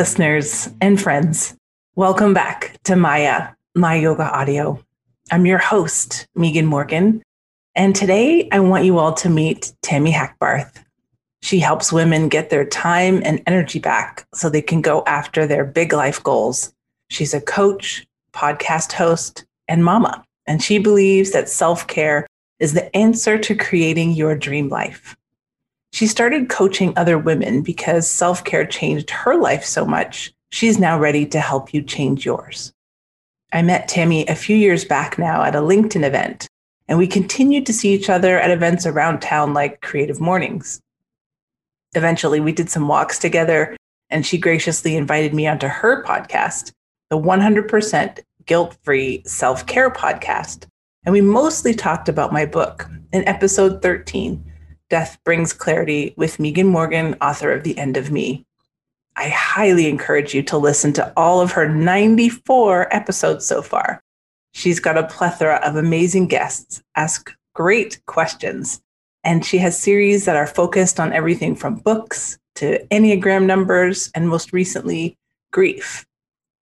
listeners 0.00 0.70
and 0.80 0.98
friends. 0.98 1.54
Welcome 1.94 2.32
back 2.32 2.74
to 2.84 2.96
Maya, 2.96 3.48
My 3.74 3.96
Yoga 3.96 4.22
Audio. 4.22 4.82
I'm 5.30 5.44
your 5.44 5.58
host, 5.58 6.26
Megan 6.34 6.64
Morgan, 6.64 7.22
and 7.74 7.94
today 7.94 8.48
I 8.50 8.60
want 8.60 8.86
you 8.86 8.98
all 8.98 9.12
to 9.12 9.28
meet 9.28 9.74
Tammy 9.82 10.10
Hackbarth. 10.10 10.82
She 11.42 11.58
helps 11.58 11.92
women 11.92 12.30
get 12.30 12.48
their 12.48 12.64
time 12.64 13.20
and 13.26 13.42
energy 13.46 13.78
back 13.78 14.26
so 14.32 14.48
they 14.48 14.62
can 14.62 14.80
go 14.80 15.02
after 15.06 15.46
their 15.46 15.66
big 15.66 15.92
life 15.92 16.22
goals. 16.22 16.72
She's 17.10 17.34
a 17.34 17.40
coach, 17.42 18.06
podcast 18.32 18.92
host, 18.92 19.44
and 19.68 19.84
mama, 19.84 20.24
and 20.46 20.62
she 20.62 20.78
believes 20.78 21.32
that 21.32 21.50
self 21.50 21.86
care 21.88 22.26
is 22.58 22.72
the 22.72 22.96
answer 22.96 23.36
to 23.36 23.54
creating 23.54 24.12
your 24.12 24.34
dream 24.34 24.70
life. 24.70 25.14
She 25.92 26.06
started 26.06 26.48
coaching 26.48 26.92
other 26.96 27.18
women 27.18 27.62
because 27.62 28.08
self 28.08 28.44
care 28.44 28.64
changed 28.64 29.10
her 29.10 29.36
life 29.36 29.64
so 29.64 29.84
much. 29.84 30.32
She's 30.50 30.78
now 30.78 30.98
ready 30.98 31.26
to 31.26 31.40
help 31.40 31.74
you 31.74 31.82
change 31.82 32.24
yours. 32.24 32.72
I 33.52 33.62
met 33.62 33.88
Tammy 33.88 34.26
a 34.26 34.34
few 34.34 34.56
years 34.56 34.84
back 34.84 35.18
now 35.18 35.42
at 35.42 35.56
a 35.56 35.60
LinkedIn 35.60 36.04
event, 36.04 36.46
and 36.86 36.98
we 36.98 37.06
continued 37.06 37.66
to 37.66 37.72
see 37.72 37.92
each 37.92 38.08
other 38.08 38.38
at 38.38 38.50
events 38.50 38.86
around 38.86 39.20
town 39.20 39.52
like 39.54 39.80
Creative 39.80 40.20
Mornings. 40.20 40.80
Eventually, 41.94 42.38
we 42.38 42.52
did 42.52 42.70
some 42.70 42.86
walks 42.86 43.18
together, 43.18 43.76
and 44.10 44.24
she 44.24 44.38
graciously 44.38 44.96
invited 44.96 45.34
me 45.34 45.48
onto 45.48 45.66
her 45.66 46.04
podcast, 46.04 46.70
the 47.10 47.18
100% 47.18 48.20
Guilt 48.46 48.76
Free 48.84 49.22
Self 49.26 49.66
Care 49.66 49.90
Podcast. 49.90 50.66
And 51.04 51.12
we 51.12 51.20
mostly 51.20 51.74
talked 51.74 52.08
about 52.08 52.32
my 52.32 52.46
book 52.46 52.88
in 53.12 53.26
episode 53.26 53.82
13 53.82 54.49
Death 54.90 55.18
Brings 55.24 55.52
Clarity 55.52 56.12
with 56.16 56.40
Megan 56.40 56.66
Morgan, 56.66 57.16
author 57.20 57.52
of 57.52 57.62
The 57.62 57.78
End 57.78 57.96
of 57.96 58.10
Me. 58.10 58.44
I 59.16 59.28
highly 59.28 59.88
encourage 59.88 60.34
you 60.34 60.42
to 60.44 60.58
listen 60.58 60.92
to 60.94 61.12
all 61.16 61.40
of 61.40 61.52
her 61.52 61.68
94 61.68 62.94
episodes 62.94 63.46
so 63.46 63.62
far. 63.62 64.02
She's 64.52 64.80
got 64.80 64.98
a 64.98 65.06
plethora 65.06 65.60
of 65.64 65.76
amazing 65.76 66.26
guests, 66.26 66.82
ask 66.96 67.32
great 67.54 68.04
questions, 68.06 68.82
and 69.22 69.44
she 69.44 69.58
has 69.58 69.80
series 69.80 70.24
that 70.24 70.36
are 70.36 70.46
focused 70.46 70.98
on 70.98 71.12
everything 71.12 71.54
from 71.54 71.76
books 71.76 72.38
to 72.56 72.84
Enneagram 72.90 73.46
numbers 73.46 74.10
and 74.14 74.28
most 74.28 74.52
recently, 74.52 75.16
grief. 75.52 76.04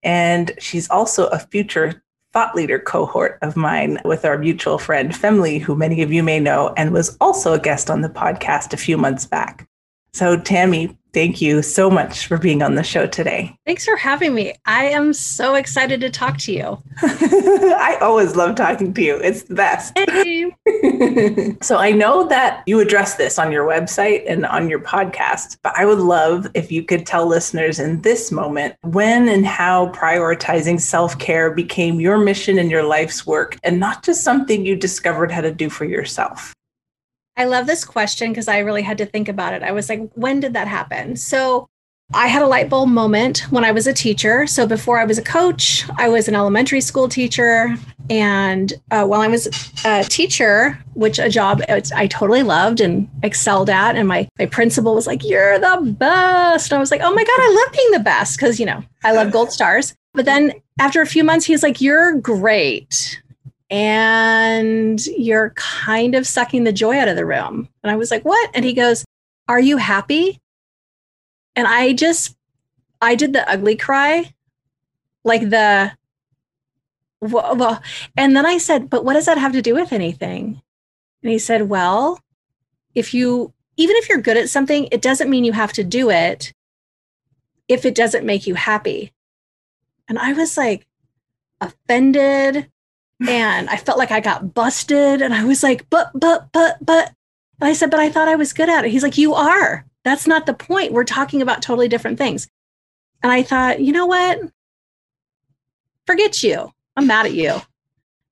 And 0.03 0.51
she's 0.59 0.89
also 0.89 1.27
a 1.27 1.39
future 1.39 2.03
thought 2.33 2.55
leader 2.55 2.79
cohort 2.79 3.39
of 3.41 3.55
mine 3.55 3.99
with 4.05 4.25
our 4.25 4.37
mutual 4.37 4.77
friend 4.77 5.11
Femly, 5.11 5.59
who 5.59 5.75
many 5.75 6.01
of 6.01 6.11
you 6.11 6.21
may 6.21 6.39
know, 6.39 6.73
and 6.77 6.91
was 6.91 7.17
also 7.19 7.53
a 7.53 7.59
guest 7.59 7.89
on 7.89 8.01
the 8.01 8.09
podcast 8.09 8.73
a 8.73 8.77
few 8.77 8.97
months 8.97 9.25
back. 9.25 9.67
So, 10.13 10.39
Tammy, 10.39 10.97
thank 11.13 11.41
you 11.41 11.61
so 11.61 11.89
much 11.89 12.27
for 12.27 12.37
being 12.37 12.61
on 12.61 12.75
the 12.75 12.83
show 12.83 13.07
today. 13.07 13.55
Thanks 13.65 13.85
for 13.85 13.95
having 13.95 14.33
me. 14.33 14.53
I 14.65 14.85
am 14.85 15.13
so 15.13 15.55
excited 15.55 16.01
to 16.01 16.09
talk 16.09 16.37
to 16.39 16.51
you. 16.51 16.81
I 17.01 17.97
always 18.01 18.35
love 18.35 18.55
talking 18.55 18.93
to 18.93 19.01
you. 19.01 19.15
It's 19.17 19.43
the 19.43 19.55
best. 19.55 19.97
Hey. 19.97 20.55
so 21.61 21.77
I 21.77 21.91
know 21.91 22.27
that 22.27 22.63
you 22.65 22.79
address 22.79 23.15
this 23.15 23.39
on 23.39 23.51
your 23.51 23.67
website 23.67 24.23
and 24.27 24.45
on 24.45 24.69
your 24.69 24.79
podcast, 24.79 25.57
but 25.63 25.73
I 25.75 25.85
would 25.85 25.99
love 25.99 26.47
if 26.53 26.71
you 26.71 26.83
could 26.83 27.05
tell 27.05 27.25
listeners 27.25 27.79
in 27.79 28.01
this 28.01 28.31
moment 28.31 28.75
when 28.83 29.27
and 29.29 29.45
how 29.45 29.87
prioritizing 29.91 30.79
self 30.79 31.17
care 31.19 31.51
became 31.51 31.99
your 31.99 32.17
mission 32.17 32.57
in 32.57 32.69
your 32.69 32.83
life's 32.83 33.25
work 33.25 33.57
and 33.63 33.79
not 33.79 34.03
just 34.03 34.23
something 34.23 34.65
you 34.65 34.75
discovered 34.75 35.31
how 35.31 35.41
to 35.41 35.53
do 35.53 35.69
for 35.69 35.85
yourself. 35.85 36.53
I 37.39 37.45
love 37.45 37.67
this 37.67 37.85
question 37.85 38.31
because 38.31 38.49
I 38.49 38.59
really 38.59 38.81
had 38.81 38.97
to 38.97 39.05
think 39.05 39.29
about 39.29 39.53
it. 39.53 39.63
I 39.63 39.71
was 39.71 39.87
like, 39.87 40.11
when 40.13 40.41
did 40.41 40.53
that 40.55 40.67
happen? 40.67 41.15
So 41.15 41.69
I 42.13 42.27
had 42.27 42.41
a 42.41 42.47
light 42.47 42.69
bulb 42.69 42.89
moment 42.89 43.45
when 43.49 43.63
I 43.63 43.71
was 43.71 43.87
a 43.87 43.93
teacher. 43.93 44.45
So 44.45 44.67
before 44.67 44.99
I 44.99 45.05
was 45.05 45.17
a 45.17 45.21
coach, 45.21 45.85
I 45.97 46.09
was 46.09 46.27
an 46.27 46.35
elementary 46.35 46.81
school 46.81 47.07
teacher. 47.07 47.77
And 48.09 48.73
uh, 48.91 49.05
while 49.05 49.21
I 49.21 49.29
was 49.29 49.47
a 49.85 50.03
teacher, 50.03 50.83
which 50.95 51.17
a 51.17 51.29
job 51.29 51.61
I 51.95 52.07
totally 52.07 52.43
loved 52.43 52.81
and 52.81 53.07
excelled 53.23 53.69
at, 53.69 53.95
and 53.95 54.05
my, 54.05 54.27
my 54.37 54.47
principal 54.47 54.93
was 54.93 55.07
like, 55.07 55.23
You're 55.23 55.59
the 55.59 55.95
best. 55.97 56.71
And 56.71 56.77
I 56.77 56.79
was 56.81 56.91
like, 56.91 57.01
Oh 57.01 57.13
my 57.13 57.23
God, 57.23 57.39
I 57.39 57.63
love 57.63 57.73
being 57.73 57.91
the 57.91 58.03
best 58.03 58.37
because, 58.37 58.59
you 58.59 58.65
know, 58.65 58.83
I 59.05 59.13
love 59.13 59.31
gold 59.31 59.53
stars. 59.53 59.95
But 60.13 60.25
then 60.25 60.55
after 60.77 61.01
a 61.01 61.07
few 61.07 61.23
months, 61.23 61.45
he's 61.45 61.63
like, 61.63 61.79
You're 61.79 62.19
great 62.19 63.21
and 63.69 65.05
you're 65.05 65.51
kind 65.51 66.15
of 66.15 66.25
sucking 66.25 66.63
the 66.63 66.73
joy 66.73 66.97
out 66.97 67.07
of 67.07 67.15
the 67.15 67.25
room. 67.25 67.69
And 67.83 67.91
I 67.91 67.95
was 67.95 68.11
like, 68.11 68.23
What? 68.23 68.49
And 68.53 68.65
he 68.65 68.73
goes, 68.73 69.05
Are 69.47 69.59
you 69.59 69.77
happy? 69.77 70.39
And 71.55 71.67
I 71.67 71.93
just, 71.93 72.35
I 73.01 73.15
did 73.15 73.33
the 73.33 73.49
ugly 73.49 73.75
cry, 73.75 74.33
like 75.23 75.49
the, 75.49 75.91
well, 77.21 77.81
and 78.17 78.35
then 78.35 78.45
I 78.45 78.57
said, 78.57 78.89
But 78.89 79.05
what 79.05 79.13
does 79.13 79.25
that 79.25 79.37
have 79.37 79.53
to 79.53 79.61
do 79.61 79.75
with 79.75 79.93
anything? 79.93 80.61
And 81.21 81.31
he 81.31 81.39
said, 81.39 81.69
Well, 81.69 82.19
if 82.95 83.13
you, 83.13 83.53
even 83.77 83.95
if 83.97 84.09
you're 84.09 84.21
good 84.21 84.37
at 84.37 84.49
something, 84.49 84.87
it 84.91 85.01
doesn't 85.01 85.29
mean 85.29 85.43
you 85.43 85.53
have 85.53 85.73
to 85.73 85.83
do 85.83 86.09
it 86.09 86.53
if 87.67 87.85
it 87.85 87.93
doesn't 87.93 88.25
make 88.25 88.47
you 88.47 88.55
happy. 88.55 89.13
And 90.07 90.17
I 90.17 90.33
was 90.33 90.57
like 90.57 90.87
offended 91.61 92.69
and 93.27 93.69
I 93.69 93.77
felt 93.77 93.97
like 93.97 94.11
I 94.11 94.19
got 94.19 94.53
busted. 94.53 95.21
And 95.21 95.33
I 95.33 95.43
was 95.43 95.63
like, 95.63 95.89
but, 95.89 96.11
but, 96.13 96.51
but, 96.51 96.77
but. 96.83 97.13
And 97.59 97.67
I 97.67 97.73
said, 97.73 97.91
but 97.91 97.99
I 97.99 98.09
thought 98.09 98.29
I 98.29 98.35
was 98.35 98.53
good 98.53 98.69
at 98.69 98.85
it. 98.85 98.91
He's 98.91 99.03
like, 99.03 99.17
you 99.17 99.33
are. 99.33 99.85
That's 100.05 100.27
not 100.27 100.45
the 100.45 100.53
point. 100.53 100.93
We're 100.93 101.03
talking 101.03 101.41
about 101.41 101.61
totally 101.61 101.89
different 101.89 102.17
things. 102.17 102.47
And 103.21 103.31
I 103.31 103.43
thought, 103.43 103.81
you 103.81 103.91
know 103.91 104.05
what? 104.05 104.39
Forget 106.07 106.41
you. 106.41 106.71
I'm 106.95 107.07
mad 107.07 107.25
at 107.25 107.33
you. 107.33 107.61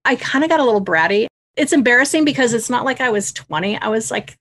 I 0.05 0.15
kind 0.15 0.43
of 0.43 0.49
got 0.49 0.61
a 0.61 0.63
little 0.63 0.83
bratty. 0.83 1.27
It's 1.57 1.73
embarrassing 1.73 2.23
because 2.23 2.53
it's 2.53 2.69
not 2.69 2.85
like 2.85 3.01
I 3.01 3.09
was 3.09 3.33
20. 3.33 3.77
I 3.77 3.89
was 3.89 4.09
like 4.11 4.37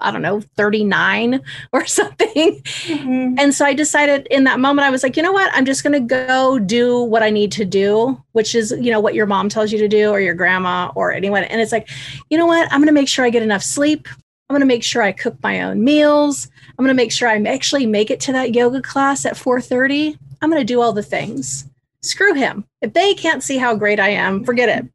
I 0.00 0.10
don't 0.10 0.22
know, 0.22 0.40
39 0.40 1.40
or 1.72 1.86
something. 1.86 2.62
Mm-hmm. 2.62 3.34
And 3.38 3.54
so 3.54 3.64
I 3.64 3.74
decided 3.74 4.26
in 4.30 4.44
that 4.44 4.60
moment, 4.60 4.86
I 4.86 4.90
was 4.90 5.02
like, 5.02 5.16
you 5.16 5.22
know 5.22 5.32
what? 5.32 5.50
I'm 5.54 5.64
just 5.64 5.82
going 5.82 5.92
to 5.92 6.14
go 6.14 6.58
do 6.58 7.02
what 7.02 7.22
I 7.22 7.30
need 7.30 7.52
to 7.52 7.64
do, 7.64 8.22
which 8.32 8.54
is, 8.54 8.74
you 8.80 8.90
know, 8.90 9.00
what 9.00 9.14
your 9.14 9.26
mom 9.26 9.48
tells 9.48 9.72
you 9.72 9.78
to 9.78 9.88
do 9.88 10.10
or 10.10 10.20
your 10.20 10.34
grandma 10.34 10.92
or 10.94 11.12
anyone. 11.12 11.44
And 11.44 11.60
it's 11.60 11.72
like, 11.72 11.88
you 12.30 12.38
know 12.38 12.46
what? 12.46 12.70
I'm 12.72 12.80
going 12.80 12.86
to 12.86 12.92
make 12.92 13.08
sure 13.08 13.24
I 13.24 13.30
get 13.30 13.42
enough 13.42 13.62
sleep. 13.62 14.08
I'm 14.48 14.54
going 14.54 14.60
to 14.60 14.66
make 14.66 14.82
sure 14.82 15.02
I 15.02 15.12
cook 15.12 15.36
my 15.42 15.62
own 15.62 15.84
meals. 15.84 16.48
I'm 16.70 16.84
going 16.84 16.88
to 16.88 17.00
make 17.00 17.12
sure 17.12 17.28
I 17.28 17.40
actually 17.42 17.86
make 17.86 18.10
it 18.10 18.18
to 18.20 18.32
that 18.32 18.54
yoga 18.54 18.82
class 18.82 19.24
at 19.24 19.34
4:30. 19.34 20.18
I'm 20.42 20.50
going 20.50 20.60
to 20.60 20.64
do 20.64 20.80
all 20.80 20.92
the 20.92 21.02
things. 21.04 21.66
Screw 22.02 22.34
him. 22.34 22.64
If 22.80 22.94
they 22.94 23.14
can't 23.14 23.44
see 23.44 23.58
how 23.58 23.76
great 23.76 24.00
I 24.00 24.08
am, 24.08 24.42
forget 24.42 24.68
it. 24.68 24.90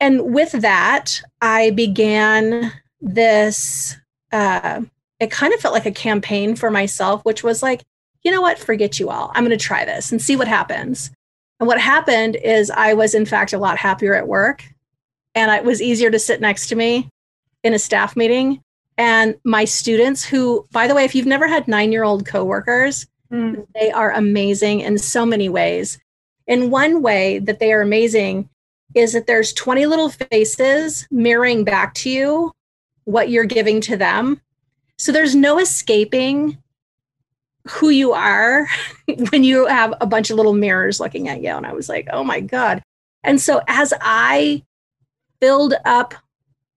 And 0.00 0.32
with 0.32 0.52
that, 0.52 1.20
I 1.42 1.70
began 1.70 2.72
this 3.00 3.96
uh, 4.32 4.82
it 5.20 5.30
kind 5.30 5.52
of 5.52 5.60
felt 5.60 5.74
like 5.74 5.86
a 5.86 5.90
campaign 5.90 6.54
for 6.54 6.70
myself, 6.70 7.24
which 7.24 7.42
was 7.42 7.62
like, 7.62 7.82
you 8.22 8.30
know 8.30 8.40
what, 8.40 8.58
forget 8.58 8.98
you 8.98 9.10
all. 9.10 9.30
I'm 9.34 9.44
going 9.44 9.56
to 9.56 9.64
try 9.64 9.84
this 9.84 10.10
and 10.12 10.20
see 10.20 10.36
what 10.36 10.48
happens. 10.48 11.10
And 11.60 11.66
what 11.66 11.80
happened 11.80 12.36
is 12.36 12.70
I 12.70 12.94
was, 12.94 13.14
in 13.14 13.26
fact, 13.26 13.52
a 13.52 13.58
lot 13.58 13.78
happier 13.78 14.14
at 14.14 14.28
work. 14.28 14.64
And 15.34 15.50
it 15.50 15.64
was 15.64 15.82
easier 15.82 16.10
to 16.10 16.18
sit 16.18 16.40
next 16.40 16.68
to 16.68 16.76
me 16.76 17.08
in 17.64 17.74
a 17.74 17.78
staff 17.78 18.16
meeting. 18.16 18.62
And 18.96 19.36
my 19.44 19.64
students, 19.64 20.24
who, 20.24 20.66
by 20.72 20.86
the 20.86 20.94
way, 20.94 21.04
if 21.04 21.14
you've 21.14 21.26
never 21.26 21.46
had 21.46 21.68
nine 21.68 21.92
year 21.92 22.04
old 22.04 22.26
coworkers, 22.26 23.06
mm. 23.32 23.66
they 23.74 23.90
are 23.90 24.12
amazing 24.12 24.80
in 24.80 24.98
so 24.98 25.24
many 25.24 25.48
ways. 25.48 25.98
In 26.46 26.70
one 26.70 27.02
way 27.02 27.38
that 27.40 27.60
they 27.60 27.72
are 27.72 27.82
amazing 27.82 28.48
is 28.94 29.12
that 29.12 29.26
there's 29.26 29.52
20 29.52 29.86
little 29.86 30.08
faces 30.08 31.06
mirroring 31.10 31.62
back 31.62 31.94
to 31.94 32.10
you 32.10 32.52
what 33.08 33.30
you're 33.30 33.46
giving 33.46 33.80
to 33.80 33.96
them. 33.96 34.38
So 34.98 35.12
there's 35.12 35.34
no 35.34 35.58
escaping 35.58 36.58
who 37.66 37.88
you 37.88 38.12
are 38.12 38.68
when 39.30 39.44
you 39.44 39.66
have 39.66 39.94
a 40.02 40.06
bunch 40.06 40.28
of 40.28 40.36
little 40.36 40.52
mirrors 40.52 41.00
looking 41.00 41.26
at 41.26 41.40
you. 41.42 41.48
And 41.48 41.64
I 41.64 41.72
was 41.72 41.88
like, 41.88 42.06
oh 42.12 42.22
my 42.22 42.40
God. 42.40 42.82
And 43.24 43.40
so 43.40 43.62
as 43.66 43.94
I 44.02 44.62
filled 45.40 45.72
up 45.86 46.14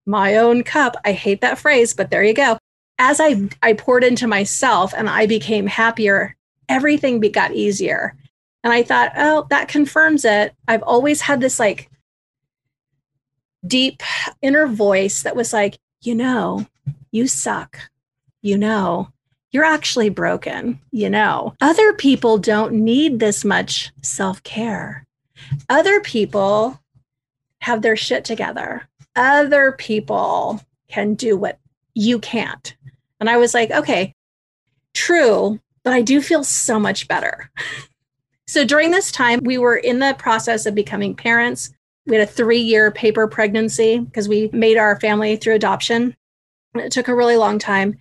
my 0.06 0.38
own 0.38 0.63
cup, 0.63 0.95
I 1.04 1.12
hate 1.12 1.42
that 1.42 1.60
phrase, 1.60 1.94
but 1.94 2.12
there 2.12 2.24
you 2.24 2.33
go. 2.33 2.57
As 2.98 3.19
I, 3.19 3.50
I 3.62 3.74
poured 3.74 4.06
into 4.06 4.25
myself 4.25 4.94
and 4.95 5.10
I 5.10 5.25
became 5.25 5.68
happier, 5.68 6.38
everything 6.69 7.19
got 7.19 7.51
easier. 7.51 8.16
And 8.63 8.72
I 8.72 8.83
thought, 8.83 9.12
oh, 9.18 9.48
that 9.50 9.68
confirms 9.68 10.24
it. 10.24 10.54
I've 10.66 10.83
always 10.83 11.19
had 11.19 11.42
this 11.42 11.60
like 11.60 11.89
deep 13.68 14.01
inner 14.42 14.66
voice 14.66 15.24
that 15.24 15.36
was 15.36 15.51
like, 15.51 15.78
you 16.01 16.15
know, 16.15 16.65
you 17.12 17.27
suck. 17.27 17.77
You 18.42 18.57
know, 18.57 19.09
you're 19.51 19.63
actually 19.63 20.09
broken. 20.09 20.80
You 20.92 21.09
know, 21.09 21.53
other 21.62 21.94
people 21.94 22.38
don't 22.38 22.74
need 22.74 23.19
this 23.19 23.45
much 23.45 23.92
self 24.01 24.42
care. 24.44 25.06
Other 25.69 26.01
people 26.01 26.80
have 27.62 27.81
their 27.81 27.95
shit 27.95 28.25
together. 28.25 28.88
Other 29.15 29.74
people 29.74 30.62
can 30.88 31.13
do 31.13 31.38
what 31.38 31.59
you 31.94 32.19
can't. 32.19 32.75
And 33.19 33.30
I 33.30 33.38
was 33.38 33.54
like, 33.54 33.71
okay, 33.71 34.15
true. 34.94 35.59
but 35.83 35.94
I 35.94 36.01
do 36.01 36.21
feel 36.21 36.44
so 36.44 36.80
much 36.80 37.07
better. 37.07 37.51
so 38.47 38.65
during 38.65 38.92
this 38.92 39.12
time, 39.12 39.42
we 39.44 39.57
were 39.57 39.75
in 39.77 40.00
the 40.00 40.15
process 40.18 40.65
of 40.65 40.75
becoming 40.75 41.15
parents. 41.15 41.71
We 42.07 42.15
had 42.15 42.27
a 42.27 42.31
three 42.31 42.59
year 42.59 42.92
paper 42.92 43.27
pregnancy 43.27 44.00
because 44.00 44.27
we 44.27 44.50
made 44.53 44.77
our 44.77 45.00
family 45.00 45.36
through 45.36 45.56
adoption. 45.56 46.15
It 46.75 46.92
took 46.92 47.07
a 47.07 47.15
really 47.15 47.38
long 47.38 47.59
time. 47.59 48.00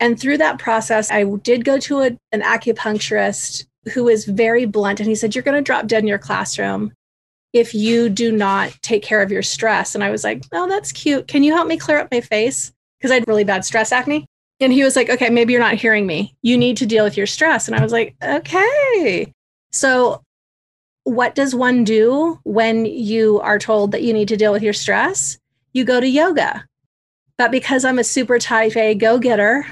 And 0.00 0.18
through 0.18 0.38
that 0.38 0.58
process, 0.58 1.10
I 1.10 1.24
did 1.24 1.64
go 1.64 1.78
to 1.78 2.00
a, 2.00 2.18
an 2.32 2.42
acupuncturist 2.42 3.66
who 3.92 4.04
was 4.04 4.24
very 4.24 4.64
blunt. 4.64 5.00
And 5.00 5.08
he 5.08 5.14
said, 5.14 5.34
You're 5.34 5.44
going 5.44 5.56
to 5.56 5.62
drop 5.62 5.86
dead 5.86 6.02
in 6.02 6.08
your 6.08 6.18
classroom 6.18 6.92
if 7.52 7.74
you 7.74 8.08
do 8.08 8.32
not 8.32 8.72
take 8.82 9.02
care 9.02 9.22
of 9.22 9.30
your 9.30 9.42
stress. 9.42 9.94
And 9.94 10.02
I 10.02 10.10
was 10.10 10.24
like, 10.24 10.42
Oh, 10.52 10.68
that's 10.68 10.92
cute. 10.92 11.28
Can 11.28 11.42
you 11.42 11.54
help 11.54 11.68
me 11.68 11.76
clear 11.76 11.98
up 11.98 12.08
my 12.10 12.20
face? 12.20 12.72
Because 12.98 13.10
I 13.10 13.14
had 13.14 13.28
really 13.28 13.44
bad 13.44 13.64
stress 13.64 13.92
acne. 13.92 14.26
And 14.60 14.72
he 14.72 14.84
was 14.84 14.96
like, 14.96 15.08
Okay, 15.08 15.30
maybe 15.30 15.52
you're 15.52 15.62
not 15.62 15.74
hearing 15.74 16.06
me. 16.06 16.34
You 16.42 16.58
need 16.58 16.76
to 16.78 16.86
deal 16.86 17.04
with 17.04 17.16
your 17.16 17.26
stress. 17.26 17.68
And 17.68 17.76
I 17.76 17.82
was 17.82 17.92
like, 17.92 18.14
Okay. 18.22 19.32
So, 19.70 20.22
what 21.04 21.34
does 21.34 21.54
one 21.54 21.84
do 21.84 22.38
when 22.44 22.86
you 22.86 23.40
are 23.40 23.58
told 23.58 23.92
that 23.92 24.02
you 24.02 24.12
need 24.12 24.28
to 24.28 24.36
deal 24.36 24.52
with 24.52 24.62
your 24.62 24.72
stress? 24.72 25.38
You 25.72 25.84
go 25.84 26.00
to 26.00 26.08
yoga. 26.08 26.64
But 27.38 27.50
because 27.50 27.84
I'm 27.84 27.98
a 27.98 28.04
super 28.04 28.38
type 28.38 28.76
A 28.76 28.94
go 28.94 29.18
getter, 29.18 29.66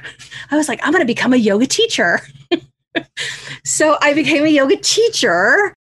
I 0.50 0.56
was 0.56 0.68
like, 0.68 0.80
I'm 0.82 0.92
going 0.92 1.02
to 1.02 1.06
become 1.06 1.32
a 1.32 1.36
yoga 1.36 1.66
teacher. 1.66 2.20
so 3.64 3.96
I 4.00 4.14
became 4.14 4.44
a 4.44 4.48
yoga 4.48 4.76
teacher. 4.76 5.74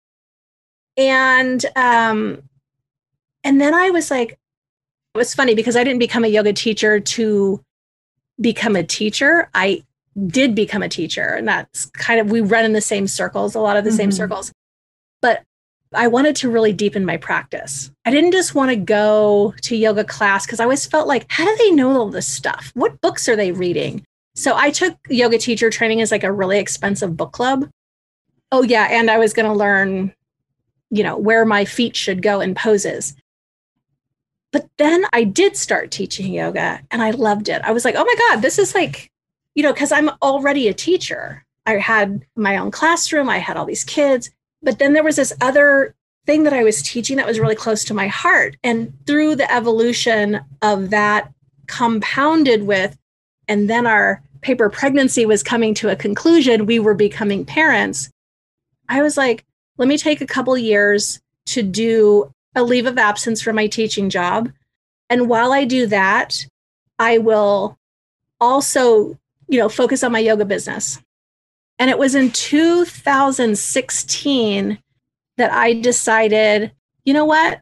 And 0.97 1.63
um, 1.75 2.41
and 3.43 3.61
then 3.61 3.73
I 3.73 3.91
was 3.91 4.11
like, 4.11 4.31
it 4.31 5.17
was 5.17 5.33
funny 5.33 5.55
because 5.55 5.75
I 5.75 5.83
didn't 5.83 5.99
become 5.99 6.25
a 6.25 6.27
yoga 6.27 6.51
teacher 6.51 6.99
to 6.99 7.63
become 8.41 8.75
a 8.75 8.83
teacher. 8.83 9.49
I 9.53 9.83
did 10.25 10.55
become 10.55 10.81
a 10.81 10.89
teacher. 10.89 11.35
And 11.35 11.47
that's 11.47 11.85
kind 11.87 12.19
of 12.19 12.31
we 12.31 12.41
run 12.41 12.65
in 12.65 12.73
the 12.73 12.81
same 12.81 13.07
circles, 13.07 13.55
a 13.55 13.59
lot 13.59 13.77
of 13.77 13.83
the 13.83 13.91
mm-hmm. 13.91 13.97
same 13.97 14.11
circles. 14.11 14.51
But 15.21 15.43
I 15.93 16.07
wanted 16.07 16.35
to 16.37 16.49
really 16.49 16.73
deepen 16.73 17.05
my 17.05 17.17
practice. 17.17 17.91
I 18.05 18.11
didn't 18.11 18.33
just 18.33 18.55
want 18.55 18.71
to 18.71 18.75
go 18.75 19.53
to 19.61 19.75
yoga 19.75 20.03
class 20.03 20.45
because 20.45 20.59
I 20.59 20.63
always 20.63 20.85
felt 20.85 21.07
like, 21.07 21.25
how 21.29 21.45
do 21.45 21.55
they 21.57 21.71
know 21.71 21.91
all 21.91 22.09
this 22.09 22.27
stuff? 22.27 22.71
What 22.73 22.99
books 23.01 23.29
are 23.29 23.35
they 23.35 23.51
reading? 23.51 24.05
So 24.35 24.55
I 24.55 24.69
took 24.69 24.97
yoga 25.09 25.37
teacher 25.37 25.69
training 25.69 26.01
as 26.01 26.11
like 26.11 26.23
a 26.23 26.31
really 26.31 26.59
expensive 26.59 27.15
book 27.15 27.31
club. 27.31 27.69
Oh, 28.51 28.63
yeah. 28.63 28.87
And 28.89 29.09
I 29.09 29.17
was 29.17 29.33
going 29.33 29.45
to 29.45 29.57
learn, 29.57 30.13
you 30.89 31.03
know, 31.03 31.17
where 31.17 31.45
my 31.45 31.65
feet 31.65 31.95
should 31.95 32.21
go 32.21 32.41
in 32.41 32.53
poses. 32.53 33.15
But 34.51 34.67
then 34.77 35.05
I 35.13 35.23
did 35.23 35.57
start 35.57 35.91
teaching 35.91 36.33
yoga 36.33 36.81
and 36.91 37.01
I 37.01 37.11
loved 37.11 37.49
it. 37.49 37.61
I 37.63 37.71
was 37.71 37.85
like, 37.85 37.95
oh 37.97 38.05
my 38.05 38.15
God, 38.29 38.41
this 38.41 38.59
is 38.59 38.75
like, 38.75 39.11
you 39.55 39.63
know, 39.63 39.73
because 39.73 39.91
I'm 39.91 40.09
already 40.21 40.67
a 40.67 40.73
teacher. 40.73 41.43
I 41.65 41.77
had 41.77 42.25
my 42.35 42.57
own 42.57 42.71
classroom, 42.71 43.29
I 43.29 43.39
had 43.39 43.57
all 43.57 43.65
these 43.65 43.83
kids 43.83 44.29
but 44.61 44.79
then 44.79 44.93
there 44.93 45.03
was 45.03 45.15
this 45.15 45.33
other 45.41 45.95
thing 46.25 46.43
that 46.43 46.53
I 46.53 46.63
was 46.63 46.81
teaching 46.81 47.17
that 47.17 47.25
was 47.25 47.39
really 47.39 47.55
close 47.55 47.83
to 47.85 47.93
my 47.93 48.07
heart. 48.07 48.57
And 48.63 48.93
through 49.05 49.35
the 49.35 49.51
evolution 49.51 50.41
of 50.61 50.89
that, 50.89 51.31
compounded 51.67 52.63
with, 52.63 52.97
and 53.47 53.69
then 53.69 53.85
our 53.85 54.21
paper 54.41 54.69
pregnancy 54.69 55.25
was 55.25 55.43
coming 55.43 55.73
to 55.75 55.89
a 55.89 55.95
conclusion, 55.95 56.65
we 56.65 56.79
were 56.79 56.93
becoming 56.93 57.45
parents. 57.45 58.09
I 58.89 59.01
was 59.01 59.17
like, 59.17 59.45
let 59.77 59.87
me 59.87 59.97
take 59.97 60.21
a 60.21 60.27
couple 60.27 60.57
years 60.57 61.19
to 61.47 61.63
do 61.63 62.31
a 62.55 62.63
leave 62.63 62.85
of 62.85 62.97
absence 62.97 63.41
from 63.41 63.55
my 63.55 63.67
teaching 63.67 64.09
job. 64.09 64.51
And 65.09 65.29
while 65.29 65.53
I 65.53 65.65
do 65.65 65.87
that, 65.87 66.45
I 66.99 67.19
will 67.19 67.77
also, 68.41 69.17
you 69.47 69.59
know, 69.59 69.69
focus 69.69 70.03
on 70.03 70.11
my 70.11 70.19
yoga 70.19 70.45
business. 70.45 70.99
And 71.79 71.89
it 71.89 71.97
was 71.97 72.15
in 72.15 72.31
2016 72.31 74.79
that 75.37 75.51
I 75.51 75.73
decided, 75.73 76.71
you 77.05 77.13
know 77.13 77.25
what? 77.25 77.61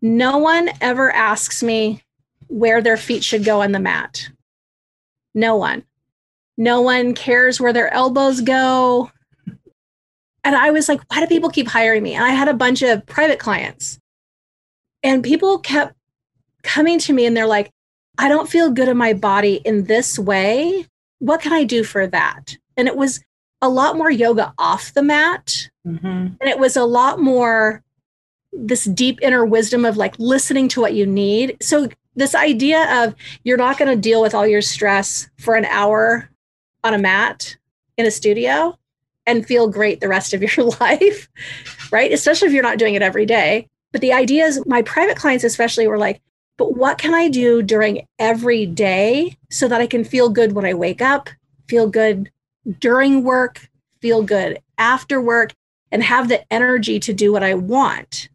No 0.00 0.38
one 0.38 0.70
ever 0.80 1.12
asks 1.12 1.62
me 1.62 2.02
where 2.48 2.82
their 2.82 2.96
feet 2.96 3.22
should 3.22 3.44
go 3.44 3.62
on 3.62 3.70
the 3.72 3.78
mat. 3.78 4.28
No 5.34 5.56
one. 5.56 5.84
No 6.58 6.80
one 6.80 7.14
cares 7.14 7.60
where 7.60 7.72
their 7.72 7.92
elbows 7.94 8.40
go. 8.40 9.12
And 10.44 10.56
I 10.56 10.72
was 10.72 10.88
like, 10.88 11.00
why 11.08 11.20
do 11.20 11.26
people 11.26 11.50
keep 11.50 11.68
hiring 11.68 12.02
me? 12.02 12.14
And 12.14 12.24
I 12.24 12.30
had 12.30 12.48
a 12.48 12.54
bunch 12.54 12.82
of 12.82 13.06
private 13.06 13.38
clients. 13.38 13.98
And 15.02 15.22
people 15.22 15.58
kept 15.58 15.94
coming 16.62 16.98
to 17.00 17.12
me 17.12 17.26
and 17.26 17.36
they're 17.36 17.46
like, 17.46 17.70
I 18.18 18.28
don't 18.28 18.48
feel 18.48 18.70
good 18.70 18.88
in 18.88 18.96
my 18.96 19.14
body 19.14 19.54
in 19.64 19.84
this 19.84 20.18
way. 20.18 20.86
What 21.20 21.40
can 21.40 21.52
I 21.52 21.64
do 21.64 21.84
for 21.84 22.06
that? 22.08 22.56
And 22.76 22.88
it 22.88 22.96
was 22.96 23.22
a 23.62 23.68
lot 23.68 23.96
more 23.96 24.10
yoga 24.10 24.52
off 24.58 24.92
the 24.92 25.02
mat. 25.02 25.70
Mm-hmm. 25.86 26.06
And 26.06 26.42
it 26.42 26.58
was 26.58 26.76
a 26.76 26.84
lot 26.84 27.20
more 27.20 27.82
this 28.52 28.84
deep 28.84 29.18
inner 29.22 29.46
wisdom 29.46 29.86
of 29.86 29.96
like 29.96 30.18
listening 30.18 30.68
to 30.68 30.80
what 30.80 30.92
you 30.92 31.06
need. 31.06 31.56
So, 31.62 31.88
this 32.14 32.34
idea 32.34 33.02
of 33.02 33.14
you're 33.42 33.56
not 33.56 33.78
going 33.78 33.90
to 33.90 33.96
deal 33.96 34.20
with 34.20 34.34
all 34.34 34.46
your 34.46 34.60
stress 34.60 35.30
for 35.38 35.54
an 35.54 35.64
hour 35.64 36.28
on 36.84 36.92
a 36.92 36.98
mat 36.98 37.56
in 37.96 38.04
a 38.04 38.10
studio 38.10 38.76
and 39.24 39.46
feel 39.46 39.66
great 39.66 40.00
the 40.00 40.08
rest 40.08 40.34
of 40.34 40.42
your 40.42 40.66
life, 40.80 41.30
right? 41.90 42.12
Especially 42.12 42.48
if 42.48 42.52
you're 42.52 42.62
not 42.62 42.78
doing 42.78 42.94
it 42.94 43.00
every 43.00 43.24
day. 43.24 43.66
But 43.92 44.02
the 44.02 44.12
idea 44.12 44.44
is, 44.44 44.62
my 44.66 44.82
private 44.82 45.16
clients, 45.16 45.44
especially, 45.44 45.86
were 45.86 45.96
like, 45.96 46.20
but 46.58 46.76
what 46.76 46.98
can 46.98 47.14
I 47.14 47.28
do 47.28 47.62
during 47.62 48.06
every 48.18 48.66
day 48.66 49.38
so 49.50 49.66
that 49.68 49.80
I 49.80 49.86
can 49.86 50.04
feel 50.04 50.28
good 50.28 50.52
when 50.52 50.66
I 50.66 50.74
wake 50.74 51.00
up, 51.00 51.30
feel 51.66 51.88
good 51.88 52.30
during 52.78 53.24
work, 53.24 53.68
feel 54.00 54.22
good 54.22 54.60
after 54.78 55.20
work, 55.20 55.54
and 55.90 56.02
have 56.02 56.28
the 56.28 56.52
energy 56.52 56.98
to 57.00 57.12
do 57.12 57.32
what 57.32 57.42
I 57.42 57.54
want? 57.54 58.28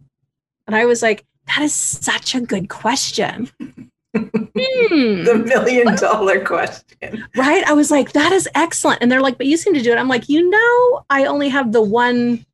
And 0.67 0.75
I 0.75 0.85
was 0.85 1.01
like, 1.01 1.25
that 1.47 1.61
is 1.61 1.73
such 1.73 2.35
a 2.35 2.41
good 2.41 2.69
question. 2.69 3.49
hmm. 3.59 4.23
The 4.53 5.43
million 5.45 5.95
dollar 5.95 6.43
question. 6.43 7.25
Right. 7.35 7.63
I 7.65 7.73
was 7.73 7.89
like, 7.89 8.13
that 8.13 8.31
is 8.31 8.49
excellent. 8.55 9.01
And 9.01 9.11
they're 9.11 9.21
like, 9.21 9.37
but 9.37 9.47
you 9.47 9.57
seem 9.57 9.73
to 9.73 9.81
do 9.81 9.91
it. 9.91 9.97
I'm 9.97 10.07
like, 10.07 10.29
you 10.29 10.49
know, 10.49 11.05
I 11.09 11.25
only 11.25 11.49
have 11.49 11.71
the 11.71 11.81
one 11.81 12.45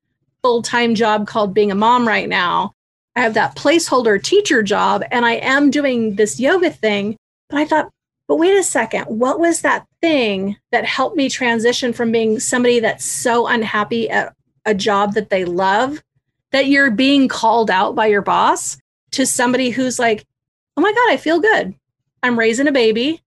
full 0.42 0.62
time 0.62 0.94
job 0.94 1.28
called 1.28 1.54
being 1.54 1.72
a 1.72 1.76
mom 1.76 2.08
right 2.08 2.30
now. 2.30 2.74
I 3.16 3.22
have 3.22 3.34
that 3.36 3.56
placeholder 3.56 4.22
teacher 4.22 4.64
job 4.64 5.04
and 5.12 5.26
I 5.26 5.34
am 5.34 5.72
doing 5.72 6.16
this 6.16 6.40
yoga 6.40 6.70
thing. 6.70 7.16
But 7.50 7.60
I 7.60 7.66
thought, 7.66 7.90
but 8.34 8.40
wait 8.40 8.58
a 8.58 8.64
second, 8.64 9.04
what 9.04 9.40
was 9.40 9.62
that 9.62 9.86
thing 10.02 10.58
that 10.72 10.86
helped 10.86 11.16
me 11.16 11.30
transition 11.30 11.94
from 11.94 12.12
being 12.12 12.40
somebody 12.40 12.80
that's 12.80 13.06
so 13.06 13.46
unhappy 13.46 14.10
at 14.10 14.34
a 14.66 14.74
job 14.74 15.14
that 15.14 15.30
they 15.30 15.46
love 15.46 16.02
that 16.50 16.66
you're 16.66 16.90
being 16.90 17.28
called 17.28 17.70
out 17.70 17.94
by 17.94 18.08
your 18.08 18.24
boss 18.24 18.80
to 19.12 19.28
somebody 19.28 19.70
who's 19.70 20.00
like, 20.00 20.26
oh 20.76 20.82
my 20.82 20.92
God, 20.92 21.12
I 21.12 21.18
feel 21.18 21.42
good. 21.42 21.76
I'm 22.24 22.40
raising 22.40 22.68
a 22.68 22.72
baby. 22.72 23.22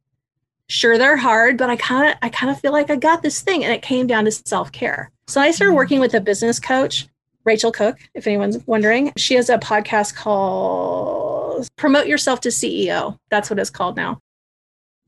Sure, 0.68 0.98
they're 0.98 1.16
hard, 1.16 1.56
but 1.56 1.70
I 1.70 1.76
kind 1.76 2.10
of 2.10 2.16
I 2.20 2.28
kind 2.28 2.50
of 2.50 2.58
feel 2.58 2.72
like 2.72 2.90
I 2.90 2.96
got 2.96 3.22
this 3.22 3.40
thing. 3.40 3.62
And 3.62 3.72
it 3.72 3.82
came 3.82 4.08
down 4.08 4.24
to 4.24 4.32
self-care. 4.32 5.12
So 5.28 5.40
I 5.40 5.52
started 5.52 5.70
mm-hmm. 5.70 5.76
working 5.76 6.00
with 6.00 6.14
a 6.14 6.20
business 6.20 6.58
coach, 6.58 7.06
Rachel 7.44 7.70
Cook, 7.70 7.98
if 8.14 8.26
anyone's 8.26 8.58
wondering. 8.66 9.12
She 9.16 9.34
has 9.34 9.50
a 9.50 9.58
podcast 9.58 10.16
called 10.16 11.68
Promote 11.76 12.08
Yourself 12.08 12.40
to 12.40 12.48
CEO. 12.48 13.16
That's 13.30 13.48
what 13.50 13.60
it's 13.60 13.70
called 13.70 13.96
now. 13.96 14.20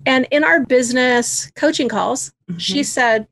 And 0.07 0.27
in 0.31 0.45
our 0.45 0.65
business 0.65 1.51
coaching 1.55 1.89
calls, 1.89 2.33
mm-hmm. 2.49 2.59
she 2.59 2.83
said, 2.83 3.27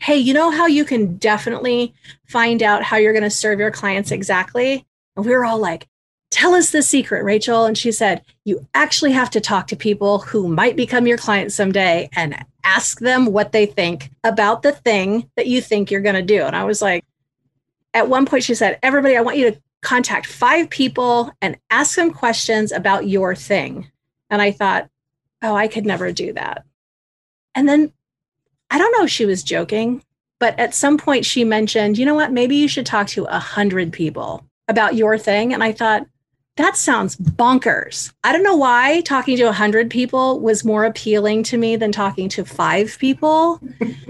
Hey, 0.00 0.16
you 0.16 0.32
know 0.32 0.50
how 0.50 0.66
you 0.66 0.84
can 0.84 1.16
definitely 1.18 1.94
find 2.26 2.62
out 2.62 2.82
how 2.82 2.96
you're 2.96 3.12
going 3.12 3.22
to 3.22 3.30
serve 3.30 3.58
your 3.58 3.70
clients 3.70 4.10
exactly? 4.10 4.86
And 5.16 5.26
we 5.26 5.32
were 5.32 5.44
all 5.44 5.58
like, 5.58 5.86
Tell 6.30 6.54
us 6.54 6.70
the 6.70 6.82
secret, 6.82 7.24
Rachel. 7.24 7.64
And 7.64 7.76
she 7.76 7.90
said, 7.90 8.24
You 8.44 8.66
actually 8.72 9.12
have 9.12 9.30
to 9.30 9.40
talk 9.40 9.66
to 9.68 9.76
people 9.76 10.20
who 10.20 10.48
might 10.48 10.76
become 10.76 11.06
your 11.06 11.18
clients 11.18 11.54
someday 11.54 12.08
and 12.14 12.44
ask 12.62 13.00
them 13.00 13.26
what 13.26 13.52
they 13.52 13.66
think 13.66 14.10
about 14.22 14.62
the 14.62 14.72
thing 14.72 15.28
that 15.36 15.48
you 15.48 15.60
think 15.60 15.90
you're 15.90 16.00
going 16.00 16.14
to 16.14 16.22
do. 16.22 16.44
And 16.44 16.54
I 16.54 16.64
was 16.64 16.80
like, 16.80 17.04
At 17.94 18.08
one 18.08 18.26
point, 18.26 18.44
she 18.44 18.54
said, 18.54 18.78
Everybody, 18.82 19.16
I 19.16 19.22
want 19.22 19.38
you 19.38 19.50
to 19.50 19.60
contact 19.82 20.26
five 20.26 20.70
people 20.70 21.32
and 21.42 21.58
ask 21.70 21.96
them 21.96 22.12
questions 22.12 22.70
about 22.70 23.08
your 23.08 23.34
thing. 23.34 23.90
And 24.28 24.40
I 24.40 24.52
thought, 24.52 24.88
oh, 25.42 25.54
I 25.54 25.68
could 25.68 25.86
never 25.86 26.12
do 26.12 26.32
that. 26.32 26.64
And 27.54 27.68
then 27.68 27.92
I 28.70 28.78
don't 28.78 28.92
know 28.92 29.04
if 29.04 29.10
she 29.10 29.26
was 29.26 29.42
joking, 29.42 30.02
but 30.38 30.58
at 30.58 30.74
some 30.74 30.96
point 30.96 31.24
she 31.24 31.44
mentioned, 31.44 31.98
you 31.98 32.06
know 32.06 32.14
what, 32.14 32.32
maybe 32.32 32.56
you 32.56 32.68
should 32.68 32.86
talk 32.86 33.08
to 33.08 33.24
a 33.24 33.38
hundred 33.38 33.92
people 33.92 34.44
about 34.68 34.94
your 34.94 35.18
thing. 35.18 35.52
And 35.52 35.62
I 35.62 35.72
thought, 35.72 36.06
that 36.56 36.76
sounds 36.76 37.16
bonkers. 37.16 38.12
I 38.22 38.32
don't 38.32 38.42
know 38.42 38.56
why 38.56 39.00
talking 39.02 39.36
to 39.38 39.44
a 39.44 39.52
hundred 39.52 39.88
people 39.88 40.40
was 40.40 40.64
more 40.64 40.84
appealing 40.84 41.42
to 41.44 41.56
me 41.56 41.76
than 41.76 41.90
talking 41.90 42.28
to 42.30 42.44
five 42.44 42.96
people, 42.98 43.60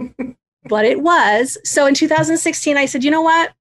but 0.69 0.85
it 0.85 1.01
was. 1.01 1.57
So 1.65 1.87
in 1.87 1.95
2016, 1.95 2.77
I 2.77 2.87
said, 2.87 3.05
you 3.05 3.11
know 3.11 3.23
what? 3.23 3.53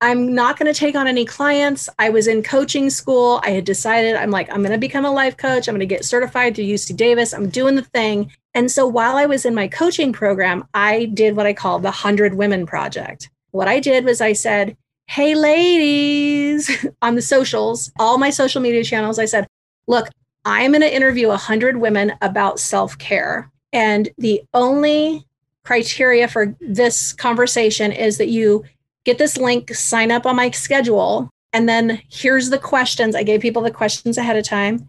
I'm 0.00 0.34
not 0.34 0.58
going 0.58 0.72
to 0.72 0.78
take 0.78 0.94
on 0.94 1.06
any 1.06 1.24
clients. 1.24 1.88
I 1.98 2.10
was 2.10 2.26
in 2.26 2.42
coaching 2.42 2.90
school. 2.90 3.40
I 3.42 3.50
had 3.50 3.64
decided 3.64 4.14
I'm 4.14 4.30
like, 4.30 4.50
I'm 4.50 4.60
going 4.60 4.72
to 4.72 4.78
become 4.78 5.06
a 5.06 5.10
life 5.10 5.38
coach. 5.38 5.68
I'm 5.68 5.74
going 5.74 5.80
to 5.80 5.86
get 5.86 6.04
certified 6.04 6.54
through 6.54 6.66
UC 6.66 6.96
Davis. 6.96 7.32
I'm 7.32 7.48
doing 7.48 7.76
the 7.76 7.82
thing. 7.82 8.30
And 8.52 8.70
so 8.70 8.86
while 8.86 9.16
I 9.16 9.24
was 9.24 9.46
in 9.46 9.54
my 9.54 9.68
coaching 9.68 10.12
program, 10.12 10.66
I 10.74 11.06
did 11.06 11.34
what 11.34 11.46
I 11.46 11.54
call 11.54 11.78
the 11.78 11.84
100 11.84 12.34
Women 12.34 12.66
Project. 12.66 13.30
What 13.52 13.68
I 13.68 13.80
did 13.80 14.04
was 14.04 14.20
I 14.20 14.34
said, 14.34 14.76
Hey, 15.06 15.34
ladies, 15.34 16.86
on 17.02 17.14
the 17.14 17.22
socials, 17.22 17.90
all 17.98 18.18
my 18.18 18.30
social 18.30 18.60
media 18.60 18.84
channels, 18.84 19.18
I 19.18 19.24
said, 19.24 19.46
Look, 19.86 20.08
I'm 20.44 20.72
going 20.72 20.82
to 20.82 20.94
interview 20.94 21.28
100 21.28 21.78
women 21.78 22.12
about 22.20 22.60
self 22.60 22.98
care. 22.98 23.50
And 23.72 24.10
the 24.18 24.42
only 24.52 25.26
criteria 25.64 26.28
for 26.28 26.54
this 26.60 27.12
conversation 27.12 27.92
is 27.92 28.18
that 28.18 28.28
you 28.28 28.64
get 29.06 29.18
this 29.18 29.38
link, 29.38 29.72
sign 29.72 30.10
up 30.10 30.26
on 30.26 30.36
my 30.36 30.50
schedule, 30.50 31.30
and 31.52 31.66
then 31.68 32.02
here's 32.10 32.50
the 32.50 32.58
questions. 32.58 33.14
I 33.14 33.22
gave 33.22 33.40
people 33.40 33.62
the 33.62 33.70
questions 33.70 34.18
ahead 34.18 34.36
of 34.36 34.44
time. 34.44 34.88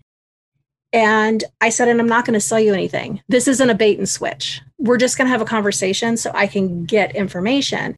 And 0.91 1.43
I 1.62 1.69
said, 1.69 1.88
and 1.88 2.01
I'm 2.01 2.09
not 2.09 2.25
going 2.25 2.33
to 2.33 2.41
sell 2.41 2.59
you 2.59 2.74
anything. 2.74 3.21
This 3.29 3.47
isn't 3.47 3.69
a 3.69 3.75
bait 3.75 3.97
and 3.97 4.09
switch. 4.09 4.62
We're 4.79 4.97
just 4.97 5.17
going 5.17 5.27
to 5.27 5.31
have 5.31 5.41
a 5.41 5.45
conversation 5.45 6.17
so 6.17 6.31
I 6.33 6.47
can 6.47 6.86
get 6.86 7.15
information. 7.15 7.95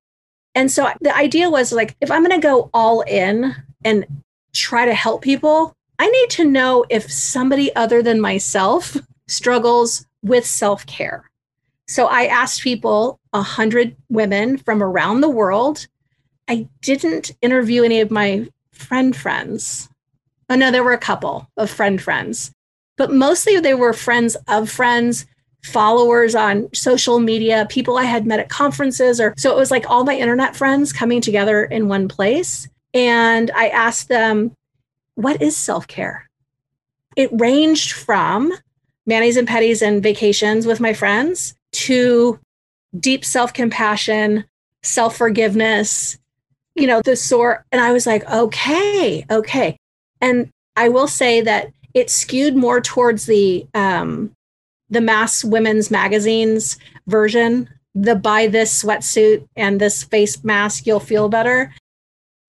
And 0.56 0.72
so 0.72 0.92
the 1.00 1.16
idea 1.16 1.50
was 1.50 1.72
like, 1.72 1.96
if 2.02 2.12
I'm 2.12 2.24
going 2.24 2.40
to 2.40 2.46
go 2.46 2.70
all 2.74 3.02
in 3.02 3.56
and 3.86 4.06
try 4.54 4.86
to 4.86 4.94
help 4.94 5.22
people, 5.22 5.74
I 6.00 6.08
need 6.08 6.30
to 6.32 6.46
know 6.46 6.86
if 6.90 7.12
somebody 7.12 7.74
other 7.76 8.02
than 8.02 8.20
myself 8.20 8.98
struggles 9.28 10.06
with 10.22 10.46
self 10.46 10.86
care. 10.86 11.30
So 11.88 12.08
I 12.08 12.26
asked 12.26 12.62
people, 12.62 13.20
100 13.32 13.96
women 14.10 14.58
from 14.58 14.84
around 14.84 15.22
the 15.22 15.30
world, 15.30 15.88
I 16.50 16.68
didn't 16.82 17.32
interview 17.44 17.84
any 17.84 18.02
of 18.02 18.10
my 18.10 18.50
friend 18.72 19.16
friends. 19.16 19.88
Oh, 20.50 20.56
no, 20.56 20.72
there 20.72 20.84
were 20.84 20.94
a 20.94 20.98
couple 20.98 21.48
of 21.58 21.70
friend 21.70 22.02
friends, 22.02 22.52
but 22.98 23.14
mostly 23.14 23.60
they 23.60 23.76
were 23.76 23.94
friends 23.94 24.36
of 24.48 24.68
friends, 24.68 25.28
followers 25.64 26.34
on 26.34 26.68
social 26.74 27.20
media, 27.20 27.68
people 27.70 28.00
I 28.00 28.06
had 28.06 28.26
met 28.26 28.40
at 28.40 28.50
conferences, 28.50 29.22
or 29.22 29.36
so 29.38 29.52
it 29.52 29.58
was 29.58 29.70
like 29.70 29.88
all 29.88 30.04
my 30.04 30.16
internet 30.16 30.56
friends 30.56 30.92
coming 30.92 31.22
together 31.22 31.66
in 31.66 31.88
one 31.88 32.08
place. 32.08 32.68
And 32.96 33.52
I 33.52 33.68
asked 33.68 34.08
them, 34.08 34.52
what 35.14 35.44
is 35.44 35.56
self 35.56 35.86
care? 35.86 36.28
It 37.16 37.30
ranged 37.32 37.92
from 37.92 38.52
manis 39.06 39.36
and 39.36 39.48
petties 39.48 39.86
and 39.86 40.02
vacations 40.02 40.66
with 40.66 40.80
my 40.80 40.94
friends 40.94 41.54
to 41.74 42.40
deep 43.00 43.24
self 43.24 43.54
compassion, 43.54 44.46
self 44.82 45.16
forgiveness, 45.16 46.18
you 46.80 46.88
know, 46.88 47.02
the 47.02 47.16
sort. 47.16 47.66
And 47.72 47.82
I 47.82 47.92
was 47.92 48.08
like, 48.08 48.30
okay, 48.30 49.26
okay. 49.30 49.78
And 50.22 50.50
I 50.76 50.90
will 50.90 51.08
say 51.08 51.42
that 51.42 51.72
it 51.94 52.10
skewed 52.10 52.56
more 52.56 52.82
towards 52.82 53.26
the 53.26 53.66
um, 53.74 54.32
the 54.90 55.02
mass 55.02 55.44
women's 55.44 55.92
magazines 55.92 56.78
version. 57.08 57.70
The 57.96 58.16
buy 58.16 58.48
this 58.48 58.84
sweatsuit 58.84 59.48
and 59.56 59.82
this 59.82 60.04
face 60.04 60.44
mask, 60.44 60.86
you'll 60.86 61.00
feel 61.00 61.28
better. 61.28 61.74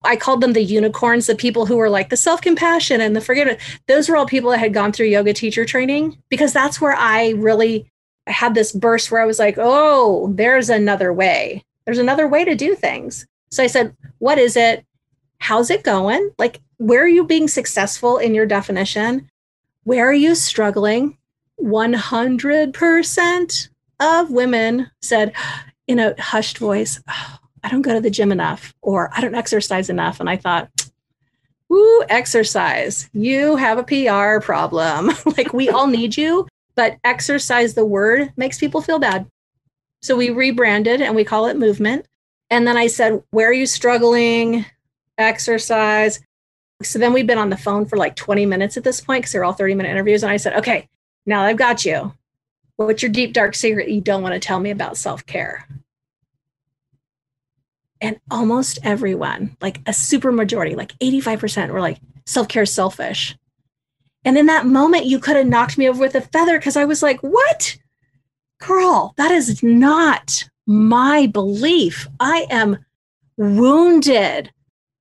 I 0.03 0.15
called 0.15 0.41
them 0.41 0.53
the 0.53 0.63
unicorns, 0.63 1.27
the 1.27 1.35
people 1.35 1.65
who 1.65 1.77
were 1.77 1.89
like 1.89 2.09
the 2.09 2.17
self 2.17 2.41
compassion 2.41 3.01
and 3.01 3.15
the 3.15 3.21
forgiveness. 3.21 3.61
Those 3.87 4.09
were 4.09 4.17
all 4.17 4.25
people 4.25 4.51
that 4.51 4.59
had 4.59 4.73
gone 4.73 4.91
through 4.91 5.07
yoga 5.07 5.33
teacher 5.33 5.65
training 5.65 6.17
because 6.29 6.53
that's 6.53 6.81
where 6.81 6.95
I 6.95 7.31
really 7.31 7.87
had 8.27 8.55
this 8.55 8.71
burst 8.71 9.11
where 9.11 9.21
I 9.21 9.25
was 9.25 9.39
like, 9.39 9.55
oh, 9.57 10.31
there's 10.33 10.69
another 10.69 11.11
way. 11.13 11.63
There's 11.85 11.97
another 11.97 12.27
way 12.27 12.45
to 12.45 12.55
do 12.55 12.75
things. 12.75 13.25
So 13.51 13.63
I 13.63 13.67
said, 13.67 13.95
what 14.19 14.37
is 14.37 14.55
it? 14.55 14.85
How's 15.39 15.69
it 15.69 15.83
going? 15.83 16.31
Like, 16.37 16.61
where 16.77 17.03
are 17.03 17.07
you 17.07 17.25
being 17.25 17.47
successful 17.47 18.17
in 18.17 18.33
your 18.33 18.45
definition? 18.45 19.29
Where 19.83 20.07
are 20.07 20.13
you 20.13 20.35
struggling? 20.35 21.17
100% 21.61 23.69
of 23.99 24.31
women 24.31 24.89
said 25.01 25.33
in 25.87 25.99
a 25.99 26.19
hushed 26.19 26.57
voice, 26.57 27.01
oh, 27.07 27.37
I 27.63 27.69
don't 27.69 27.81
go 27.81 27.93
to 27.93 28.01
the 28.01 28.09
gym 28.09 28.31
enough 28.31 28.73
or 28.81 29.11
I 29.15 29.21
don't 29.21 29.35
exercise 29.35 29.89
enough. 29.89 30.19
And 30.19 30.29
I 30.29 30.37
thought, 30.37 30.69
Ooh, 31.71 32.03
exercise. 32.09 33.09
You 33.13 33.55
have 33.55 33.77
a 33.77 33.83
PR 33.83 34.43
problem. 34.43 35.11
like 35.37 35.53
we 35.53 35.69
all 35.69 35.87
need 35.87 36.17
you, 36.17 36.47
but 36.75 36.97
exercise, 37.03 37.73
the 37.73 37.85
word 37.85 38.33
makes 38.35 38.59
people 38.59 38.81
feel 38.81 38.99
bad. 38.99 39.25
So 40.01 40.17
we 40.17 40.31
rebranded 40.31 41.01
and 41.01 41.15
we 41.15 41.23
call 41.23 41.45
it 41.45 41.57
movement. 41.57 42.05
And 42.51 42.67
then 42.67 42.77
I 42.77 42.87
said, 42.87 43.23
Where 43.31 43.49
are 43.49 43.53
you 43.53 43.65
struggling? 43.65 44.65
Exercise. 45.17 46.19
So 46.83 46.99
then 46.99 47.13
we've 47.13 47.25
been 47.25 47.37
on 47.37 47.49
the 47.49 47.57
phone 47.57 47.85
for 47.85 47.97
like 47.97 48.15
20 48.15 48.45
minutes 48.45 48.75
at 48.75 48.83
this 48.83 49.01
point 49.01 49.21
because 49.21 49.31
they're 49.31 49.45
all 49.45 49.53
30 49.53 49.75
minute 49.75 49.89
interviews. 49.89 50.21
And 50.21 50.31
I 50.31 50.37
said, 50.37 50.53
Okay, 50.57 50.87
now 51.25 51.41
I've 51.43 51.57
got 51.57 51.85
you. 51.85 52.13
What's 52.75 53.01
your 53.01 53.11
deep, 53.11 53.33
dark 53.33 53.55
secret 53.55 53.89
you 53.89 54.01
don't 54.01 54.21
want 54.21 54.33
to 54.33 54.39
tell 54.39 54.59
me 54.59 54.69
about 54.69 54.97
self 54.97 55.25
care? 55.25 55.67
And 58.01 58.19
almost 58.29 58.79
everyone, 58.83 59.55
like 59.61 59.79
a 59.85 59.93
super 59.93 60.31
majority, 60.31 60.75
like 60.75 60.97
85%, 60.99 61.69
were 61.69 61.79
like, 61.79 61.99
self 62.25 62.47
care 62.47 62.63
is 62.63 62.73
selfish. 62.73 63.37
And 64.25 64.37
in 64.37 64.47
that 64.47 64.65
moment, 64.65 65.05
you 65.05 65.19
could 65.19 65.35
have 65.35 65.45
knocked 65.45 65.77
me 65.77 65.87
over 65.87 65.99
with 65.99 66.15
a 66.15 66.21
feather 66.21 66.57
because 66.57 66.75
I 66.75 66.85
was 66.85 67.01
like, 67.01 67.21
what? 67.21 67.77
Girl, 68.59 69.13
that 69.17 69.31
is 69.31 69.63
not 69.63 70.49
my 70.67 71.27
belief. 71.27 72.07
I 72.19 72.47
am 72.49 72.77
wounded. 73.37 74.51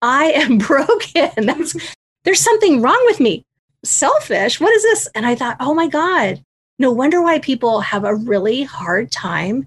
I 0.03 0.27
am 0.33 0.59
broken. 0.59 1.47
That's 1.47 1.77
there's 2.25 2.41
something 2.41 2.83
wrong 2.83 3.03
with 3.07 3.21
me. 3.21 3.45
Selfish. 3.85 4.61
What 4.61 4.73
is 4.73 4.83
this? 4.83 5.09
And 5.15 5.25
I 5.25 5.35
thought, 5.35 5.57
oh 5.61 5.75
my 5.75 5.87
God, 5.87 6.43
no 6.79 6.91
wonder 6.91 7.23
why 7.23 7.39
people 7.39 7.81
have 7.81 8.05
a 8.05 8.15
really 8.15 8.63
hard 8.63 9.11
time 9.11 9.67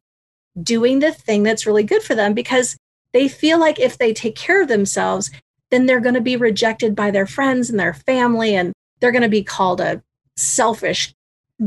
doing 0.62 1.00
the 1.00 1.12
thing 1.12 1.44
that's 1.44 1.66
really 1.66 1.84
good 1.84 2.04
for 2.04 2.14
them 2.14 2.34
because 2.34 2.78
they 3.12 3.28
feel 3.28 3.60
like 3.60 3.80
if 3.80 3.98
they 3.98 4.14
take 4.14 4.36
care 4.36 4.62
of 4.62 4.68
themselves, 4.68 5.32
then 5.72 5.86
they're 5.86 6.00
going 6.00 6.16
to 6.16 6.22
be 6.22 6.36
rejected 6.36 6.96
by 6.96 7.12
their 7.12 7.26
friends 7.26 7.70
and 7.70 7.80
their 7.80 7.94
family, 7.94 8.56
and 8.56 8.74
they're 9.00 9.12
going 9.12 9.24
to 9.24 9.30
be 9.30 9.44
called 9.44 9.82
a 9.82 10.02
selfish 10.38 11.14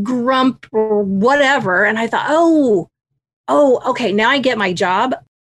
grump 0.02 0.66
or 0.73 1.02
whatever. 1.02 1.85
And 1.85 1.99
I 1.99 2.06
thought, 2.06 2.26
oh, 2.28 2.88
oh, 3.49 3.81
okay, 3.87 4.12
now 4.12 4.31
I 4.31 4.38
get 4.38 4.59
my 4.59 4.73
job. 4.73 5.15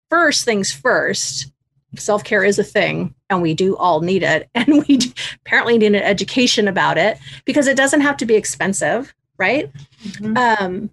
First 0.10 0.46
things 0.46 0.72
first, 0.72 1.52
self 1.96 2.24
care 2.24 2.44
is 2.44 2.60
a 2.60 2.64
thing, 2.64 3.14
and 3.30 3.42
we 3.42 3.54
do 3.54 3.76
all 3.78 4.02
need 4.02 4.24
it. 4.24 4.50
And 4.56 4.86
we 4.88 5.00
apparently 5.46 5.78
need 5.78 5.88
an 5.88 5.96
education 5.96 6.68
about 6.68 6.98
it 6.98 7.18
because 7.46 7.68
it 7.68 7.78
doesn't 7.78 8.02
have 8.02 8.18
to 8.18 8.26
be 8.26 8.36
expensive, 8.36 9.14
right? 9.38 9.72
Mm-hmm. 10.04 10.38
Um, 10.38 10.90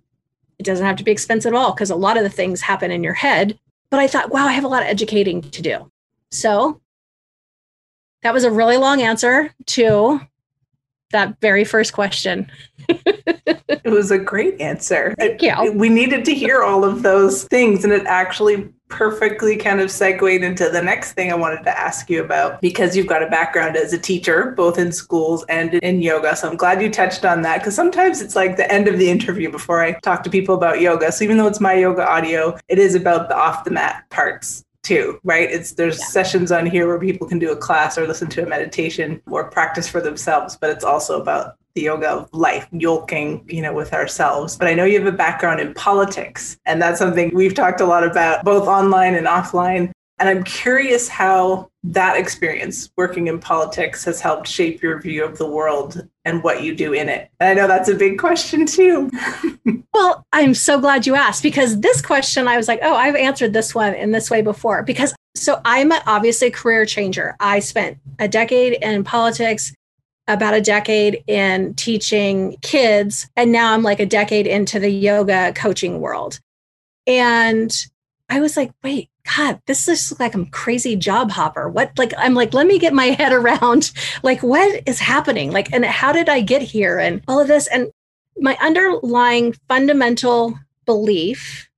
it 0.58 0.64
doesn't 0.64 0.86
have 0.86 0.96
to 0.96 1.04
be 1.04 1.10
expensive 1.10 1.52
at 1.52 1.58
all 1.58 1.72
because 1.72 1.90
a 1.90 1.96
lot 1.96 2.16
of 2.16 2.22
the 2.22 2.30
things 2.30 2.60
happen 2.60 2.90
in 2.90 3.02
your 3.02 3.14
head. 3.14 3.58
But 3.90 4.00
I 4.00 4.06
thought, 4.06 4.30
wow, 4.30 4.46
I 4.46 4.52
have 4.52 4.64
a 4.64 4.68
lot 4.68 4.82
of 4.82 4.88
educating 4.88 5.42
to 5.42 5.62
do. 5.62 5.90
So 6.30 6.80
that 8.22 8.34
was 8.34 8.44
a 8.44 8.50
really 8.50 8.76
long 8.76 9.02
answer 9.02 9.54
to 9.66 10.20
that 11.16 11.40
very 11.40 11.64
first 11.64 11.94
question. 11.94 12.50
it 12.88 13.90
was 13.90 14.10
a 14.10 14.18
great 14.18 14.60
answer. 14.60 15.14
Thank 15.18 15.40
you. 15.40 15.72
We 15.72 15.88
needed 15.88 16.24
to 16.26 16.34
hear 16.34 16.62
all 16.62 16.84
of 16.84 17.02
those 17.02 17.44
things, 17.44 17.84
and 17.84 17.92
it 17.92 18.04
actually 18.06 18.68
perfectly 18.88 19.56
kind 19.56 19.80
of 19.80 19.90
segued 19.90 20.44
into 20.44 20.68
the 20.68 20.82
next 20.82 21.14
thing 21.14 21.32
I 21.32 21.34
wanted 21.34 21.64
to 21.64 21.76
ask 21.76 22.08
you 22.08 22.22
about 22.22 22.60
because 22.60 22.96
you've 22.96 23.08
got 23.08 23.22
a 23.22 23.28
background 23.28 23.76
as 23.76 23.92
a 23.92 23.98
teacher, 23.98 24.52
both 24.56 24.78
in 24.78 24.92
schools 24.92 25.44
and 25.48 25.74
in 25.74 26.02
yoga. 26.02 26.36
So 26.36 26.48
I'm 26.48 26.56
glad 26.56 26.80
you 26.80 26.90
touched 26.90 27.24
on 27.24 27.42
that 27.42 27.58
because 27.58 27.74
sometimes 27.74 28.20
it's 28.20 28.36
like 28.36 28.56
the 28.56 28.70
end 28.70 28.86
of 28.86 28.98
the 28.98 29.10
interview 29.10 29.50
before 29.50 29.82
I 29.82 29.98
talk 30.00 30.22
to 30.24 30.30
people 30.30 30.54
about 30.54 30.80
yoga. 30.80 31.10
So 31.10 31.24
even 31.24 31.36
though 31.38 31.48
it's 31.48 31.60
my 31.60 31.74
yoga 31.74 32.06
audio, 32.06 32.56
it 32.68 32.78
is 32.78 32.94
about 32.94 33.28
the 33.28 33.36
off 33.36 33.64
the 33.64 33.72
mat 33.72 34.04
parts 34.10 34.65
too, 34.86 35.18
right? 35.24 35.50
It's 35.50 35.72
there's 35.72 35.98
yeah. 35.98 36.06
sessions 36.06 36.52
on 36.52 36.64
here 36.64 36.86
where 36.86 36.98
people 36.98 37.26
can 37.26 37.38
do 37.38 37.50
a 37.50 37.56
class 37.56 37.98
or 37.98 38.06
listen 38.06 38.28
to 38.28 38.42
a 38.42 38.46
meditation 38.46 39.20
or 39.26 39.50
practice 39.50 39.88
for 39.88 40.00
themselves, 40.00 40.56
but 40.56 40.70
it's 40.70 40.84
also 40.84 41.20
about 41.20 41.56
the 41.74 41.82
yoga 41.82 42.08
of 42.08 42.28
life, 42.32 42.66
yoking, 42.72 43.44
you 43.48 43.60
know, 43.60 43.74
with 43.74 43.92
ourselves. 43.92 44.56
But 44.56 44.68
I 44.68 44.74
know 44.74 44.84
you 44.84 44.98
have 44.98 45.12
a 45.12 45.16
background 45.16 45.60
in 45.60 45.74
politics, 45.74 46.56
and 46.66 46.80
that's 46.80 46.98
something 46.98 47.34
we've 47.34 47.54
talked 47.54 47.80
a 47.80 47.86
lot 47.86 48.04
about 48.04 48.44
both 48.44 48.66
online 48.66 49.14
and 49.14 49.26
offline. 49.26 49.90
And 50.18 50.28
I'm 50.28 50.44
curious 50.44 51.08
how 51.08 51.70
that 51.84 52.16
experience 52.16 52.90
working 52.96 53.26
in 53.26 53.38
politics 53.38 54.04
has 54.04 54.20
helped 54.20 54.48
shape 54.48 54.82
your 54.82 55.00
view 55.00 55.24
of 55.24 55.36
the 55.36 55.46
world 55.46 56.08
and 56.24 56.42
what 56.42 56.62
you 56.62 56.74
do 56.74 56.94
in 56.94 57.08
it. 57.08 57.30
And 57.38 57.50
I 57.50 57.54
know 57.54 57.68
that's 57.68 57.88
a 57.88 57.94
big 57.94 58.18
question 58.18 58.64
too. 58.64 59.10
well, 59.94 60.24
I'm 60.32 60.54
so 60.54 60.80
glad 60.80 61.06
you 61.06 61.14
asked 61.14 61.42
because 61.42 61.80
this 61.80 62.00
question, 62.00 62.48
I 62.48 62.56
was 62.56 62.66
like, 62.66 62.80
oh, 62.82 62.94
I've 62.94 63.14
answered 63.14 63.52
this 63.52 63.74
one 63.74 63.94
in 63.94 64.12
this 64.12 64.30
way 64.30 64.40
before. 64.40 64.82
Because 64.82 65.14
so 65.34 65.60
I'm 65.66 65.92
obviously 66.06 66.48
a 66.48 66.52
career 66.52 66.86
changer. 66.86 67.36
I 67.38 67.58
spent 67.58 67.98
a 68.18 68.26
decade 68.26 68.78
in 68.82 69.04
politics, 69.04 69.72
about 70.28 70.54
a 70.54 70.60
decade 70.60 71.22
in 71.26 71.74
teaching 71.74 72.56
kids, 72.62 73.28
and 73.36 73.52
now 73.52 73.72
I'm 73.72 73.82
like 73.82 74.00
a 74.00 74.06
decade 74.06 74.46
into 74.46 74.80
the 74.80 74.90
yoga 74.90 75.52
coaching 75.52 76.00
world. 76.00 76.40
And 77.06 77.72
I 78.28 78.40
was 78.40 78.56
like, 78.56 78.72
wait, 78.82 79.08
God, 79.36 79.60
this 79.66 79.88
looks 79.88 80.18
like 80.20 80.34
I'm 80.34 80.46
crazy 80.46 80.96
job 80.96 81.30
hopper. 81.30 81.68
What 81.68 81.98
like 81.98 82.12
I'm 82.16 82.34
like, 82.34 82.54
let 82.54 82.66
me 82.66 82.78
get 82.78 82.92
my 82.92 83.06
head 83.06 83.32
around 83.32 83.92
like 84.22 84.42
what 84.42 84.82
is 84.86 85.00
happening? 85.00 85.52
Like, 85.52 85.72
and 85.72 85.84
how 85.84 86.12
did 86.12 86.28
I 86.28 86.40
get 86.40 86.62
here? 86.62 86.98
And 86.98 87.22
all 87.26 87.40
of 87.40 87.48
this. 87.48 87.66
And 87.66 87.90
my 88.38 88.56
underlying 88.60 89.54
fundamental 89.68 90.58
belief 90.84 91.68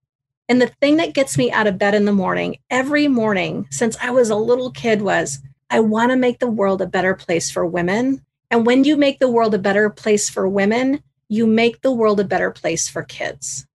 and 0.49 0.63
the 0.63 0.73
thing 0.81 0.97
that 0.97 1.15
gets 1.15 1.37
me 1.37 1.51
out 1.53 1.67
of 1.67 1.79
bed 1.79 1.95
in 1.95 2.07
the 2.07 2.13
morning 2.13 2.59
every 2.71 3.07
morning 3.07 3.67
since 3.71 3.97
I 4.01 4.11
was 4.11 4.31
a 4.31 4.37
little 4.37 4.71
kid 4.71 5.03
was 5.03 5.41
I 5.71 5.81
want 5.81 6.11
to 6.11 6.17
make 6.17 6.39
the 6.39 6.51
world 6.51 6.81
a 6.81 6.87
better 6.87 7.15
place 7.15 7.51
for 7.51 7.67
women. 7.67 8.25
And 8.51 8.65
when 8.65 8.85
you 8.85 8.97
make 8.97 9.19
the 9.19 9.31
world 9.31 9.55
a 9.55 9.59
better 9.59 9.91
place 9.91 10.31
for 10.31 10.49
women, 10.49 11.03
you 11.29 11.47
make 11.47 11.83
the 11.83 11.93
world 11.93 12.19
a 12.19 12.25
better 12.25 12.51
place 12.51 12.89
for 12.89 13.03
kids. 13.03 13.67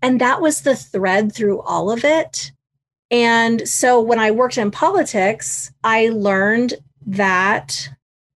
And 0.00 0.20
that 0.20 0.40
was 0.40 0.60
the 0.60 0.76
thread 0.76 1.34
through 1.34 1.60
all 1.62 1.90
of 1.90 2.04
it. 2.04 2.52
And 3.14 3.68
so 3.68 4.00
when 4.00 4.18
I 4.18 4.32
worked 4.32 4.58
in 4.58 4.72
politics, 4.72 5.70
I 5.84 6.08
learned 6.08 6.74
that 7.06 7.88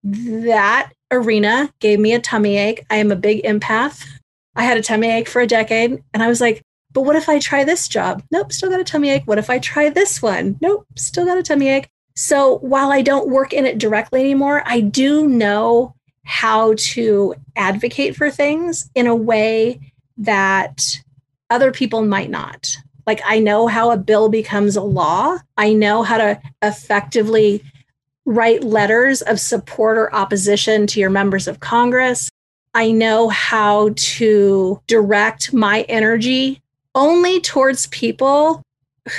that 0.05 0.93
arena 1.11 1.73
gave 1.81 1.99
me 1.99 2.15
a 2.15 2.21
tummy 2.21 2.57
ache. 2.57 2.87
I 2.89 2.99
am 2.99 3.11
a 3.11 3.17
big 3.17 3.43
empath. 3.43 4.07
I 4.55 4.63
had 4.63 4.79
a 4.79 4.83
tummy 4.83 5.11
ache 5.11 5.29
for 5.29 5.43
a 5.43 5.49
decade. 5.49 6.01
And 6.15 6.23
I 6.23 6.29
was 6.29 6.41
like, 6.41 6.63
but 6.93 7.01
what 7.01 7.17
if 7.17 7.29
I 7.29 7.41
try 7.41 7.65
this 7.65 7.89
job? 7.89 8.23
Nope, 8.31 8.53
still 8.53 8.71
got 8.71 8.79
a 8.79 8.85
tummy 8.85 9.11
ache. 9.11 9.25
What 9.25 9.39
if 9.39 9.51
I 9.51 9.59
try 9.59 9.91
this 9.91 10.23
one? 10.23 10.57
Nope, 10.61 10.87
still 10.95 11.25
got 11.25 11.39
a 11.39 11.43
tummy 11.43 11.71
ache. 11.71 11.89
So 12.15 12.59
while 12.59 12.93
I 12.93 13.03
don't 13.03 13.31
work 13.31 13.53
in 13.53 13.67
it 13.67 13.79
directly 13.79 14.21
anymore, 14.21 14.63
I 14.65 14.81
do 14.81 15.27
know 15.27 15.97
how 16.25 16.75
to 16.79 17.35
advocate 17.57 18.15
for 18.15 18.31
things 18.31 18.89
in 18.95 19.09
a 19.09 19.17
way 19.17 19.93
that 20.19 21.01
other 21.51 21.73
people 21.73 22.05
might 22.05 22.31
not. 22.31 22.77
Like 23.09 23.23
I 23.25 23.39
know 23.39 23.69
how 23.69 23.91
a 23.91 23.97
bill 23.97 24.29
becomes 24.29 24.77
a 24.77 24.83
law. 24.83 25.39
I 25.57 25.73
know 25.73 26.03
how 26.03 26.19
to 26.19 26.39
effectively 26.61 27.65
write 28.27 28.63
letters 28.63 29.23
of 29.23 29.41
support 29.41 29.97
or 29.97 30.15
opposition 30.15 30.87
to 30.89 31.01
your 31.01 31.09
members 31.09 31.49
of 31.49 31.61
Congress. 31.61 32.29
I 32.75 32.91
know 32.91 33.31
how 33.31 33.95
to 33.97 34.83
direct 34.89 35.55
my 35.55 35.87
energy 35.89 36.61
only 36.95 37.41
towards 37.41 37.87
people 37.87 38.63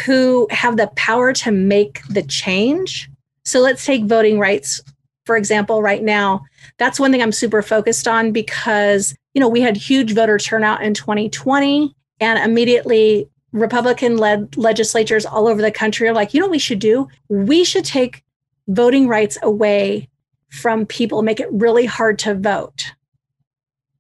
who 0.06 0.48
have 0.52 0.78
the 0.78 0.92
power 0.96 1.34
to 1.34 1.52
make 1.52 2.04
the 2.10 2.22
change. 2.22 3.10
So 3.44 3.60
let's 3.60 3.84
take 3.84 4.04
voting 4.04 4.38
rights, 4.38 4.82
for 5.26 5.36
example, 5.36 5.82
right 5.82 6.04
now. 6.04 6.44
That's 6.78 7.00
one 7.00 7.12
thing 7.12 7.24
I'm 7.24 7.32
super 7.32 7.64
focused 7.64 8.08
on 8.08 8.34
because, 8.34 9.16
you 9.34 9.42
know, 9.42 9.50
we 9.50 9.62
had 9.62 9.76
huge 9.76 10.14
voter 10.14 10.38
turnout 10.38 10.84
in 10.84 10.94
2020 10.94 11.96
and 12.20 12.38
immediately 12.38 13.28
Republican 13.52 14.18
led 14.18 14.56
legislatures 14.58 15.26
all 15.26 15.48
over 15.48 15.62
the 15.62 15.72
country 15.72 16.08
are 16.08 16.14
like, 16.14 16.34
you 16.34 16.40
know 16.40 16.46
what 16.46 16.52
we 16.52 16.60
should 16.60 16.80
do? 16.80 17.08
We 17.30 17.64
should 17.64 17.86
take 17.86 18.24
voting 18.68 19.08
rights 19.08 19.38
away 19.42 20.08
from 20.50 20.86
people, 20.86 21.22
make 21.22 21.40
it 21.40 21.52
really 21.52 21.86
hard 21.86 22.20
to 22.20 22.36
vote. 22.36 22.94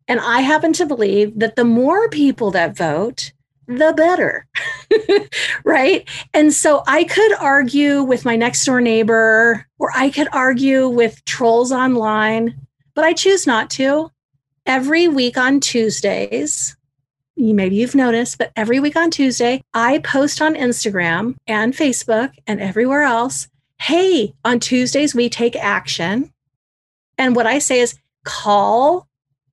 And 0.07 0.19
I 0.19 0.41
happen 0.41 0.73
to 0.73 0.85
believe 0.85 1.37
that 1.37 1.55
the 1.55 1.65
more 1.65 2.09
people 2.09 2.51
that 2.51 2.75
vote, 2.75 3.31
the 3.67 3.93
better. 3.95 4.47
right. 5.63 6.09
And 6.33 6.51
so 6.51 6.83
I 6.87 7.03
could 7.03 7.33
argue 7.33 8.01
with 8.01 8.25
my 8.25 8.35
next 8.35 8.65
door 8.65 8.81
neighbor, 8.81 9.67
or 9.77 9.91
I 9.95 10.09
could 10.09 10.27
argue 10.31 10.87
with 10.87 11.23
trolls 11.25 11.71
online, 11.71 12.59
but 12.95 13.05
I 13.05 13.13
choose 13.13 13.45
not 13.45 13.69
to. 13.71 14.11
Every 14.65 15.07
week 15.07 15.37
on 15.37 15.59
Tuesdays, 15.59 16.75
maybe 17.39 17.75
you've 17.75 17.95
noticed, 17.95 18.37
but 18.37 18.51
every 18.55 18.79
week 18.79 18.95
on 18.95 19.11
Tuesday, 19.11 19.61
I 19.73 19.99
post 19.99 20.41
on 20.41 20.55
Instagram 20.55 21.35
and 21.47 21.73
Facebook 21.73 22.31
and 22.45 22.59
everywhere 22.59 23.03
else 23.03 23.47
hey, 23.79 24.33
on 24.45 24.59
Tuesdays, 24.59 25.15
we 25.15 25.29
take 25.29 25.55
action. 25.55 26.31
And 27.17 27.35
what 27.35 27.47
I 27.47 27.59
say 27.59 27.79
is 27.79 27.95
call. 28.25 29.07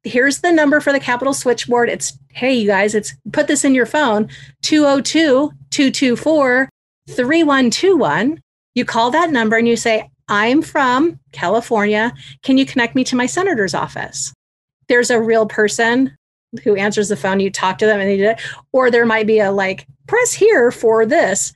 Here's 0.05 0.41
the 0.41 0.53
number 0.53 0.81
for 0.81 0.93
the 0.93 1.01
Capitol 1.01 1.33
switchboard. 1.33 1.89
It's, 1.89 2.19
hey, 2.33 2.55
you 2.55 2.67
guys, 2.67 2.95
it's 2.95 3.15
put 3.33 3.49
this 3.49 3.65
in 3.65 3.75
your 3.75 3.87
phone 3.87 4.29
202 4.63 5.51
224 5.71 6.69
3121. 7.09 8.41
You 8.75 8.85
call 8.85 9.11
that 9.11 9.31
number 9.31 9.57
and 9.57 9.67
you 9.67 9.77
say, 9.77 10.11
I'm 10.29 10.61
from 10.61 11.19
California. 11.33 12.13
Can 12.43 12.59
you 12.59 12.67
connect 12.67 12.95
me 12.95 13.05
to 13.05 13.17
my 13.17 13.27
senator's 13.27 13.75
office? 13.75 14.33
There's 14.89 15.11
a 15.11 15.21
real 15.21 15.47
person 15.47 16.17
who 16.63 16.77
answers 16.77 17.09
the 17.09 17.17
phone, 17.17 17.41
you 17.41 17.51
talk 17.51 17.79
to 17.79 17.87
them 17.87 18.01
and 18.01 18.09
they 18.09 18.17
do 18.17 18.31
it. 18.31 18.41
Or 18.73 18.91
there 18.91 19.07
might 19.07 19.27
be 19.27 19.39
a 19.39 19.51
like, 19.51 19.87
press 20.07 20.33
here 20.33 20.71
for 20.71 21.07
this. 21.07 21.53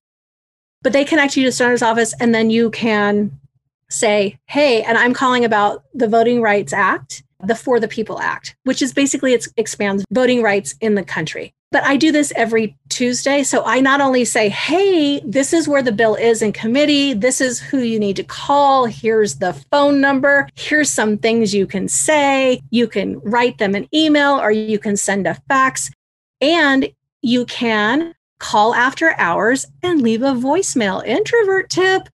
But 0.82 0.92
they 0.92 1.04
connect 1.04 1.36
you 1.36 1.44
to 1.44 1.48
the 1.48 1.52
senator's 1.52 1.82
office 1.82 2.14
and 2.20 2.34
then 2.34 2.50
you 2.50 2.70
can 2.70 3.38
say, 3.90 4.38
hey, 4.46 4.82
and 4.82 4.96
I'm 4.96 5.12
calling 5.12 5.44
about 5.44 5.84
the 5.94 6.08
Voting 6.08 6.40
Rights 6.40 6.72
Act, 6.72 7.22
the 7.44 7.54
For 7.54 7.80
the 7.80 7.88
People 7.88 8.20
Act, 8.20 8.56
which 8.64 8.82
is 8.82 8.92
basically 8.92 9.34
it 9.34 9.46
expands 9.56 10.04
voting 10.10 10.42
rights 10.42 10.74
in 10.80 10.94
the 10.94 11.02
country. 11.02 11.54
But 11.72 11.84
I 11.84 11.96
do 11.96 12.10
this 12.10 12.32
every 12.34 12.76
Tuesday. 12.88 13.44
So 13.44 13.62
I 13.64 13.80
not 13.80 14.00
only 14.00 14.24
say, 14.24 14.48
hey, 14.48 15.20
this 15.20 15.52
is 15.52 15.68
where 15.68 15.82
the 15.82 15.92
bill 15.92 16.16
is 16.16 16.42
in 16.42 16.52
committee. 16.52 17.12
This 17.12 17.40
is 17.40 17.60
who 17.60 17.78
you 17.78 18.00
need 18.00 18.16
to 18.16 18.24
call. 18.24 18.86
Here's 18.86 19.36
the 19.36 19.52
phone 19.70 20.00
number. 20.00 20.48
Here's 20.56 20.90
some 20.90 21.16
things 21.16 21.54
you 21.54 21.68
can 21.68 21.86
say. 21.86 22.60
You 22.70 22.88
can 22.88 23.20
write 23.20 23.58
them 23.58 23.76
an 23.76 23.86
email 23.94 24.32
or 24.32 24.50
you 24.50 24.80
can 24.80 24.96
send 24.96 25.28
a 25.28 25.34
fax. 25.48 25.92
And 26.40 26.88
you 27.22 27.46
can 27.46 28.14
call 28.40 28.74
after 28.74 29.14
hours 29.18 29.66
and 29.82 30.02
leave 30.02 30.22
a 30.22 30.32
voicemail. 30.32 31.06
Introvert 31.06 31.70
tip. 31.70 32.08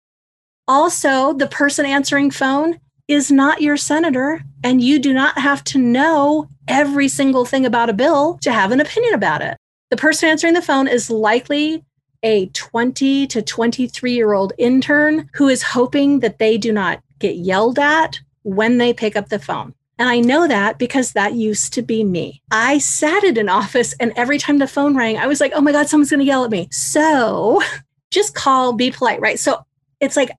Also, 0.67 1.35
the 1.35 1.47
person 1.47 1.87
answering 1.87 2.31
phone 2.31 2.81
is 3.09 3.31
not 3.31 3.61
your 3.61 3.77
senator, 3.77 4.43
and 4.63 4.83
you 4.83 4.99
do 4.99 5.13
not 5.13 5.39
have 5.39 5.63
to 5.65 5.79
know 5.79 6.49
every 6.69 7.09
single 7.09 7.45
thing 7.45 7.67
about 7.67 7.91
a 7.91 7.95
bill 7.95 8.39
to 8.43 8.53
have 8.53 8.73
an 8.73 8.81
opinion 8.81 9.15
about 9.15 9.43
it. 9.43 9.57
The 9.91 9.97
person 9.97 10.29
answering 10.29 10.55
the 10.55 10.63
phone 10.63 10.89
is 10.89 11.11
likely 11.11 11.85
a 12.23 12.47
20 12.47 13.27
to 13.27 13.43
23 13.43 14.13
year 14.13 14.33
old 14.33 14.55
intern 14.59 15.29
who 15.35 15.49
is 15.49 15.63
hoping 15.63 16.21
that 16.21 16.39
they 16.39 16.57
do 16.57 16.73
not 16.73 17.03
get 17.19 17.37
yelled 17.37 17.79
at 17.79 18.19
when 18.43 18.79
they 18.79 18.95
pick 18.95 19.15
up 19.15 19.29
the 19.29 19.39
phone. 19.39 19.75
And 19.99 20.09
I 20.09 20.19
know 20.19 20.49
that 20.49 20.79
because 20.79 21.13
that 21.13 21.35
used 21.35 21.73
to 21.75 21.83
be 21.83 22.03
me. 22.03 22.43
I 22.51 22.79
sat 22.79 23.23
in 23.23 23.39
an 23.39 23.49
office 23.49 23.95
and 24.01 24.13
every 24.17 24.39
time 24.39 24.59
the 24.59 24.67
phone 24.67 24.97
rang, 24.97 25.19
I 25.19 25.27
was 25.27 25.41
like, 25.41 25.53
oh 25.55 25.61
my 25.61 25.71
God, 25.71 25.89
someone's 25.89 26.11
going 26.11 26.21
to 26.21 26.27
yell 26.27 26.45
at 26.45 26.51
me. 26.51 26.69
So 26.73 27.63
just 28.11 28.35
call, 28.35 28.73
be 28.73 28.91
polite, 28.91 29.21
right? 29.21 29.39
So 29.39 29.65
it's 30.01 30.17
like 30.17 30.31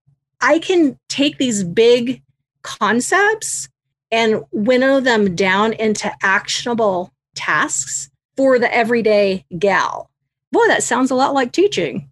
I 0.42 0.60
can 0.60 1.00
take 1.08 1.38
these 1.38 1.64
big 1.64 2.22
concepts 2.66 3.70
and 4.12 4.44
winnow 4.52 5.00
them 5.00 5.36
down 5.36 5.74
into 5.74 6.12
actionable 6.22 7.12
tasks 7.36 8.10
for 8.36 8.60
the 8.60 8.74
everyday 8.74 9.46
gal. 9.58 10.10
Boy, 10.52 10.68
that 10.68 10.84
sounds 10.84 11.12
a 11.12 11.16
lot 11.16 11.34
like 11.34 11.52
teaching. 11.52 12.10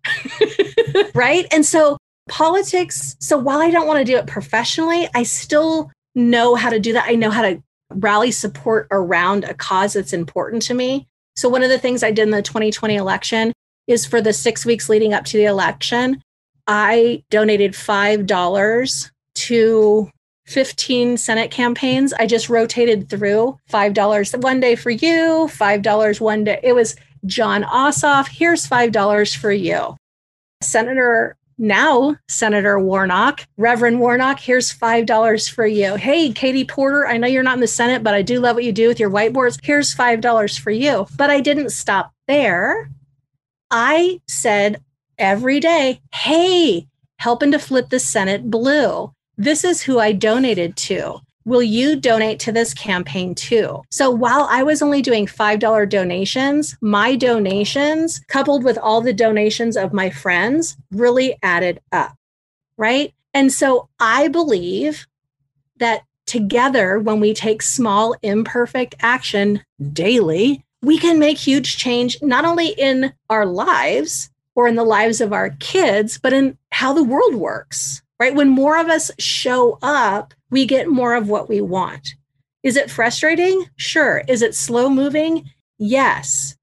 right. 1.15 1.45
And 1.51 1.65
so 1.65 1.97
politics, 2.29 3.15
so 3.19 3.37
while 3.37 3.61
I 3.61 3.71
don't 3.71 3.87
want 3.87 3.99
to 3.99 4.05
do 4.05 4.17
it 4.17 4.27
professionally, 4.27 5.07
I 5.13 5.23
still 5.23 5.91
know 6.15 6.55
how 6.55 6.69
to 6.69 6.79
do 6.79 6.93
that. 6.93 7.05
I 7.07 7.15
know 7.15 7.29
how 7.29 7.41
to 7.41 7.61
rally 7.89 8.31
support 8.31 8.87
around 8.91 9.43
a 9.43 9.53
cause 9.53 9.93
that's 9.93 10.13
important 10.13 10.61
to 10.63 10.73
me. 10.73 11.07
So, 11.35 11.49
one 11.49 11.63
of 11.63 11.69
the 11.69 11.79
things 11.79 12.03
I 12.03 12.11
did 12.11 12.23
in 12.23 12.31
the 12.31 12.41
2020 12.41 12.95
election 12.95 13.53
is 13.87 14.05
for 14.05 14.21
the 14.21 14.33
six 14.33 14.65
weeks 14.65 14.87
leading 14.87 15.13
up 15.13 15.25
to 15.25 15.37
the 15.37 15.45
election, 15.45 16.21
I 16.67 17.23
donated 17.29 17.73
$5 17.73 19.11
to 19.35 20.11
15 20.45 21.17
Senate 21.17 21.51
campaigns. 21.51 22.13
I 22.13 22.27
just 22.27 22.49
rotated 22.49 23.09
through 23.09 23.57
$5 23.69 24.43
one 24.43 24.59
day 24.59 24.75
for 24.75 24.89
you, 24.89 25.49
$5 25.49 26.21
one 26.21 26.43
day. 26.43 26.59
It 26.63 26.73
was 26.73 26.95
Jon 27.25 27.63
Ossoff. 27.63 28.27
Here's 28.27 28.67
$5 28.67 29.35
for 29.35 29.51
you. 29.51 29.95
Senator, 30.61 31.37
now 31.57 32.15
Senator 32.27 32.79
Warnock, 32.79 33.45
Reverend 33.57 33.99
Warnock, 33.99 34.39
here's 34.39 34.73
$5 34.73 35.49
for 35.49 35.65
you. 35.65 35.95
Hey, 35.95 36.31
Katie 36.31 36.65
Porter, 36.65 37.07
I 37.07 37.17
know 37.17 37.27
you're 37.27 37.43
not 37.43 37.55
in 37.55 37.61
the 37.61 37.67
Senate, 37.67 38.03
but 38.03 38.13
I 38.13 38.21
do 38.21 38.39
love 38.39 38.55
what 38.55 38.63
you 38.63 38.71
do 38.71 38.87
with 38.87 38.99
your 38.99 39.11
whiteboards. 39.11 39.59
Here's 39.63 39.95
$5 39.95 40.59
for 40.59 40.71
you. 40.71 41.07
But 41.15 41.29
I 41.29 41.39
didn't 41.39 41.69
stop 41.69 42.11
there. 42.27 42.89
I 43.71 44.21
said 44.27 44.81
every 45.17 45.59
day, 45.59 46.01
hey, 46.13 46.87
helping 47.19 47.51
to 47.51 47.59
flip 47.59 47.89
the 47.89 47.99
Senate 47.99 48.49
blue. 48.49 49.13
This 49.43 49.65
is 49.65 49.81
who 49.81 49.99
I 49.99 50.13
donated 50.13 50.77
to. 50.77 51.19
Will 51.43 51.61
you 51.61 51.97
donate 51.97 52.39
to 52.39 52.53
this 52.53 52.73
campaign 52.73 53.35
too? 53.35 53.81
So 53.91 54.09
while 54.09 54.47
I 54.49 54.63
was 54.63 54.81
only 54.81 55.01
doing 55.01 55.25
$5 55.25 55.89
donations, 55.89 56.77
my 56.79 57.17
donations, 57.17 58.21
coupled 58.29 58.63
with 58.63 58.77
all 58.77 59.01
the 59.01 59.11
donations 59.11 59.75
of 59.75 59.91
my 59.91 60.09
friends, 60.09 60.77
really 60.91 61.35
added 61.43 61.81
up. 61.91 62.15
Right. 62.77 63.13
And 63.33 63.51
so 63.51 63.89
I 63.99 64.29
believe 64.29 65.07
that 65.75 66.03
together, 66.25 66.97
when 66.99 67.19
we 67.19 67.33
take 67.33 67.63
small, 67.63 68.15
imperfect 68.21 68.95
action 69.01 69.61
daily, 69.91 70.63
we 70.81 70.97
can 70.97 71.19
make 71.19 71.37
huge 71.37 71.75
change, 71.75 72.17
not 72.21 72.45
only 72.45 72.69
in 72.69 73.13
our 73.29 73.45
lives, 73.45 74.29
or 74.55 74.69
in 74.69 74.75
the 74.75 74.85
lives 74.85 75.19
of 75.19 75.33
our 75.33 75.49
kids, 75.59 76.17
but 76.17 76.31
in 76.31 76.57
how 76.71 76.93
the 76.93 77.03
world 77.03 77.35
works, 77.35 78.01
right? 78.19 78.35
When 78.35 78.49
more 78.49 78.77
of 78.77 78.87
us 78.87 79.11
show 79.19 79.77
up, 79.81 80.33
we 80.49 80.65
get 80.65 80.89
more 80.89 81.15
of 81.15 81.29
what 81.29 81.49
we 81.49 81.61
want. 81.61 82.15
Is 82.63 82.77
it 82.77 82.91
frustrating? 82.91 83.65
Sure. 83.75 84.23
Is 84.27 84.41
it 84.41 84.55
slow 84.55 84.89
moving? 84.89 85.49
Yes. 85.77 86.55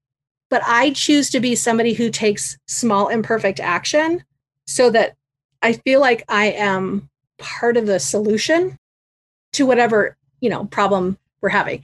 But 0.49 0.63
I 0.65 0.91
choose 0.91 1.29
to 1.29 1.39
be 1.39 1.55
somebody 1.55 1.93
who 1.93 2.09
takes 2.09 2.57
small, 2.67 3.07
imperfect 3.09 3.59
action 3.59 4.23
so 4.65 4.89
that 4.89 5.15
I 5.61 5.73
feel 5.73 5.99
like 5.99 6.23
I 6.27 6.47
am 6.51 7.09
part 7.37 7.77
of 7.77 7.85
the 7.85 7.99
solution 7.99 8.77
to 9.53 9.65
whatever, 9.65 10.17
you 10.39 10.49
know, 10.49 10.65
problem 10.65 11.17
we're 11.41 11.49
having. 11.49 11.83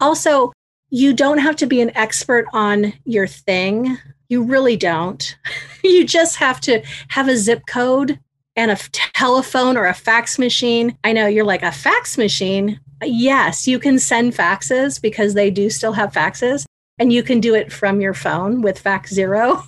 Also, 0.00 0.52
you 0.90 1.12
don't 1.12 1.38
have 1.38 1.56
to 1.56 1.66
be 1.66 1.80
an 1.80 1.94
expert 1.96 2.46
on 2.52 2.92
your 3.04 3.26
thing. 3.26 3.98
You 4.28 4.42
really 4.42 4.76
don't. 4.76 5.36
you 5.84 6.04
just 6.04 6.36
have 6.36 6.60
to 6.62 6.82
have 7.08 7.28
a 7.28 7.36
zip 7.36 7.62
code 7.68 8.18
and 8.58 8.72
a 8.72 8.76
telephone 9.14 9.76
or 9.76 9.86
a 9.86 9.94
fax 9.94 10.38
machine. 10.38 10.98
I 11.04 11.12
know 11.12 11.28
you're 11.28 11.44
like 11.44 11.62
a 11.62 11.72
fax 11.72 12.18
machine. 12.18 12.80
Yes, 13.02 13.68
you 13.68 13.78
can 13.78 14.00
send 14.00 14.34
faxes 14.34 15.00
because 15.00 15.34
they 15.34 15.48
do 15.48 15.70
still 15.70 15.92
have 15.92 16.12
faxes 16.12 16.66
and 16.98 17.12
you 17.12 17.22
can 17.22 17.38
do 17.38 17.54
it 17.54 17.72
from 17.72 18.00
your 18.00 18.14
phone 18.14 18.60
with 18.60 18.82
FaxZero. 18.82 19.64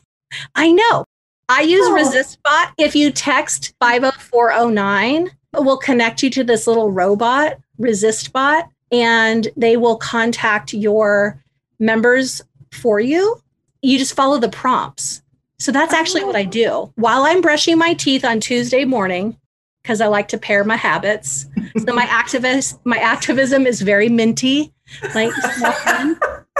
I 0.57 0.73
know. 0.73 1.05
I 1.49 1.63
use 1.63 1.87
oh. 1.87 1.95
ResistBot. 1.95 2.73
If 2.79 2.97
you 2.97 3.13
text 3.13 3.75
50409, 3.81 5.29
it 5.29 5.65
will 5.65 5.79
connect 5.79 6.25
you 6.25 6.31
to 6.31 6.45
this 6.45 6.67
little 6.67 6.91
robot, 6.91 7.59
ResistBot, 7.81 8.69
and 8.91 9.49
they 9.57 9.77
will 9.77 9.97
contact 9.97 10.73
your 10.73 11.41
members 11.79 12.43
for 12.73 12.99
you. 12.99 13.41
You 13.83 13.99
just 13.99 14.15
follow 14.15 14.39
the 14.39 14.49
prompts. 14.49 15.23
So 15.61 15.71
that's 15.73 15.93
actually 15.93 16.25
what 16.25 16.37
I 16.37 16.45
do. 16.45 16.91
While 16.97 17.25
I'm 17.25 17.43
brushing 17.43 17.77
my 17.77 17.93
teeth 17.93 18.25
on 18.25 18.41
Tuesday 18.41 18.87
morning, 18.87 19.37
because 19.83 20.01
I 20.01 20.07
like 20.07 20.29
to 20.29 20.39
pair 20.39 20.65
my 20.65 20.77
habits. 20.77 21.47
So 21.87 21.95
my 21.95 22.07
activist, 22.07 22.79
my 22.85 22.97
activism 22.97 23.67
is 23.67 23.83
very 23.83 24.09
minty. 24.09 24.73
Like 25.15 25.33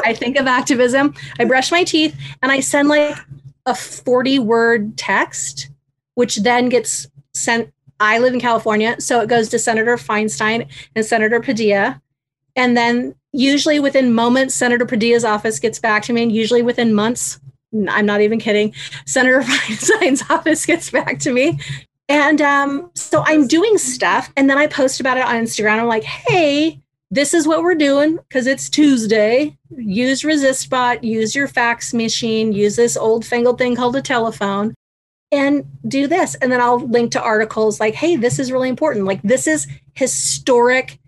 I 0.05 0.15
think 0.15 0.37
of 0.37 0.47
activism. 0.47 1.15
I 1.39 1.45
brush 1.45 1.71
my 1.71 1.83
teeth 1.83 2.15
and 2.43 2.53
I 2.53 2.61
send 2.61 2.89
like 2.89 3.17
a 3.67 3.75
40 3.75 4.39
word 4.39 4.97
text, 4.97 5.71
which 6.15 6.37
then 6.37 6.69
gets 6.69 7.09
sent. 7.35 7.73
I 8.01 8.19
live 8.19 8.33
in 8.33 8.41
California, 8.41 8.97
so 8.99 9.21
it 9.21 9.29
goes 9.29 9.49
to 9.51 9.59
Senator 9.59 9.97
Feinstein 9.97 10.69
and 10.95 11.05
Senator 11.05 11.41
Padilla. 11.41 12.01
And 12.57 12.77
then 12.77 13.15
usually 13.33 13.79
within 13.79 14.15
moments, 14.15 14.55
Senator 14.55 14.87
Padilla's 14.87 15.25
office 15.25 15.59
gets 15.59 15.79
back 15.79 16.03
to 16.05 16.13
me, 16.15 16.23
and 16.23 16.33
usually 16.33 16.63
within 16.63 16.95
months, 16.95 17.39
I'm 17.89 18.07
not 18.07 18.21
even 18.21 18.39
kidding, 18.39 18.75
Senator 19.07 19.41
Feinstein's 19.43 20.23
office 20.31 20.67
gets 20.67 20.91
back 20.91 21.19
to 21.21 21.33
me. 21.33 21.59
And 22.09 22.43
um, 22.43 22.91
so 22.95 23.23
I'm 23.25 23.47
doing 23.47 23.79
stuff, 23.79 24.33
and 24.37 24.51
then 24.51 24.59
I 24.59 24.67
post 24.67 24.99
about 24.99 25.17
it 25.17 25.25
on 25.25 25.37
Instagram. 25.37 25.79
I'm 25.79 25.87
like, 25.87 26.03
hey, 26.03 26.81
this 27.11 27.35
is 27.35 27.47
what 27.47 27.63
we're 27.63 27.75
doing 27.75 28.17
because 28.17 28.47
it's 28.47 28.69
Tuesday. 28.69 29.57
Use 29.71 30.23
ResistBot, 30.23 31.03
use 31.03 31.35
your 31.35 31.49
fax 31.49 31.93
machine, 31.95 32.53
use 32.53 32.77
this 32.77 32.97
old 32.97 33.25
fangled 33.25 33.59
thing 33.59 33.77
called 33.77 33.97
a 33.97 34.03
telephone, 34.03 34.75
and 35.33 35.65
do 35.87 36.07
this. 36.07 36.35
And 36.37 36.51
then 36.51 36.61
I'll 36.61 36.81
link 36.81 37.13
to 37.13 37.23
articles 37.23 37.81
like, 37.81 37.95
hey, 37.95 38.17
this 38.17 38.39
is 38.39 38.53
really 38.53 38.69
important. 38.69 39.07
Like, 39.07 39.23
this 39.23 39.47
is 39.47 39.67
historic 39.95 40.99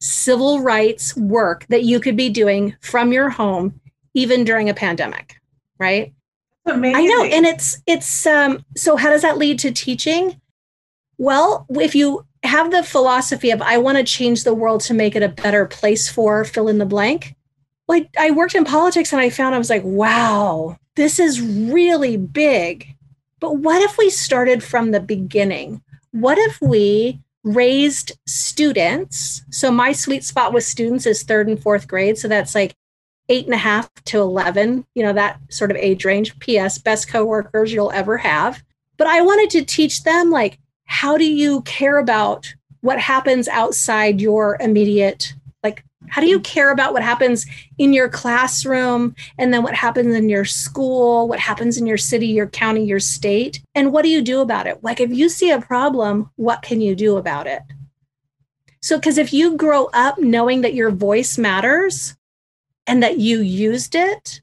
civil 0.00 0.60
rights 0.60 1.16
work 1.16 1.66
that 1.68 1.84
you 1.84 2.00
could 2.00 2.16
be 2.16 2.28
doing 2.28 2.74
from 2.80 3.12
your 3.12 3.30
home, 3.30 3.80
even 4.14 4.44
during 4.44 4.68
a 4.68 4.74
pandemic, 4.74 5.36
right? 5.82 6.14
Amazing. 6.64 6.96
I 6.96 7.04
know. 7.06 7.24
And 7.24 7.44
it's, 7.44 7.82
it's, 7.86 8.26
um, 8.26 8.64
so 8.76 8.96
how 8.96 9.10
does 9.10 9.22
that 9.22 9.36
lead 9.36 9.58
to 9.58 9.72
teaching? 9.72 10.40
Well, 11.18 11.66
if 11.68 11.94
you 11.94 12.24
have 12.44 12.70
the 12.70 12.82
philosophy 12.82 13.50
of 13.50 13.62
I 13.62 13.78
want 13.78 13.98
to 13.98 14.04
change 14.04 14.44
the 14.44 14.54
world 14.54 14.80
to 14.82 14.94
make 14.94 15.14
it 15.14 15.22
a 15.22 15.28
better 15.28 15.66
place 15.66 16.08
for 16.08 16.44
fill 16.44 16.68
in 16.68 16.78
the 16.78 16.86
blank. 16.86 17.36
Like 17.88 18.08
I 18.18 18.30
worked 18.30 18.54
in 18.54 18.64
politics 18.64 19.12
and 19.12 19.20
I 19.20 19.30
found 19.30 19.54
I 19.54 19.58
was 19.58 19.70
like, 19.70 19.84
wow, 19.84 20.76
this 20.96 21.18
is 21.18 21.40
really 21.40 22.16
big. 22.16 22.96
But 23.40 23.58
what 23.58 23.82
if 23.82 23.98
we 23.98 24.10
started 24.10 24.62
from 24.62 24.90
the 24.90 25.00
beginning? 25.00 25.82
What 26.12 26.38
if 26.38 26.60
we 26.60 27.20
raised 27.44 28.12
students? 28.26 29.42
So 29.50 29.70
my 29.70 29.92
sweet 29.92 30.24
spot 30.24 30.52
with 30.52 30.64
students 30.64 31.06
is 31.06 31.22
third 31.22 31.48
and 31.48 31.60
fourth 31.60 31.88
grade. 31.88 32.18
So 32.18 32.28
that's 32.28 32.54
like 32.54 32.74
eight 33.28 33.46
and 33.46 33.54
a 33.54 33.58
half 33.58 33.92
to 34.04 34.18
11, 34.18 34.84
you 34.94 35.02
know, 35.02 35.12
that 35.12 35.40
sort 35.48 35.70
of 35.70 35.76
age 35.76 36.04
range. 36.04 36.38
P.S. 36.38 36.78
Best 36.78 37.08
coworkers 37.08 37.72
you'll 37.72 37.92
ever 37.92 38.16
have. 38.18 38.62
But 38.96 39.06
I 39.06 39.20
wanted 39.22 39.50
to 39.50 39.64
teach 39.64 40.02
them 40.02 40.30
like 40.30 40.58
how 40.84 41.16
do 41.16 41.24
you 41.24 41.62
care 41.62 41.98
about 41.98 42.52
what 42.82 42.98
happens 42.98 43.48
outside 43.48 44.20
your 44.20 44.58
immediate 44.60 45.34
like 45.62 45.84
how 46.08 46.20
do 46.20 46.28
you 46.28 46.40
care 46.40 46.70
about 46.70 46.92
what 46.92 47.02
happens 47.02 47.46
in 47.78 47.92
your 47.92 48.08
classroom 48.08 49.14
and 49.38 49.54
then 49.54 49.62
what 49.62 49.74
happens 49.74 50.14
in 50.14 50.28
your 50.28 50.44
school 50.44 51.28
what 51.28 51.38
happens 51.38 51.78
in 51.78 51.86
your 51.86 51.96
city 51.96 52.26
your 52.26 52.48
county 52.48 52.84
your 52.84 53.00
state 53.00 53.62
and 53.74 53.92
what 53.92 54.02
do 54.02 54.08
you 54.08 54.20
do 54.20 54.40
about 54.40 54.66
it 54.66 54.82
like 54.82 55.00
if 55.00 55.10
you 55.10 55.28
see 55.28 55.50
a 55.50 55.60
problem 55.60 56.30
what 56.36 56.60
can 56.60 56.80
you 56.80 56.94
do 56.94 57.16
about 57.16 57.46
it 57.46 57.62
so 58.82 58.98
because 58.98 59.16
if 59.16 59.32
you 59.32 59.56
grow 59.56 59.88
up 59.94 60.18
knowing 60.18 60.60
that 60.60 60.74
your 60.74 60.90
voice 60.90 61.38
matters 61.38 62.16
and 62.86 63.02
that 63.02 63.18
you 63.18 63.40
used 63.40 63.94
it 63.94 64.40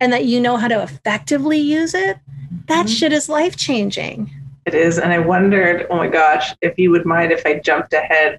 and 0.00 0.12
that 0.12 0.24
you 0.24 0.40
know 0.40 0.56
how 0.56 0.68
to 0.68 0.82
effectively 0.82 1.58
use 1.58 1.94
it 1.94 2.18
that 2.66 2.86
mm-hmm. 2.86 2.94
shit 2.94 3.12
is 3.12 3.28
life 3.28 3.56
changing 3.56 4.30
it 4.68 4.74
is. 4.74 4.98
And 4.98 5.12
I 5.14 5.18
wondered, 5.18 5.86
oh 5.88 5.96
my 5.96 6.08
gosh, 6.08 6.54
if 6.60 6.78
you 6.78 6.90
would 6.90 7.06
mind 7.06 7.32
if 7.32 7.44
I 7.46 7.58
jumped 7.58 7.94
ahead 7.94 8.38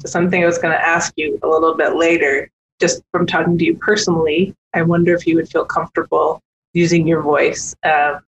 to 0.00 0.06
something 0.06 0.40
I 0.40 0.46
was 0.46 0.58
going 0.58 0.72
to 0.72 0.80
ask 0.80 1.12
you 1.16 1.36
a 1.42 1.48
little 1.48 1.74
bit 1.74 1.96
later, 1.96 2.48
just 2.80 3.02
from 3.10 3.26
talking 3.26 3.58
to 3.58 3.64
you 3.64 3.74
personally. 3.74 4.54
I 4.72 4.82
wonder 4.82 5.14
if 5.14 5.26
you 5.26 5.34
would 5.34 5.50
feel 5.50 5.64
comfortable 5.64 6.40
using 6.74 7.08
your 7.08 7.22
voice 7.22 7.74
um, 7.82 8.20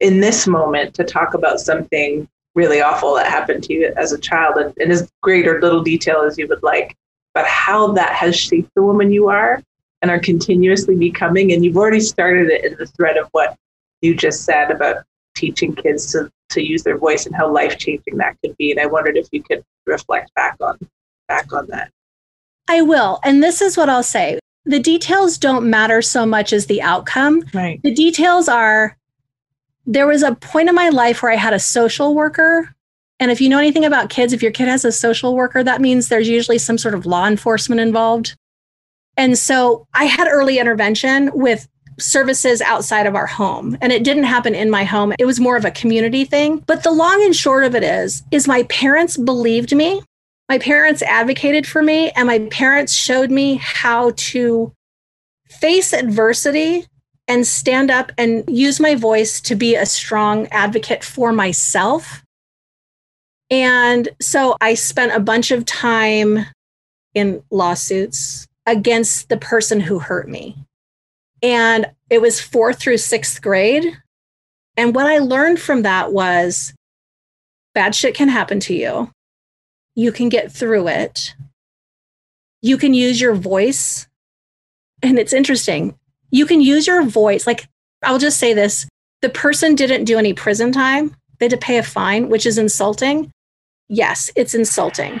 in 0.00 0.18
this 0.20 0.48
moment 0.48 0.94
to 0.94 1.04
talk 1.04 1.34
about 1.34 1.60
something 1.60 2.28
really 2.56 2.82
awful 2.82 3.14
that 3.14 3.30
happened 3.30 3.62
to 3.64 3.72
you 3.72 3.92
as 3.96 4.10
a 4.10 4.18
child 4.18 4.56
and 4.56 4.76
in 4.78 4.90
as 4.90 5.08
great 5.22 5.46
or 5.46 5.60
little 5.60 5.84
detail 5.84 6.22
as 6.22 6.36
you 6.36 6.48
would 6.48 6.64
like, 6.64 6.96
but 7.32 7.46
how 7.46 7.92
that 7.92 8.12
has 8.12 8.36
shaped 8.36 8.70
the 8.74 8.82
woman 8.82 9.12
you 9.12 9.28
are 9.28 9.62
and 10.02 10.10
are 10.10 10.18
continuously 10.18 10.96
becoming. 10.96 11.52
And 11.52 11.64
you've 11.64 11.76
already 11.76 12.00
started 12.00 12.50
it 12.50 12.64
in 12.64 12.76
the 12.76 12.86
thread 12.86 13.16
of 13.16 13.28
what 13.32 13.56
you 14.02 14.14
just 14.14 14.44
said 14.44 14.70
about 14.70 15.04
teaching 15.34 15.74
kids 15.74 16.12
to 16.12 16.30
to 16.50 16.62
use 16.62 16.82
their 16.82 16.98
voice 16.98 17.24
and 17.24 17.34
how 17.34 17.50
life 17.50 17.78
changing 17.78 18.18
that 18.18 18.36
could 18.42 18.54
be. 18.58 18.70
And 18.70 18.78
I 18.78 18.86
wondered 18.86 19.16
if 19.16 19.26
you 19.32 19.42
could 19.42 19.64
reflect 19.86 20.34
back 20.34 20.56
on 20.60 20.78
back 21.28 21.52
on 21.52 21.66
that. 21.68 21.90
I 22.68 22.82
will. 22.82 23.20
And 23.24 23.42
this 23.42 23.60
is 23.60 23.76
what 23.76 23.88
I'll 23.88 24.02
say. 24.02 24.38
The 24.64 24.78
details 24.78 25.38
don't 25.38 25.68
matter 25.68 26.02
so 26.02 26.24
much 26.24 26.52
as 26.52 26.66
the 26.66 26.82
outcome. 26.82 27.42
Right. 27.52 27.80
The 27.82 27.92
details 27.92 28.48
are 28.48 28.96
there 29.86 30.06
was 30.06 30.22
a 30.22 30.34
point 30.34 30.68
in 30.68 30.74
my 30.74 30.90
life 30.90 31.22
where 31.22 31.32
I 31.32 31.36
had 31.36 31.54
a 31.54 31.58
social 31.58 32.14
worker. 32.14 32.74
And 33.18 33.30
if 33.30 33.40
you 33.40 33.48
know 33.48 33.58
anything 33.58 33.84
about 33.84 34.10
kids, 34.10 34.32
if 34.32 34.42
your 34.42 34.52
kid 34.52 34.68
has 34.68 34.84
a 34.84 34.92
social 34.92 35.34
worker, 35.34 35.64
that 35.64 35.80
means 35.80 36.08
there's 36.08 36.28
usually 36.28 36.58
some 36.58 36.78
sort 36.78 36.94
of 36.94 37.06
law 37.06 37.26
enforcement 37.26 37.80
involved. 37.80 38.36
And 39.16 39.36
so 39.36 39.86
I 39.94 40.04
had 40.04 40.28
early 40.28 40.58
intervention 40.58 41.30
with 41.34 41.68
services 41.98 42.60
outside 42.62 43.06
of 43.06 43.14
our 43.14 43.26
home 43.26 43.76
and 43.80 43.92
it 43.92 44.02
didn't 44.02 44.24
happen 44.24 44.54
in 44.54 44.70
my 44.70 44.84
home. 44.84 45.12
It 45.18 45.26
was 45.26 45.38
more 45.38 45.56
of 45.56 45.64
a 45.64 45.70
community 45.70 46.24
thing. 46.24 46.58
But 46.66 46.82
the 46.82 46.90
long 46.90 47.22
and 47.22 47.36
short 47.36 47.64
of 47.64 47.74
it 47.74 47.82
is 47.82 48.22
is 48.30 48.48
my 48.48 48.62
parents 48.64 49.16
believed 49.16 49.74
me 49.74 50.02
my 50.52 50.58
parents 50.58 51.00
advocated 51.00 51.66
for 51.66 51.82
me 51.82 52.10
and 52.10 52.26
my 52.26 52.40
parents 52.50 52.92
showed 52.92 53.30
me 53.30 53.54
how 53.54 54.12
to 54.16 54.70
face 55.48 55.94
adversity 55.94 56.86
and 57.26 57.46
stand 57.46 57.90
up 57.90 58.12
and 58.18 58.44
use 58.48 58.78
my 58.78 58.94
voice 58.94 59.40
to 59.40 59.54
be 59.54 59.76
a 59.76 59.86
strong 59.86 60.46
advocate 60.48 61.04
for 61.04 61.32
myself. 61.32 62.22
And 63.50 64.10
so 64.20 64.56
i 64.60 64.74
spent 64.74 65.12
a 65.12 65.20
bunch 65.20 65.52
of 65.52 65.64
time 65.64 66.44
in 67.14 67.42
lawsuits 67.50 68.46
against 68.66 69.28
the 69.28 69.36
person 69.36 69.80
who 69.80 69.98
hurt 69.98 70.28
me 70.28 70.56
and 71.42 71.86
it 72.08 72.22
was 72.22 72.40
fourth 72.40 72.78
through 72.78 72.98
sixth 72.98 73.42
grade. 73.42 73.98
And 74.76 74.94
what 74.94 75.06
I 75.06 75.18
learned 75.18 75.60
from 75.60 75.82
that 75.82 76.12
was 76.12 76.72
bad 77.74 77.94
shit 77.94 78.14
can 78.14 78.28
happen 78.28 78.60
to 78.60 78.74
you. 78.74 79.10
You 79.94 80.12
can 80.12 80.28
get 80.28 80.52
through 80.52 80.88
it. 80.88 81.34
You 82.62 82.78
can 82.78 82.94
use 82.94 83.20
your 83.20 83.34
voice. 83.34 84.06
And 85.02 85.18
it's 85.18 85.32
interesting. 85.32 85.98
You 86.30 86.46
can 86.46 86.60
use 86.60 86.86
your 86.86 87.02
voice. 87.02 87.46
Like, 87.46 87.66
I'll 88.02 88.18
just 88.18 88.38
say 88.38 88.54
this 88.54 88.86
the 89.20 89.28
person 89.28 89.74
didn't 89.74 90.04
do 90.04 90.18
any 90.18 90.32
prison 90.32 90.72
time, 90.72 91.14
they 91.38 91.46
had 91.46 91.50
to 91.50 91.56
pay 91.56 91.78
a 91.78 91.82
fine, 91.82 92.28
which 92.28 92.46
is 92.46 92.58
insulting. 92.58 93.30
Yes, 93.88 94.30
it's 94.36 94.54
insulting, 94.54 95.20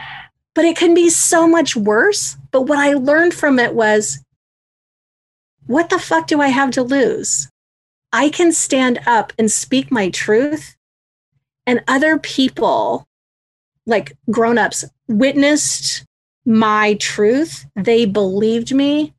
but 0.54 0.64
it 0.64 0.76
can 0.76 0.94
be 0.94 1.10
so 1.10 1.46
much 1.46 1.76
worse. 1.76 2.36
But 2.52 2.62
what 2.62 2.78
I 2.78 2.92
learned 2.92 3.34
from 3.34 3.58
it 3.58 3.74
was 3.74 4.22
what 5.66 5.90
the 5.90 5.98
fuck 5.98 6.26
do 6.26 6.40
I 6.40 6.48
have 6.48 6.70
to 6.72 6.82
lose? 6.82 7.48
I 8.12 8.28
can 8.28 8.52
stand 8.52 9.00
up 9.06 9.32
and 9.38 9.50
speak 9.50 9.90
my 9.90 10.10
truth, 10.10 10.76
and 11.66 11.82
other 11.88 12.18
people, 12.18 13.04
like 13.86 14.16
grown 14.30 14.58
ups, 14.58 14.84
witnessed 15.08 16.04
my 16.44 16.94
truth. 16.94 17.64
They 17.74 18.04
believed 18.04 18.74
me. 18.74 19.14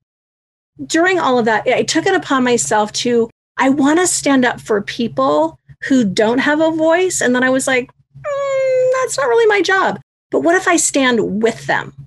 During 0.85 1.19
all 1.19 1.39
of 1.39 1.45
that, 1.45 1.67
I 1.67 1.83
took 1.83 2.05
it 2.05 2.13
upon 2.13 2.43
myself 2.43 2.91
to, 2.93 3.29
I 3.57 3.69
want 3.69 3.99
to 3.99 4.07
stand 4.07 4.45
up 4.45 4.59
for 4.59 4.81
people 4.81 5.59
who 5.83 6.03
don't 6.03 6.39
have 6.39 6.59
a 6.59 6.71
voice. 6.71 7.21
And 7.21 7.33
then 7.33 7.43
I 7.43 7.49
was 7.49 7.67
like, 7.67 7.89
mm, 7.89 8.91
that's 9.01 9.17
not 9.17 9.27
really 9.27 9.47
my 9.47 9.61
job. 9.61 9.99
But 10.29 10.41
what 10.41 10.55
if 10.55 10.67
I 10.67 10.75
stand 10.75 11.41
with 11.41 11.65
them? 11.65 12.02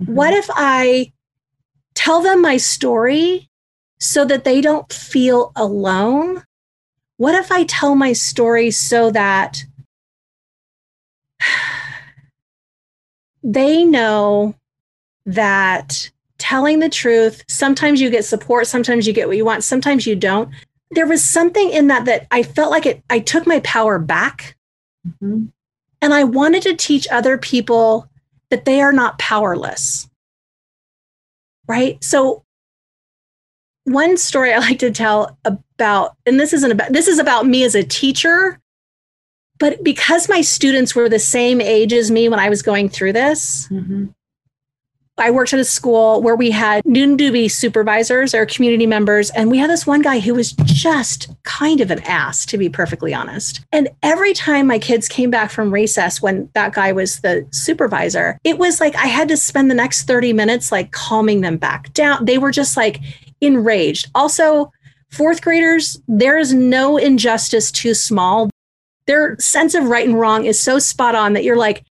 Mm-hmm. 0.00 0.14
What 0.14 0.32
if 0.32 0.48
I 0.50 1.12
tell 1.94 2.22
them 2.22 2.42
my 2.42 2.56
story 2.56 3.48
so 3.98 4.24
that 4.24 4.44
they 4.44 4.60
don't 4.60 4.92
feel 4.92 5.52
alone? 5.56 6.44
What 7.16 7.34
if 7.34 7.50
I 7.50 7.64
tell 7.64 7.94
my 7.94 8.12
story 8.12 8.70
so 8.70 9.10
that 9.10 9.64
they 13.42 13.84
know 13.84 14.54
that 15.24 16.10
telling 16.38 16.80
the 16.80 16.88
truth, 16.88 17.42
sometimes 17.48 18.00
you 18.00 18.10
get 18.10 18.24
support, 18.24 18.66
sometimes 18.66 19.06
you 19.06 19.12
get 19.12 19.28
what 19.28 19.36
you 19.36 19.44
want, 19.44 19.64
sometimes 19.64 20.06
you 20.06 20.14
don't. 20.14 20.50
There 20.90 21.06
was 21.06 21.24
something 21.24 21.70
in 21.70 21.88
that 21.88 22.04
that 22.04 22.26
I 22.30 22.42
felt 22.42 22.70
like 22.70 22.86
it, 22.86 23.02
I 23.10 23.18
took 23.18 23.46
my 23.46 23.60
power 23.60 23.98
back. 23.98 24.56
Mm-hmm. 25.08 25.46
And 26.02 26.14
I 26.14 26.24
wanted 26.24 26.62
to 26.62 26.76
teach 26.76 27.08
other 27.10 27.38
people 27.38 28.08
that 28.50 28.64
they 28.64 28.80
are 28.80 28.92
not 28.92 29.18
powerless. 29.18 30.08
Right. 31.68 32.02
So, 32.02 32.44
one 33.84 34.16
story 34.16 34.52
I 34.52 34.58
like 34.58 34.78
to 34.80 34.90
tell 34.90 35.38
about, 35.44 36.16
and 36.26 36.40
this 36.40 36.52
isn't 36.52 36.70
about, 36.70 36.92
this 36.92 37.08
is 37.08 37.18
about 37.18 37.46
me 37.46 37.64
as 37.64 37.74
a 37.74 37.84
teacher, 37.84 38.60
but 39.58 39.82
because 39.82 40.28
my 40.28 40.40
students 40.40 40.94
were 40.94 41.08
the 41.08 41.18
same 41.18 41.60
age 41.60 41.92
as 41.92 42.10
me 42.10 42.28
when 42.28 42.38
I 42.38 42.48
was 42.48 42.62
going 42.62 42.88
through 42.88 43.12
this, 43.14 43.68
mm-hmm. 43.68 44.06
I 45.18 45.30
worked 45.30 45.54
at 45.54 45.60
a 45.60 45.64
school 45.64 46.20
where 46.20 46.36
we 46.36 46.50
had 46.50 46.84
noon 46.84 47.16
duty 47.16 47.48
supervisors 47.48 48.34
or 48.34 48.44
community 48.44 48.86
members, 48.86 49.30
and 49.30 49.50
we 49.50 49.56
had 49.56 49.70
this 49.70 49.86
one 49.86 50.02
guy 50.02 50.18
who 50.18 50.34
was 50.34 50.52
just 50.64 51.34
kind 51.44 51.80
of 51.80 51.90
an 51.90 52.00
ass, 52.00 52.44
to 52.46 52.58
be 52.58 52.68
perfectly 52.68 53.14
honest. 53.14 53.64
And 53.72 53.88
every 54.02 54.34
time 54.34 54.66
my 54.66 54.78
kids 54.78 55.08
came 55.08 55.30
back 55.30 55.50
from 55.50 55.72
recess 55.72 56.20
when 56.20 56.50
that 56.52 56.74
guy 56.74 56.92
was 56.92 57.20
the 57.20 57.46
supervisor, 57.50 58.38
it 58.44 58.58
was 58.58 58.78
like 58.78 58.94
I 58.96 59.06
had 59.06 59.28
to 59.28 59.38
spend 59.38 59.70
the 59.70 59.74
next 59.74 60.02
30 60.02 60.34
minutes 60.34 60.70
like 60.70 60.92
calming 60.92 61.40
them 61.40 61.56
back 61.56 61.92
down. 61.94 62.26
They 62.26 62.36
were 62.36 62.50
just 62.50 62.76
like 62.76 63.00
enraged. 63.40 64.10
Also, 64.14 64.70
fourth 65.10 65.40
graders, 65.40 65.98
there 66.08 66.36
is 66.36 66.52
no 66.52 66.98
injustice 66.98 67.72
too 67.72 67.94
small. 67.94 68.50
Their 69.06 69.38
sense 69.38 69.74
of 69.74 69.84
right 69.84 70.06
and 70.06 70.18
wrong 70.18 70.44
is 70.44 70.60
so 70.60 70.78
spot 70.78 71.14
on 71.14 71.32
that 71.32 71.44
you're 71.44 71.56
like, 71.56 71.84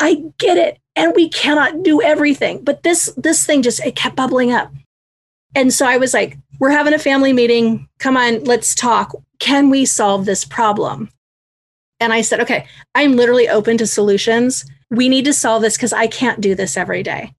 I 0.00 0.22
get 0.38 0.56
it 0.56 0.78
and 0.96 1.12
we 1.14 1.28
cannot 1.28 1.82
do 1.82 2.02
everything. 2.02 2.64
But 2.64 2.82
this 2.82 3.12
this 3.16 3.44
thing 3.46 3.62
just 3.62 3.84
it 3.84 3.94
kept 3.94 4.16
bubbling 4.16 4.50
up. 4.52 4.72
And 5.54 5.72
so 5.72 5.86
i 5.86 5.98
was 5.98 6.12
like 6.12 6.38
we're 6.58 6.70
having 6.70 6.94
a 6.94 6.98
family 6.98 7.32
meeting. 7.32 7.88
Come 7.98 8.16
on 8.16 8.42
let's 8.44 8.74
talk. 8.74 9.14
Can 9.38 9.70
we 9.70 9.84
solve 9.84 10.24
this 10.24 10.44
problem? 10.44 11.10
And 12.00 12.12
i 12.12 12.22
said 12.22 12.40
okay 12.40 12.66
i'm 12.94 13.12
literally 13.12 13.48
open 13.48 13.78
to 13.78 13.86
solutions. 13.86 14.64
We 14.90 15.08
need 15.08 15.26
to 15.26 15.32
solve 15.32 15.62
this 15.62 15.76
because 15.76 15.92
i 15.92 16.06
can't 16.06 16.40
do 16.40 16.54
this 16.54 16.76
every 16.76 17.02
day. 17.02 17.32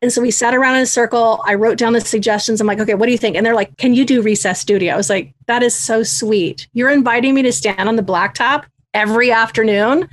And 0.00 0.12
so 0.12 0.22
we 0.22 0.30
sat 0.30 0.54
around 0.54 0.76
in 0.76 0.82
a 0.82 0.86
circle. 0.86 1.42
I 1.44 1.54
wrote 1.54 1.76
down 1.76 1.92
the 1.92 2.00
suggestions. 2.00 2.60
I'm 2.60 2.66
like 2.66 2.80
okay 2.80 2.94
what 2.94 3.06
do 3.06 3.12
you 3.12 3.18
think? 3.18 3.36
And 3.36 3.46
they're 3.46 3.54
like 3.54 3.76
can 3.76 3.94
you 3.94 4.04
do 4.04 4.20
recess 4.20 4.64
duty? 4.64 4.90
I 4.90 4.96
was 4.96 5.08
like 5.08 5.32
that 5.46 5.62
is 5.62 5.74
so 5.74 6.02
sweet. 6.02 6.68
You're 6.72 6.90
inviting 6.90 7.34
me 7.34 7.42
to 7.42 7.52
stand 7.52 7.88
on 7.88 7.96
the 7.96 8.02
blacktop 8.02 8.64
every 8.94 9.30
afternoon 9.30 10.08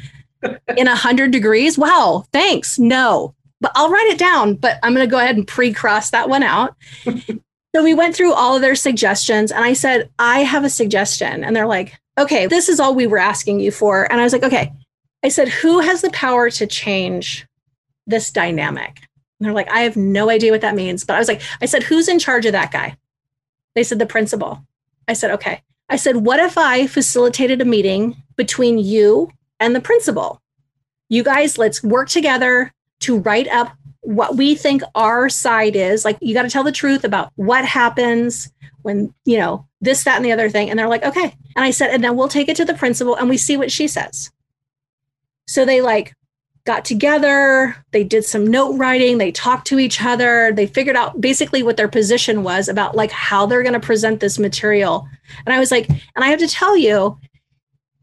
in 0.78 0.88
100 0.88 1.32
degrees. 1.32 1.78
Wow, 1.78 2.26
thanks. 2.32 2.80
No, 2.80 3.34
but 3.62 3.72
I'll 3.76 3.90
write 3.90 4.08
it 4.08 4.20
down, 4.20 4.56
but 4.56 4.80
I'm 4.84 4.94
going 4.94 5.08
to 5.08 5.12
go 5.12 5.18
ahead 5.18 5.38
and 5.38 5.48
pre 5.48 5.74
cross 5.74 6.10
that 6.12 6.30
one 6.30 6.44
out. 6.44 6.76
so 7.06 7.84
we 7.84 7.94
went 7.94 8.16
through 8.16 8.34
all 8.34 8.56
of 8.56 8.62
their 8.62 8.76
suggestions 8.76 9.52
and 9.52 9.64
I 9.64 9.74
said, 9.74 10.10
I 10.20 10.40
have 10.42 10.64
a 10.64 10.70
suggestion. 10.70 11.44
And 11.44 11.56
they're 11.56 11.68
like, 11.68 12.00
okay, 12.18 12.48
this 12.48 12.70
is 12.70 12.80
all 12.80 12.96
we 12.96 13.08
were 13.08 13.18
asking 13.18 13.60
you 13.60 13.72
for. 13.72 14.10
And 14.12 14.20
I 14.20 14.24
was 14.24 14.34
like, 14.34 14.44
okay. 14.44 14.72
I 15.24 15.30
said, 15.30 15.50
who 15.50 15.80
has 15.80 16.02
the 16.02 16.12
power 16.12 16.50
to 16.52 16.68
change 16.68 17.48
this 18.06 18.32
dynamic? 18.32 19.00
And 19.40 19.46
they're 19.48 19.54
like, 19.54 19.70
I 19.72 19.82
have 19.82 19.98
no 19.98 20.30
idea 20.30 20.52
what 20.52 20.62
that 20.62 20.76
means. 20.76 21.04
But 21.04 21.16
I 21.16 21.20
was 21.20 21.28
like, 21.28 21.42
I 21.62 21.66
said, 21.66 21.84
who's 21.84 22.08
in 22.08 22.20
charge 22.20 22.46
of 22.46 22.52
that 22.52 22.72
guy? 22.72 22.96
They 23.74 23.84
said, 23.84 24.00
the 24.00 24.06
principal. 24.06 24.64
I 25.08 25.14
said, 25.14 25.32
okay. 25.32 25.62
I 25.90 25.98
said, 25.98 26.18
what 26.18 26.40
if 26.40 26.58
I 26.58 26.88
facilitated 26.88 27.62
a 27.62 27.66
meeting 27.66 28.16
between 28.36 28.78
you 28.78 29.32
and 29.60 29.76
the 29.76 29.82
principal. 29.82 30.42
You 31.10 31.24
guys, 31.24 31.58
let's 31.58 31.84
work 31.84 32.10
together 32.10 32.74
to 33.02 33.20
write 33.20 33.48
up 33.50 33.72
what 34.02 34.36
we 34.36 34.56
think 34.56 34.82
our 34.94 35.30
side 35.30 35.76
is. 35.76 36.06
Like, 36.06 36.18
you 36.22 36.34
got 36.34 36.44
to 36.44 36.50
tell 36.50 36.64
the 36.64 36.72
truth 36.72 37.04
about 37.04 37.32
what 37.36 37.66
happens 37.66 38.52
when, 38.82 39.14
you 39.26 39.38
know, 39.38 39.68
this, 39.82 40.04
that, 40.04 40.18
and 40.18 40.26
the 40.26 40.32
other 40.32 40.50
thing. 40.50 40.70
And 40.70 40.78
they're 40.78 40.88
like, 40.88 41.04
okay. 41.04 41.36
And 41.56 41.66
I 41.66 41.72
said, 41.72 41.90
and 41.90 42.04
then 42.04 42.16
we'll 42.16 42.28
take 42.28 42.50
it 42.50 42.56
to 42.58 42.66
the 42.66 42.74
principal 42.74 43.16
and 43.16 43.30
we 43.30 43.38
see 43.38 43.58
what 43.58 43.72
she 43.72 43.88
says. 43.88 44.32
So 45.48 45.66
they 45.66 45.82
like 45.82 46.14
got 46.66 46.84
together, 46.84 47.76
they 47.92 48.04
did 48.04 48.26
some 48.26 48.48
note 48.48 48.76
writing, 48.78 49.18
they 49.18 49.32
talked 49.32 49.68
to 49.68 49.80
each 49.80 50.02
other, 50.02 50.52
they 50.52 50.66
figured 50.66 50.96
out 50.96 51.22
basically 51.22 51.62
what 51.62 51.78
their 51.78 51.88
position 51.88 52.42
was 52.42 52.68
about 52.68 52.96
like 52.96 53.12
how 53.12 53.46
they're 53.46 53.62
going 53.62 53.74
to 53.74 53.80
present 53.80 54.20
this 54.20 54.40
material. 54.40 55.08
And 55.46 55.54
I 55.54 55.60
was 55.60 55.70
like, 55.70 55.88
and 55.90 56.24
I 56.24 56.28
have 56.28 56.40
to 56.40 56.48
tell 56.48 56.76
you, 56.76 57.18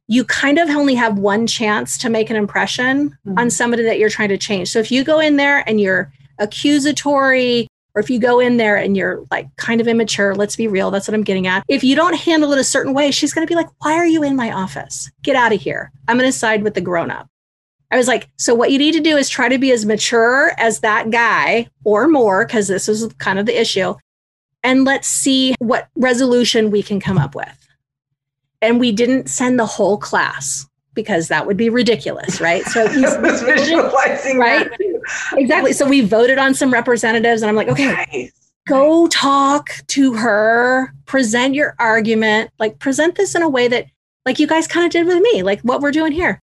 you 0.09 0.25
kind 0.25 0.59
of 0.59 0.69
only 0.71 0.95
have 0.95 1.19
one 1.19 1.47
chance 1.47 1.97
to 1.99 2.11
make 2.11 2.31
an 2.31 2.37
impression 2.37 3.11
mm-hmm. 3.27 3.39
on 3.39 3.51
somebody 3.51 3.83
that 3.85 3.99
you're 3.99 4.11
trying 4.11 4.29
to 4.29 4.39
change. 4.39 4.71
So 4.71 4.79
if 4.79 4.91
you 4.91 5.05
go 5.05 5.21
in 5.21 5.37
there 5.37 5.67
and 5.69 5.81
you're 5.81 6.13
accusatory, 6.39 7.69
or 7.95 8.01
if 8.01 8.11
you 8.11 8.19
go 8.19 8.41
in 8.41 8.57
there 8.57 8.77
and 8.77 8.97
you're 8.97 9.25
like 9.31 9.55
kind 9.57 9.81
of 9.81 9.89
immature, 9.89 10.35
let's 10.35 10.57
be 10.57 10.67
real, 10.67 10.91
that's 10.91 11.07
what 11.07 11.15
I'm 11.15 11.25
getting 11.25 11.47
at. 11.47 11.65
If 11.69 11.85
you 11.85 11.95
don't 11.95 12.17
handle 12.17 12.53
it 12.53 12.59
a 12.59 12.65
certain 12.65 12.95
way, 12.95 13.11
she's 13.11 13.33
going 13.33 13.47
to 13.47 13.51
be 13.51 13.55
like, 13.55 13.69
Why 13.79 13.95
are 13.95 14.07
you 14.07 14.23
in 14.23 14.37
my 14.37 14.51
office? 14.51 15.11
Get 15.23 15.37
out 15.37 15.53
of 15.53 15.61
here. 15.61 15.91
I'm 16.09 16.19
going 16.19 16.29
to 16.31 16.37
side 16.37 16.63
with 16.63 16.75
the 16.75 16.81
grown 16.81 17.11
up. 17.11 17.29
I 17.91 17.97
was 17.97 18.09
like, 18.09 18.29
So 18.39 18.55
what 18.55 18.71
you 18.71 18.79
need 18.79 18.93
to 18.93 19.01
do 19.01 19.17
is 19.17 19.29
try 19.29 19.49
to 19.49 19.59
be 19.59 19.73
as 19.73 19.87
mature 19.87 20.53
as 20.59 20.81
that 20.81 21.11
guy 21.11 21.69
or 21.85 22.09
more, 22.09 22.47
because 22.47 22.69
this 22.69 22.89
is 22.89 23.13
kind 23.15 23.39
of 23.39 23.47
the 23.47 23.61
issue. 23.61 23.95
And 24.65 24.85
let's 24.85 25.09
see 25.09 25.55
what 25.59 25.89
resolution 25.97 26.71
we 26.71 26.83
can 26.83 27.01
come 27.01 27.19
up 27.19 27.35
with 27.35 27.62
and 28.63 28.79
we 28.81 28.93
didn't 28.93 29.29
send 29.29 29.59
the 29.59 29.67
whole 29.67 29.99
class 29.99 30.67
because 30.95 31.29
that 31.29 31.47
would 31.47 31.57
be 31.57 31.69
ridiculous, 31.69 32.41
right? 32.41 32.65
So 32.67 32.87
he's 32.87 33.17
visualizing 33.43 34.39
right? 34.39 34.71
Exactly. 35.35 35.73
So 35.73 35.87
we 35.89 36.01
voted 36.03 36.39
on 36.39 36.55
some 36.55 36.73
representatives, 36.73 37.43
and 37.43 37.49
I'm 37.49 37.57
like, 37.57 37.69
okay, 37.69 37.93
nice. 38.13 38.33
go 38.69 39.09
talk 39.09 39.71
to 39.89 40.15
her, 40.15 40.95
present 41.07 41.55
your 41.55 41.75
argument, 41.79 42.51
like 42.59 42.79
present 42.79 43.17
this 43.17 43.35
in 43.35 43.43
a 43.43 43.49
way 43.49 43.69
that, 43.69 43.87
like 44.25 44.39
you 44.39 44.47
guys 44.47 44.69
kind 44.69 44.87
of 44.87 44.93
did 44.93 45.07
with 45.07 45.21
me, 45.21 45.43
like 45.43 45.61
what 45.63 45.81
we're 45.81 45.91
doing 45.91 46.13
here. 46.13 46.41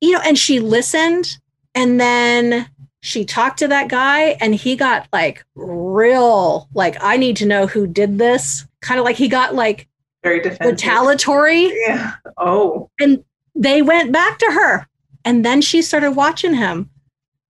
You 0.00 0.12
know, 0.12 0.20
and 0.24 0.38
she 0.38 0.60
listened, 0.60 1.38
and 1.74 2.00
then 2.00 2.68
she 3.02 3.24
talked 3.24 3.58
to 3.58 3.68
that 3.68 3.88
guy, 3.88 4.36
and 4.40 4.54
he 4.54 4.76
got 4.76 5.08
like 5.12 5.44
real, 5.54 6.68
like, 6.72 6.96
I 7.00 7.16
need 7.16 7.36
to 7.38 7.46
know 7.46 7.66
who 7.66 7.86
did 7.86 8.18
this. 8.18 8.66
Kind 8.80 8.98
of 9.00 9.04
like 9.04 9.16
he 9.16 9.28
got 9.28 9.54
like 9.54 9.88
very 10.26 10.40
defensive. 10.40 10.72
retaliatory. 10.72 11.72
Yeah. 11.86 12.14
Oh. 12.36 12.90
And 13.00 13.24
they 13.54 13.82
went 13.82 14.12
back 14.12 14.38
to 14.38 14.46
her. 14.46 14.86
And 15.24 15.44
then 15.44 15.60
she 15.60 15.82
started 15.82 16.12
watching 16.12 16.54
him. 16.54 16.90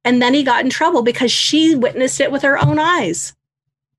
And 0.05 0.23
then 0.23 0.35
he 0.35 0.43
got 0.43 0.65
in 0.65 0.71
trouble 0.71 1.03
because 1.03 1.33
she 1.33 1.75
witnessed 1.75 2.21
it 2.21 2.31
with 2.31 2.43
her 2.43 2.59
own 2.65 2.79
eyes. 2.79 3.35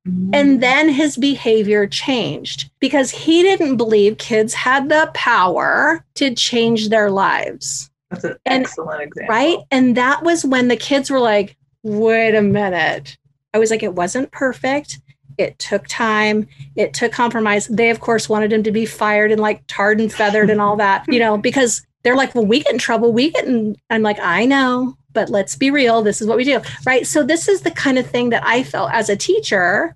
Mm. 0.08 0.30
And 0.34 0.64
then 0.64 0.90
his 0.90 1.18
behavior 1.18 1.86
changed 1.86 2.72
because 2.80 3.12
he 3.12 3.42
didn't 3.42 3.78
believe 3.78 4.18
kids 4.18 4.54
had 4.54 4.90
the 4.90 5.12
power 5.14 6.06
to 6.16 6.34
change 6.34 6.90
their 6.90 7.12
lives. 7.12 7.90
That's 8.10 8.24
an 8.24 8.36
and, 8.46 8.64
excellent 8.64 9.02
example. 9.02 9.36
Right. 9.36 9.58
And 9.70 9.98
that 9.98 10.24
was 10.24 10.46
when 10.46 10.70
the 10.70 10.78
kids 10.78 11.10
were 11.12 11.20
like, 11.20 11.58
wait 11.84 12.36
a 12.36 12.42
minute. 12.42 13.18
I 13.54 13.60
was 13.60 13.70
like, 13.70 13.84
it 13.84 13.96
wasn't 13.96 14.32
perfect. 14.32 15.00
It 15.38 15.60
took 15.60 15.88
time. 15.88 16.48
It 16.76 16.94
took 16.94 17.12
compromise. 17.12 17.68
They, 17.68 17.90
of 17.90 18.00
course, 18.00 18.30
wanted 18.30 18.52
him 18.52 18.64
to 18.64 18.72
be 18.72 18.86
fired 18.86 19.32
and 19.32 19.42
like 19.42 19.64
tarred 19.68 20.00
and 20.00 20.12
feathered 20.12 20.50
and 20.50 20.62
all 20.62 20.76
that, 20.78 21.06
you 21.08 21.20
know, 21.20 21.38
because 21.38 21.86
they're 22.04 22.16
like, 22.16 22.34
well, 22.36 22.46
we 22.46 22.62
get 22.62 22.74
in 22.74 22.80
trouble. 22.80 23.12
We 23.12 23.32
get 23.32 23.46
in. 23.46 23.76
I'm 23.90 24.02
like, 24.02 24.20
I 24.20 24.46
know, 24.46 24.98
but 25.14 25.30
let's 25.30 25.56
be 25.56 25.72
real. 25.72 26.02
This 26.02 26.22
is 26.22 26.28
what 26.28 26.38
we 26.38 26.44
do. 26.44 26.62
Right. 26.86 27.06
So, 27.06 27.24
this 27.24 27.48
is 27.48 27.62
the 27.62 27.72
kind 27.72 27.98
of 27.98 28.10
thing 28.10 28.30
that 28.30 28.46
I 28.46 28.64
felt 28.64 28.92
as 28.94 29.10
a 29.10 29.16
teacher 29.16 29.96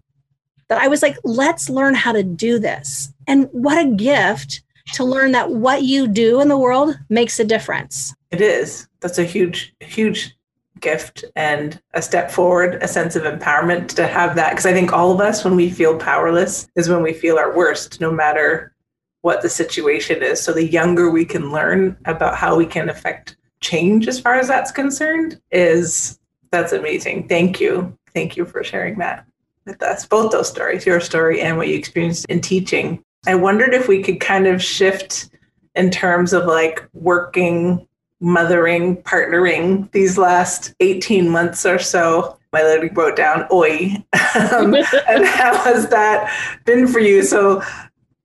that 0.67 0.81
I 0.81 0.87
was 0.87 1.01
like, 1.01 1.17
let's 1.23 1.69
learn 1.69 1.95
how 1.95 2.13
to 2.13 2.23
do 2.23 2.57
this. 2.57 3.11
And 3.27 3.49
what 3.51 3.77
a 3.77 3.89
gift 3.89 4.61
to 4.93 5.03
learn 5.03 5.31
that 5.33 5.51
what 5.51 5.83
you 5.83 6.07
do 6.07 6.41
in 6.41 6.47
the 6.47 6.57
world 6.57 6.97
makes 7.09 7.39
a 7.39 7.45
difference. 7.45 8.13
It 8.31 8.41
is. 8.41 8.87
That's 9.01 9.17
a 9.17 9.23
huge, 9.23 9.73
huge 9.79 10.35
gift 10.81 11.23
and 11.35 11.81
a 11.93 12.01
step 12.01 12.31
forward, 12.31 12.75
a 12.81 12.87
sense 12.87 13.15
of 13.15 13.23
empowerment 13.23 13.89
to 13.95 14.07
have 14.07 14.35
that. 14.35 14.51
Because 14.51 14.65
I 14.65 14.73
think 14.73 14.91
all 14.91 15.11
of 15.11 15.21
us, 15.21 15.43
when 15.43 15.55
we 15.55 15.69
feel 15.69 15.97
powerless, 15.97 16.67
is 16.75 16.89
when 16.89 17.01
we 17.03 17.13
feel 17.13 17.37
our 17.37 17.55
worst, 17.55 18.01
no 18.01 18.11
matter 18.11 18.73
what 19.21 19.41
the 19.41 19.49
situation 19.49 20.21
is. 20.21 20.41
So 20.41 20.51
the 20.51 20.65
younger 20.65 21.09
we 21.09 21.25
can 21.25 21.51
learn 21.51 21.97
about 22.05 22.35
how 22.35 22.55
we 22.55 22.65
can 22.65 22.89
affect 22.89 23.37
change 23.61 24.07
as 24.07 24.19
far 24.19 24.35
as 24.35 24.47
that's 24.47 24.71
concerned 24.71 25.39
is 25.51 26.19
that's 26.51 26.73
amazing. 26.73 27.27
Thank 27.27 27.61
you. 27.61 27.97
Thank 28.13 28.35
you 28.35 28.45
for 28.45 28.63
sharing 28.63 28.97
that 28.97 29.25
with 29.65 29.81
us. 29.81 30.05
Both 30.05 30.31
those 30.31 30.49
stories, 30.49 30.85
your 30.85 30.99
story 30.99 31.41
and 31.41 31.57
what 31.57 31.67
you 31.67 31.75
experienced 31.75 32.25
in 32.25 32.41
teaching. 32.41 33.03
I 33.27 33.35
wondered 33.35 33.73
if 33.73 33.87
we 33.87 34.01
could 34.01 34.19
kind 34.19 34.47
of 34.47 34.61
shift 34.61 35.29
in 35.75 35.91
terms 35.91 36.33
of 36.33 36.45
like 36.45 36.83
working, 36.93 37.87
mothering, 38.21 38.97
partnering 38.97 39.91
these 39.91 40.17
last 40.17 40.73
18 40.79 41.27
months 41.29 41.65
or 41.65 41.79
so. 41.79 42.37
My 42.53 42.63
lady 42.63 42.89
wrote 42.89 43.17
down 43.17 43.47
oi. 43.51 43.95
um, 44.53 44.75
and 45.09 45.25
how 45.25 45.57
has 45.63 45.89
that 45.89 46.31
been 46.65 46.87
for 46.87 46.99
you? 46.99 47.23
So 47.23 47.61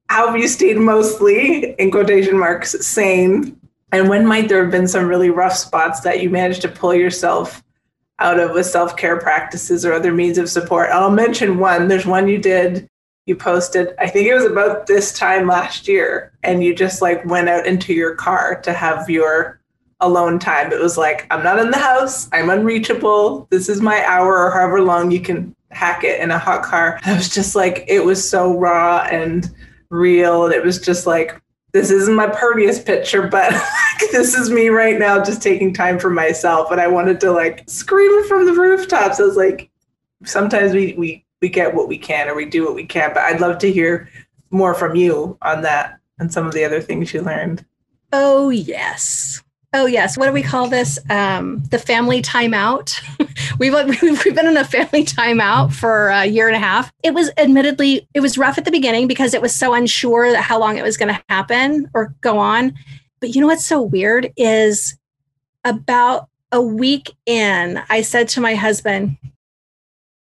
how 0.09 0.29
have 0.29 0.37
you 0.37 0.49
stayed 0.49 0.77
mostly, 0.77 1.73
in 1.73 1.91
quotation 1.91 2.39
marks, 2.39 2.87
sane? 2.87 3.59
And 3.93 4.09
when 4.09 4.27
might 4.27 4.49
there 4.49 4.63
have 4.63 4.71
been 4.71 4.89
some 4.89 5.07
really 5.07 5.31
rough 5.31 5.55
spots 5.55 6.01
that 6.01 6.23
you 6.23 6.31
managed 6.31 6.63
to 6.63 6.69
pull 6.69 6.95
yourself 6.95 7.63
out 8.19 8.39
of 8.39 8.53
with 8.53 8.67
self 8.67 8.97
care 8.97 9.19
practices 9.19 9.85
or 9.85 9.93
other 9.93 10.13
means 10.13 10.39
of 10.39 10.51
support? 10.51 10.91
I'll 10.91 11.11
mention 11.11 11.59
one. 11.59 11.89
There's 11.89 12.07
one 12.07 12.29
you 12.29 12.39
did, 12.39 12.89
you 13.27 13.35
posted, 13.35 13.95
I 13.99 14.09
think 14.09 14.29
it 14.29 14.35
was 14.35 14.45
about 14.45 14.87
this 14.87 15.13
time 15.13 15.47
last 15.49 15.89
year, 15.89 16.33
and 16.43 16.63
you 16.63 16.75
just 16.75 17.03
like 17.03 17.25
went 17.25 17.49
out 17.49 17.67
into 17.67 17.93
your 17.93 18.15
car 18.15 18.61
to 18.63 18.73
have 18.73 19.11
your 19.11 19.61
alone 20.01 20.39
time. 20.39 20.73
It 20.73 20.81
was 20.81 20.99
like, 20.99 21.27
I'm 21.31 21.43
not 21.43 21.59
in 21.59 21.71
the 21.71 21.79
house, 21.79 22.29
I'm 22.33 22.51
unreachable. 22.51 23.47
This 23.51 23.69
is 23.69 23.81
my 23.81 24.05
hour 24.05 24.39
or 24.39 24.51
however 24.51 24.83
long 24.83 25.11
you 25.11 25.21
can 25.21 25.55
hack 25.71 26.05
it 26.05 26.21
in 26.21 26.31
a 26.31 26.39
hot 26.39 26.63
car. 26.63 27.01
I 27.05 27.15
was 27.15 27.29
just 27.29 27.57
like, 27.57 27.85
it 27.89 28.05
was 28.05 28.29
so 28.29 28.57
raw 28.57 29.07
and 29.11 29.51
real. 29.91 30.45
And 30.45 30.55
it 30.55 30.65
was 30.65 30.81
just 30.81 31.07
like, 31.07 31.41
this 31.73 31.91
isn't 31.91 32.15
my 32.15 32.27
prettiest 32.27 32.87
picture, 32.87 33.29
but 33.29 33.53
this 34.13 34.35
is 34.35 34.51
me 34.51 34.69
right 34.69 34.99
now 34.99 35.23
just 35.23 35.43
taking 35.43 35.73
time 35.75 35.99
for 35.99 36.11
myself. 36.11 36.71
And 36.71 36.81
I 36.81 36.87
wanted 36.87 37.21
to 37.21 37.33
like 37.33 37.69
scream 37.69 38.11
it 38.13 38.27
from 38.27 38.47
the 38.47 38.53
rooftops. 38.53 39.21
I 39.21 39.25
was 39.25 39.37
like, 39.37 39.71
sometimes 40.25 40.73
we, 40.73 40.95
we, 40.95 41.25
we 41.43 41.49
get 41.49 41.75
what 41.75 41.89
we 41.89 41.99
can 41.99 42.29
or 42.29 42.35
we 42.35 42.47
do 42.47 42.65
what 42.65 42.75
we 42.75 42.87
can, 42.87 43.13
but 43.13 43.25
I'd 43.25 43.41
love 43.41 43.59
to 43.59 43.73
hear 43.73 44.09
more 44.51 44.75
from 44.75 44.97
you 44.97 45.37
on 45.43 45.63
that 45.63 45.99
and 46.19 46.33
some 46.33 46.47
of 46.47 46.55
the 46.55 46.65
other 46.65 46.81
things 46.81 47.13
you 47.13 47.21
learned. 47.21 47.65
Oh, 48.13 48.49
yes. 48.49 49.43
Oh 49.79 49.85
yes, 49.85 50.17
what 50.17 50.25
do 50.25 50.33
we 50.33 50.43
call 50.43 50.69
this? 50.69 50.99
Um, 51.11 51.63
the 51.65 51.79
family 51.79 52.23
timeout. 52.23 52.99
we've, 53.59 53.75
we've 54.03 54.35
been 54.35 54.47
in 54.47 54.57
a 54.57 54.65
family 54.65 55.05
timeout 55.05 55.71
for 55.71 56.09
a 56.09 56.25
year 56.25 56.47
and 56.47 56.57
a 56.57 56.59
half. 56.59 56.91
It 57.03 57.13
was 57.13 57.31
admittedly 57.37 58.09
it 58.15 58.21
was 58.21 58.39
rough 58.39 58.57
at 58.57 58.65
the 58.65 58.71
beginning 58.71 59.07
because 59.07 59.35
it 59.35 59.43
was 59.43 59.55
so 59.55 59.75
unsure 59.75 60.35
how 60.39 60.59
long 60.59 60.79
it 60.79 60.83
was 60.83 60.97
going 60.97 61.15
to 61.15 61.23
happen 61.29 61.91
or 61.93 62.15
go 62.23 62.39
on. 62.39 62.75
But 63.21 63.35
you 63.35 63.43
know 63.43 63.49
what's 63.49 63.67
so 63.67 63.83
weird 63.83 64.33
is 64.35 64.97
about 65.63 66.31
a 66.53 66.63
week 66.63 67.15
in, 67.27 67.83
I 67.91 68.01
said 68.01 68.29
to 68.31 68.41
my 68.41 68.55
husband 68.55 69.19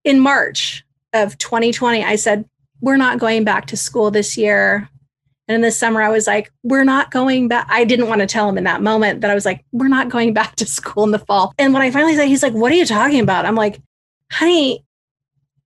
in 0.04 0.20
March 0.20 0.84
of 1.14 1.38
2020, 1.38 2.04
I 2.04 2.18
said, 2.18 2.44
"We're 2.82 2.98
not 2.98 3.20
going 3.20 3.46
back 3.46 3.68
to 3.68 3.78
school 3.78 4.12
this 4.12 4.38
year. 4.38 4.90
And 5.48 5.56
in 5.56 5.62
the 5.62 5.72
summer, 5.72 6.02
I 6.02 6.10
was 6.10 6.26
like, 6.26 6.52
we're 6.64 6.84
not 6.84 7.12
going 7.12 7.48
back. 7.48 7.68
I 7.70 7.84
didn't 7.84 8.08
want 8.08 8.22
to 8.22 8.28
tell 8.28 8.50
him 8.50 8.58
in 8.58 8.64
that 8.64 8.82
moment 8.82 9.22
that 9.22 9.30
I 9.30 9.36
was 9.36 9.46
like, 9.46 9.64
we're 9.72 9.88
not 9.88 10.10
going 10.10 10.34
back 10.34 10.56
to 10.56 10.66
school 10.66 11.04
in 11.04 11.12
the 11.12 11.20
fall. 11.20 11.54
And 11.60 11.74
when 11.74 11.84
I 11.84 11.92
finally 11.92 12.16
said, 12.16 12.28
he's 12.28 12.44
like, 12.44 12.54
what 12.54 12.72
are 12.72 12.76
you 12.76 12.86
talking 12.86 13.20
about? 13.20 13.46
I'm 13.46 13.56
like, 13.56 13.80
honey, 14.32 14.84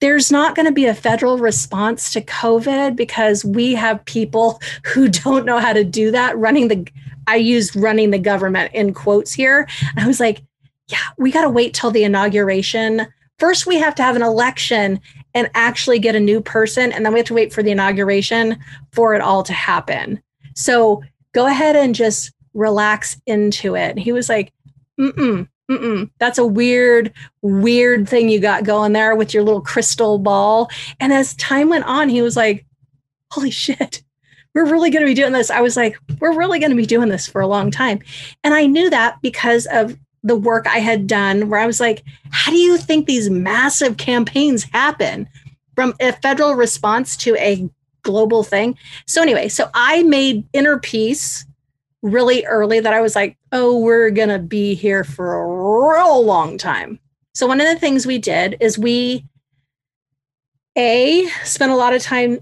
there's 0.02 0.32
not 0.32 0.56
going 0.56 0.66
to 0.66 0.72
be 0.72 0.86
a 0.86 0.94
federal 0.94 1.38
response 1.38 2.12
to 2.14 2.22
COVID 2.22 2.96
because 2.96 3.44
we 3.44 3.74
have 3.76 4.04
people 4.06 4.62
who 4.86 5.08
don't 5.08 5.46
know 5.46 5.60
how 5.60 5.74
to 5.74 5.84
do 5.84 6.12
that 6.12 6.38
running 6.38 6.68
the, 6.68 6.88
I 7.28 7.36
used 7.36 7.76
running 7.76 8.12
the 8.12 8.20
government 8.20 8.74
in 8.74 8.94
quotes 8.94 9.34
here. 9.34 9.68
And 9.92 10.00
I 10.00 10.08
was 10.08 10.20
like, 10.20 10.42
yeah, 10.88 10.98
we 11.18 11.32
got 11.32 11.44
to 11.44 11.50
wait 11.50 11.74
till 11.74 11.92
the 11.92 12.04
inauguration. 12.04 13.08
First, 13.38 13.68
we 13.68 13.78
have 13.78 13.96
to 13.96 14.04
have 14.04 14.16
an 14.16 14.24
election 14.24 15.00
and 15.34 15.50
actually 15.54 16.00
get 16.00 16.16
a 16.16 16.20
new 16.20 16.42
person. 16.42 16.92
And 16.92 17.06
then 17.06 17.14
we 17.14 17.20
have 17.20 17.28
to 17.28 17.34
wait 17.34 17.54
for 17.54 17.64
the 17.64 17.72
inauguration 17.72 18.58
for 18.92 19.14
it 19.14 19.22
all 19.22 19.44
to 19.44 19.54
happen. 19.54 20.22
So 20.56 21.04
go 21.34 21.48
ahead 21.48 21.76
and 21.76 21.94
just 21.94 22.32
relax 22.54 23.20
into 23.26 23.76
it. 23.76 23.92
And 23.92 24.00
he 24.00 24.12
was 24.12 24.30
like, 24.30 24.52
mm-mm, 25.00 25.48
mm-mm. 25.70 26.10
That's 26.20 26.38
a 26.38 26.46
weird, 26.46 27.14
weird 27.42 28.10
thing 28.10 28.30
you 28.30 28.40
got 28.40 28.64
going 28.64 28.94
there 28.94 29.16
with 29.16 29.34
your 29.34 29.44
little 29.44 29.62
crystal 29.62 30.18
ball. 30.18 30.70
And 31.00 31.14
as 31.14 31.36
time 31.36 31.70
went 31.70 31.86
on, 31.86 32.10
he 32.10 32.22
was 32.22 32.36
like, 32.36 32.66
holy 33.32 33.52
shit, 33.52 34.02
we're 34.54 34.70
really 34.70 34.90
going 34.90 35.04
to 35.04 35.10
be 35.10 35.14
doing 35.14 35.34
this. 35.34 35.52
I 35.52 35.62
was 35.62 35.78
like, 35.78 35.98
we're 36.20 36.38
really 36.38 36.60
going 36.60 36.72
to 36.72 36.76
be 36.76 36.86
doing 36.86 37.10
this 37.10 37.28
for 37.28 37.42
a 37.42 37.48
long 37.48 37.70
time. 37.70 38.00
And 38.44 38.54
I 38.54 38.66
knew 38.66 38.90
that 38.90 39.22
because 39.22 39.68
of 39.68 39.98
the 40.24 40.36
work 40.36 40.68
I 40.68 40.80
had 40.80 41.08
done 41.08 41.50
where 41.50 41.60
I 41.60 41.66
was 41.66 41.80
like, 41.80 42.04
how 42.32 42.52
do 42.52 42.58
you 42.58 42.78
think 42.78 43.06
these 43.06 43.30
massive 43.30 43.98
campaigns 43.98 44.64
happen 44.64 45.28
from 45.76 45.94
a 46.00 46.12
federal 46.12 46.56
response 46.56 47.16
to 47.18 47.36
a 47.38 47.70
global 48.02 48.44
thing? 48.44 48.78
So, 49.06 49.22
anyway, 49.22 49.48
so 49.48 49.70
I 49.74 50.04
made 50.04 50.46
inner 50.54 50.80
peace 50.80 51.46
really 52.02 52.46
early 52.46 52.80
that 52.80 52.94
I 52.94 53.02
was 53.02 53.16
like, 53.16 53.38
oh, 53.52 53.80
we're 53.80 54.10
going 54.10 54.30
to 54.30 54.40
be 54.40 54.76
here 54.76 55.04
for 55.04 55.34
a 55.34 55.48
real 55.48 56.24
long 56.24 56.58
time. 56.58 57.00
So, 57.34 57.48
one 57.48 57.62
of 57.62 57.68
the 57.68 57.80
things 57.80 58.06
we 58.06 58.18
did 58.18 58.58
is 58.60 58.78
we, 58.78 59.26
A, 60.78 61.28
spent 61.44 61.72
a 61.72 61.76
lot 61.76 61.94
of 61.94 62.02
time 62.02 62.40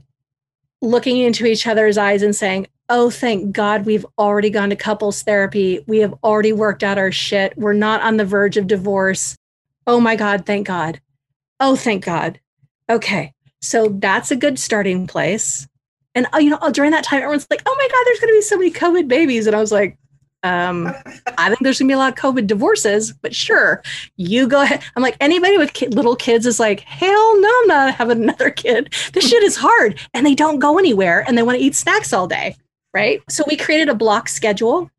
looking 0.82 1.18
into 1.18 1.46
each 1.46 1.68
other's 1.68 1.98
eyes 1.98 2.22
and 2.22 2.36
saying, 2.36 2.68
oh, 2.90 3.10
thank 3.10 3.52
God 3.52 3.86
we've 3.86 4.06
already 4.18 4.50
gone 4.50 4.70
to 4.70 4.76
couples 4.76 5.22
therapy. 5.24 5.84
We 5.88 6.00
have 6.00 6.14
already 6.24 6.54
worked 6.54 6.84
out 6.84 6.98
our 6.98 7.12
shit. 7.12 7.58
We're 7.58 7.74
not 7.74 8.02
on 8.02 8.18
the 8.18 8.26
verge 8.26 8.58
of 8.58 8.68
divorce. 8.68 9.36
Oh 9.86 10.00
my 10.00 10.16
God, 10.16 10.46
thank 10.46 10.68
God. 10.68 11.02
Oh, 11.60 11.76
thank 11.76 12.06
God. 12.06 12.40
Okay. 12.90 13.34
So 13.62 13.90
that's 13.90 14.32
a 14.32 14.36
good 14.36 14.60
starting 14.60 15.08
place. 15.08 15.68
And, 16.16 16.28
uh, 16.34 16.38
you 16.38 16.50
know, 16.50 16.60
during 16.72 16.92
that 16.92 17.04
time, 17.04 17.18
everyone's 17.18 17.48
like, 17.50 17.62
oh 17.66 17.76
my 17.78 17.88
God, 17.88 18.04
there's 18.06 18.20
going 18.20 18.34
to 18.34 18.38
be 18.38 18.42
so 18.42 18.58
many 18.58 18.72
COVID 18.72 19.08
babies. 19.08 19.48
And 19.48 19.56
I 19.56 19.60
was 19.60 19.72
like, 19.72 19.98
um, 20.44 20.88
I 21.38 21.50
think 21.50 21.60
there's 21.62 21.80
gonna 21.80 21.90
be 21.90 21.94
a 21.94 21.98
lot 21.98 22.14
of 22.14 22.20
COVID 22.20 22.46
divorces, 22.46 23.12
but 23.12 23.36
sure, 23.36 23.82
you 24.18 24.48
go 24.48 24.62
ahead. 24.62 24.82
I'm 24.96 25.02
like, 25.02 25.18
anybody 25.20 25.58
with 25.58 25.82
little 25.94 26.16
kids 26.16 26.46
is 26.46 26.60
like, 26.60 26.82
hell 26.82 27.42
no, 27.42 27.50
I'm 27.62 27.68
not 27.68 27.96
having 27.96 28.22
another 28.22 28.52
kid. 28.52 28.94
This 29.14 29.28
shit 29.28 29.42
is 29.42 29.58
hard, 29.58 30.00
and 30.14 30.26
they 30.26 30.36
don't 30.36 30.60
go 30.60 30.78
anywhere, 30.78 31.26
and 31.28 31.36
they 31.36 31.42
want 31.42 31.58
to 31.58 31.64
eat 31.64 31.76
snacks 31.76 32.14
all 32.14 32.28
day 32.28 32.56
right? 32.94 33.22
So 33.30 33.44
we 33.48 33.58
created 33.58 33.90
a 33.90 33.96
block 33.96 34.30
schedule. 34.30 34.90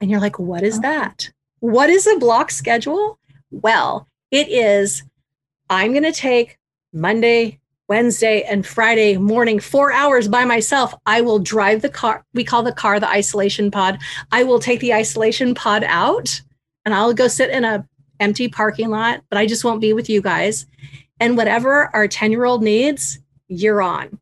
And 0.00 0.10
you're 0.10 0.20
like, 0.20 0.38
what 0.38 0.62
is 0.62 0.80
that? 0.80 1.30
What 1.60 1.88
is 1.88 2.06
a 2.06 2.18
block 2.18 2.50
schedule? 2.50 3.18
Well, 3.50 4.08
it 4.30 4.48
is 4.48 5.02
I'm 5.70 5.92
going 5.92 6.04
to 6.04 6.12
take 6.12 6.58
Monday, 6.92 7.58
Wednesday, 7.88 8.42
and 8.42 8.66
Friday 8.66 9.16
morning, 9.16 9.60
four 9.60 9.92
hours 9.92 10.28
by 10.28 10.44
myself. 10.44 10.94
I 11.06 11.20
will 11.20 11.38
drive 11.38 11.82
the 11.82 11.88
car. 11.88 12.24
We 12.34 12.44
call 12.44 12.62
the 12.62 12.72
car 12.72 13.00
the 13.00 13.08
isolation 13.08 13.70
pod. 13.70 13.98
I 14.30 14.44
will 14.44 14.58
take 14.58 14.80
the 14.80 14.92
isolation 14.92 15.54
pod 15.54 15.84
out 15.84 16.40
and 16.84 16.94
I'll 16.94 17.14
go 17.14 17.28
sit 17.28 17.50
in 17.50 17.64
a 17.64 17.86
empty 18.20 18.48
parking 18.48 18.90
lot, 18.90 19.22
but 19.30 19.38
I 19.38 19.46
just 19.46 19.64
won't 19.64 19.80
be 19.80 19.92
with 19.92 20.08
you 20.08 20.20
guys. 20.20 20.66
And 21.18 21.36
whatever 21.36 21.90
our 21.94 22.06
10 22.06 22.30
year 22.30 22.44
old 22.44 22.62
needs, 22.62 23.18
you're 23.48 23.82
on. 23.82 24.18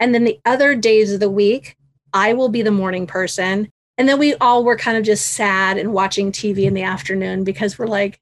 And 0.00 0.14
then 0.14 0.24
the 0.24 0.38
other 0.44 0.74
days 0.74 1.12
of 1.12 1.20
the 1.20 1.30
week, 1.30 1.76
I 2.12 2.32
will 2.32 2.48
be 2.48 2.62
the 2.62 2.70
morning 2.70 3.06
person. 3.06 3.70
And 3.96 4.08
then 4.08 4.18
we 4.18 4.34
all 4.36 4.64
were 4.64 4.76
kind 4.76 4.96
of 4.96 5.04
just 5.04 5.32
sad 5.32 5.76
and 5.76 5.92
watching 5.92 6.30
TV 6.30 6.64
in 6.64 6.74
the 6.74 6.82
afternoon 6.82 7.44
because 7.44 7.78
we're 7.78 7.86
like, 7.86 8.20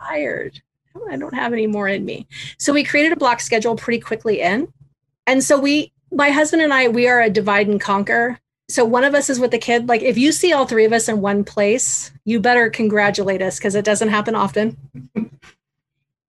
tired. 0.00 0.62
I 1.10 1.16
don't 1.16 1.34
have 1.34 1.52
any 1.52 1.66
more 1.66 1.88
in 1.88 2.04
me. 2.04 2.26
So 2.58 2.72
we 2.72 2.84
created 2.84 3.12
a 3.12 3.16
block 3.16 3.40
schedule 3.40 3.76
pretty 3.76 4.00
quickly 4.00 4.40
in. 4.40 4.72
And 5.26 5.42
so 5.42 5.58
we, 5.58 5.92
my 6.12 6.30
husband 6.30 6.62
and 6.62 6.72
I, 6.72 6.88
we 6.88 7.08
are 7.08 7.20
a 7.20 7.30
divide 7.30 7.66
and 7.66 7.80
conquer. 7.80 8.38
So 8.68 8.84
one 8.84 9.04
of 9.04 9.14
us 9.14 9.28
is 9.28 9.40
with 9.40 9.50
the 9.50 9.58
kid. 9.58 9.88
Like 9.88 10.02
if 10.02 10.16
you 10.16 10.32
see 10.32 10.52
all 10.52 10.66
three 10.66 10.84
of 10.84 10.92
us 10.92 11.08
in 11.08 11.20
one 11.20 11.44
place, 11.44 12.12
you 12.24 12.40
better 12.40 12.70
congratulate 12.70 13.42
us 13.42 13.58
because 13.58 13.74
it 13.74 13.84
doesn't 13.84 14.08
happen 14.08 14.34
often. 14.34 14.76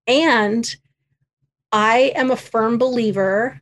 and 0.08 0.76
I 1.72 2.14
am 2.16 2.32
a 2.32 2.38
firm 2.38 2.78
believer 2.78 3.62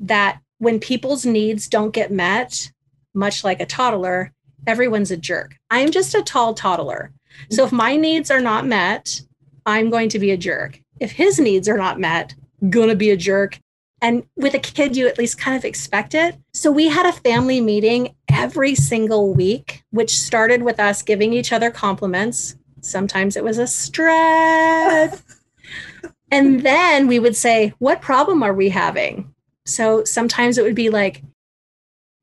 that 0.00 0.40
when 0.62 0.78
people's 0.78 1.26
needs 1.26 1.66
don't 1.66 1.90
get 1.90 2.12
met, 2.12 2.70
much 3.14 3.42
like 3.42 3.60
a 3.60 3.66
toddler, 3.66 4.32
everyone's 4.68 5.10
a 5.10 5.16
jerk. 5.16 5.56
I'm 5.72 5.90
just 5.90 6.14
a 6.14 6.22
tall 6.22 6.54
toddler. 6.54 7.10
So 7.50 7.64
if 7.64 7.72
my 7.72 7.96
needs 7.96 8.30
are 8.30 8.40
not 8.40 8.64
met, 8.64 9.22
I'm 9.66 9.90
going 9.90 10.08
to 10.10 10.20
be 10.20 10.30
a 10.30 10.36
jerk. 10.36 10.80
If 11.00 11.10
his 11.10 11.40
needs 11.40 11.68
are 11.68 11.76
not 11.76 11.98
met, 11.98 12.36
gonna 12.70 12.94
be 12.94 13.10
a 13.10 13.16
jerk. 13.16 13.58
And 14.00 14.22
with 14.36 14.54
a 14.54 14.60
kid, 14.60 14.96
you 14.96 15.08
at 15.08 15.18
least 15.18 15.36
kind 15.36 15.56
of 15.56 15.64
expect 15.64 16.14
it. 16.14 16.36
So 16.54 16.70
we 16.70 16.86
had 16.86 17.06
a 17.06 17.12
family 17.12 17.60
meeting 17.60 18.14
every 18.28 18.76
single 18.76 19.34
week, 19.34 19.82
which 19.90 20.16
started 20.16 20.62
with 20.62 20.78
us 20.78 21.02
giving 21.02 21.32
each 21.32 21.52
other 21.52 21.72
compliments. 21.72 22.54
Sometimes 22.82 23.36
it 23.36 23.42
was 23.42 23.58
a 23.58 23.66
stretch. 23.66 25.18
and 26.30 26.60
then 26.60 27.08
we 27.08 27.18
would 27.18 27.34
say, 27.34 27.74
What 27.80 28.00
problem 28.00 28.44
are 28.44 28.54
we 28.54 28.68
having? 28.68 29.31
So 29.66 30.04
sometimes 30.04 30.58
it 30.58 30.64
would 30.64 30.74
be 30.74 30.90
like, 30.90 31.22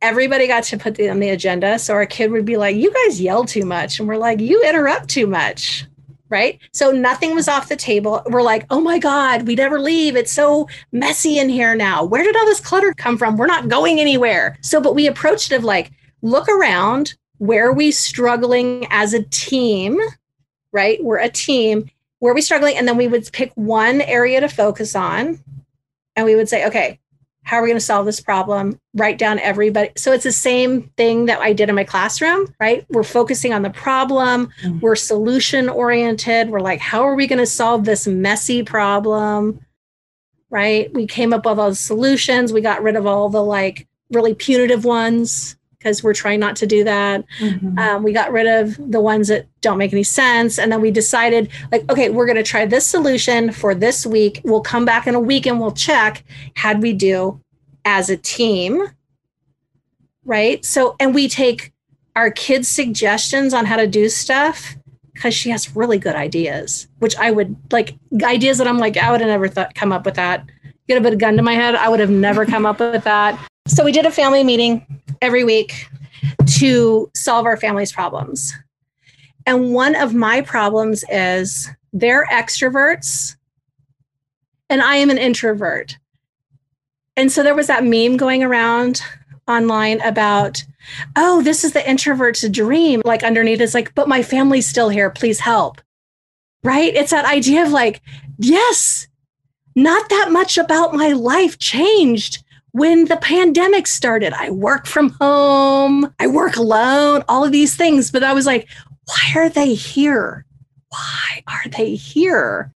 everybody 0.01 0.47
got 0.47 0.63
to 0.63 0.77
put 0.77 0.95
the, 0.95 1.09
on 1.09 1.19
the 1.19 1.29
agenda. 1.29 1.79
So 1.79 1.93
our 1.93 2.05
kid 2.05 2.31
would 2.31 2.45
be 2.45 2.57
like, 2.57 2.75
You 2.75 2.93
guys 2.93 3.21
yell 3.21 3.45
too 3.45 3.65
much. 3.65 3.99
And 3.99 4.07
we're 4.07 4.17
like, 4.17 4.39
You 4.39 4.63
interrupt 4.63 5.09
too 5.09 5.27
much. 5.27 5.85
Right. 6.29 6.59
So 6.73 6.91
nothing 6.91 7.33
was 7.33 7.47
off 7.47 7.69
the 7.69 7.75
table. 7.75 8.21
We're 8.27 8.43
like, 8.43 8.65
Oh 8.69 8.79
my 8.79 8.99
God, 8.99 9.47
we 9.47 9.55
never 9.55 9.79
leave. 9.79 10.15
It's 10.15 10.31
so 10.31 10.67
messy 10.91 11.39
in 11.39 11.49
here 11.49 11.75
now. 11.75 12.03
Where 12.03 12.23
did 12.23 12.35
all 12.35 12.45
this 12.45 12.59
clutter 12.59 12.93
come 12.93 13.17
from? 13.17 13.35
We're 13.35 13.47
not 13.47 13.67
going 13.67 13.99
anywhere. 13.99 14.57
So, 14.61 14.79
but 14.79 14.95
we 14.95 15.07
approached 15.07 15.51
it 15.51 15.55
of 15.55 15.63
like, 15.63 15.91
look 16.21 16.47
around. 16.47 17.15
Where 17.39 17.69
are 17.69 17.73
we 17.73 17.91
struggling 17.91 18.85
as 18.89 19.13
a 19.13 19.23
team? 19.23 19.99
Right. 20.71 21.03
We're 21.03 21.19
a 21.19 21.29
team. 21.29 21.89
Where 22.19 22.31
are 22.31 22.35
we 22.35 22.41
struggling? 22.41 22.75
And 22.75 22.87
then 22.87 22.97
we 22.97 23.07
would 23.07 23.31
pick 23.31 23.51
one 23.55 24.01
area 24.01 24.41
to 24.41 24.49
focus 24.49 24.95
on. 24.95 25.39
And 26.15 26.25
we 26.25 26.35
would 26.35 26.49
say, 26.49 26.67
okay, 26.67 26.99
how 27.49 27.57
are 27.57 27.63
we 27.63 27.69
going 27.69 27.79
to 27.79 27.83
solve 27.83 28.05
this 28.05 28.21
problem? 28.21 28.79
Write 28.93 29.17
down 29.17 29.39
everybody 29.39 29.89
so 29.97 30.11
it's 30.11 30.23
the 30.23 30.31
same 30.31 30.83
thing 30.97 31.25
that 31.25 31.39
i 31.39 31.51
did 31.51 31.67
in 31.67 31.75
my 31.75 31.83
classroom 31.83 32.53
right? 32.59 32.85
We're 32.89 33.03
focusing 33.03 33.53
on 33.53 33.63
the 33.63 33.71
problem. 33.71 34.51
Mm-hmm. 34.61 34.79
we're 34.79 34.95
solution 34.95 35.67
oriented. 35.67 36.51
We're 36.51 36.59
like 36.59 36.79
how 36.79 37.01
are 37.03 37.15
we 37.15 37.25
going 37.25 37.39
to 37.39 37.47
solve 37.47 37.85
this 37.85 38.05
messy 38.05 38.61
problem? 38.61 39.59
Right? 40.51 40.93
We 40.93 41.07
came 41.07 41.33
up 41.33 41.45
with 41.45 41.59
all 41.59 41.69
the 41.69 41.75
solutions. 41.75 42.53
We 42.53 42.61
got 42.61 42.83
rid 42.83 42.95
of 42.95 43.07
all 43.07 43.29
the 43.29 43.43
like 43.43 43.87
really 44.11 44.35
punitive 44.35 44.85
ones 44.85 45.55
because 45.79 46.03
we're 46.03 46.13
trying 46.13 46.41
not 46.41 46.57
to 46.57 46.67
do 46.67 46.83
that. 46.83 47.23
Mm-hmm. 47.39 47.79
Um, 47.79 48.03
we 48.03 48.11
got 48.11 48.31
rid 48.31 48.47
of 48.47 48.77
the 48.91 48.99
ones 48.99 49.29
that 49.29 49.47
don't 49.61 49.77
make 49.77 49.93
any 49.93 50.03
sense. 50.03 50.59
And 50.59 50.71
then 50.71 50.81
we 50.81 50.91
decided, 50.91 51.49
like, 51.71 51.89
okay, 51.89 52.09
we're 52.09 52.25
going 52.25 52.35
to 52.35 52.43
try 52.43 52.65
this 52.65 52.85
solution 52.85 53.51
for 53.51 53.73
this 53.73 54.05
week. 54.05 54.41
We'll 54.43 54.61
come 54.61 54.83
back 54.83 55.07
in 55.07 55.15
a 55.15 55.19
week 55.19 55.45
and 55.45 55.59
we'll 55.59 55.71
check 55.71 56.23
how'd 56.55 56.81
we 56.81 56.93
do 56.93 57.41
as 57.85 58.09
a 58.09 58.17
team. 58.17 58.83
Right. 60.25 60.63
So, 60.65 60.95
and 60.99 61.15
we 61.15 61.29
take 61.29 61.71
our 62.15 62.29
kids' 62.29 62.67
suggestions 62.67 63.53
on 63.53 63.65
how 63.65 63.77
to 63.77 63.87
do 63.87 64.09
stuff 64.09 64.75
because 65.13 65.33
she 65.33 65.49
has 65.49 65.75
really 65.75 65.97
good 65.97 66.15
ideas, 66.15 66.87
which 66.99 67.15
I 67.15 67.31
would 67.31 67.55
like 67.71 67.95
ideas 68.23 68.57
that 68.57 68.67
I'm 68.67 68.77
like, 68.77 68.97
I 68.97 69.11
would 69.11 69.21
have 69.21 69.29
never 69.29 69.47
thought 69.47 69.75
come 69.75 69.91
up 69.91 70.05
with 70.05 70.15
that. 70.15 70.45
Get 70.87 70.97
a 70.97 71.01
bit 71.01 71.13
of 71.13 71.19
gun 71.19 71.37
to 71.37 71.41
my 71.41 71.53
head. 71.53 71.75
I 71.75 71.87
would 71.87 71.99
have 71.99 72.09
never 72.09 72.45
come 72.45 72.65
up 72.65 72.79
with 72.79 73.03
that. 73.05 73.39
So 73.67 73.85
we 73.85 73.91
did 73.91 74.05
a 74.05 74.11
family 74.11 74.43
meeting 74.43 74.85
every 75.21 75.43
week 75.43 75.87
to 76.57 77.09
solve 77.13 77.45
our 77.45 77.57
family's 77.57 77.91
problems. 77.91 78.53
And 79.45 79.73
one 79.73 79.95
of 79.95 80.13
my 80.13 80.41
problems 80.41 81.03
is 81.09 81.69
they're 81.93 82.25
extroverts 82.27 83.35
and 84.69 84.81
I 84.81 84.95
am 84.95 85.09
an 85.09 85.17
introvert. 85.17 85.97
And 87.17 87.31
so 87.31 87.43
there 87.43 87.55
was 87.55 87.67
that 87.67 87.83
meme 87.83 88.17
going 88.17 88.43
around 88.43 89.01
online 89.47 89.99
about, 90.01 90.63
oh, 91.15 91.41
this 91.41 91.63
is 91.63 91.73
the 91.73 91.89
introvert's 91.89 92.47
dream. 92.49 93.01
Like 93.03 93.23
underneath 93.23 93.59
it's 93.59 93.73
like, 93.73 93.93
but 93.95 94.07
my 94.07 94.21
family's 94.21 94.69
still 94.69 94.89
here. 94.89 95.09
Please 95.09 95.39
help. 95.39 95.81
Right? 96.63 96.93
It's 96.93 97.11
that 97.11 97.25
idea 97.25 97.63
of 97.63 97.71
like, 97.71 98.01
yes, 98.37 99.07
not 99.75 100.09
that 100.09 100.29
much 100.31 100.57
about 100.57 100.93
my 100.93 101.13
life 101.13 101.57
changed 101.57 102.43
when 102.79 103.05
the 103.05 103.17
pandemic 103.17 103.85
started. 103.87 104.31
I 104.31 104.51
work 104.51 104.87
from 104.87 105.09
home, 105.09 106.13
I 106.17 106.27
work 106.27 106.55
alone, 106.55 107.25
all 107.27 107.43
of 107.43 107.51
these 107.51 107.75
things. 107.75 108.09
But 108.09 108.23
I 108.23 108.33
was 108.33 108.45
like, 108.45 108.69
why 109.05 109.33
are 109.35 109.49
they 109.49 109.73
here? 109.73 110.45
Why 110.87 111.43
are 111.45 111.69
they 111.69 111.95
here? 111.95 112.71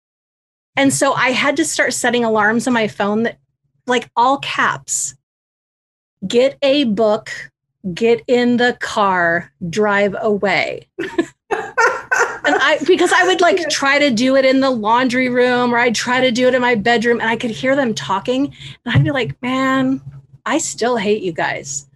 And 0.75 0.93
so 0.93 1.13
I 1.13 1.29
had 1.29 1.55
to 1.55 1.65
start 1.65 1.93
setting 1.93 2.25
alarms 2.25 2.67
on 2.67 2.73
my 2.73 2.89
phone 2.89 3.23
that, 3.23 3.39
like, 3.87 4.09
all 4.17 4.39
caps 4.39 5.15
get 6.27 6.57
a 6.61 6.83
book, 6.83 7.31
get 7.93 8.23
in 8.27 8.57
the 8.57 8.77
car, 8.81 9.53
drive 9.69 10.15
away. 10.19 10.89
and 12.45 12.55
I 12.55 12.77
because 12.85 13.11
I 13.13 13.25
would 13.25 13.41
like 13.41 13.69
try 13.69 13.99
to 13.99 14.11
do 14.11 14.35
it 14.35 14.45
in 14.45 14.59
the 14.59 14.69
laundry 14.69 15.29
room 15.29 15.73
or 15.73 15.77
I'd 15.77 15.95
try 15.95 16.21
to 16.21 16.31
do 16.31 16.47
it 16.47 16.53
in 16.53 16.61
my 16.61 16.75
bedroom 16.75 17.19
and 17.19 17.29
I 17.29 17.35
could 17.35 17.51
hear 17.51 17.75
them 17.75 17.93
talking 17.93 18.53
and 18.85 18.95
I'd 18.95 19.03
be 19.03 19.11
like, 19.11 19.41
"Man, 19.41 20.01
I 20.45 20.57
still 20.57 20.97
hate 20.97 21.23
you 21.23 21.31
guys. 21.31 21.87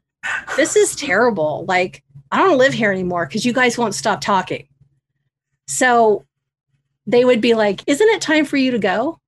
This 0.55 0.75
is 0.75 0.95
terrible. 0.95 1.65
Like 1.67 2.03
I 2.31 2.37
don't 2.37 2.57
live 2.57 2.73
here 2.73 2.91
anymore 2.91 3.25
because 3.25 3.45
you 3.45 3.53
guys 3.53 3.77
won't 3.77 3.95
stop 3.95 4.21
talking." 4.21 4.67
So 5.67 6.25
they 7.05 7.25
would 7.25 7.41
be 7.41 7.53
like, 7.53 7.83
"Isn't 7.87 8.09
it 8.09 8.21
time 8.21 8.45
for 8.45 8.57
you 8.57 8.71
to 8.71 8.79
go?" 8.79 9.19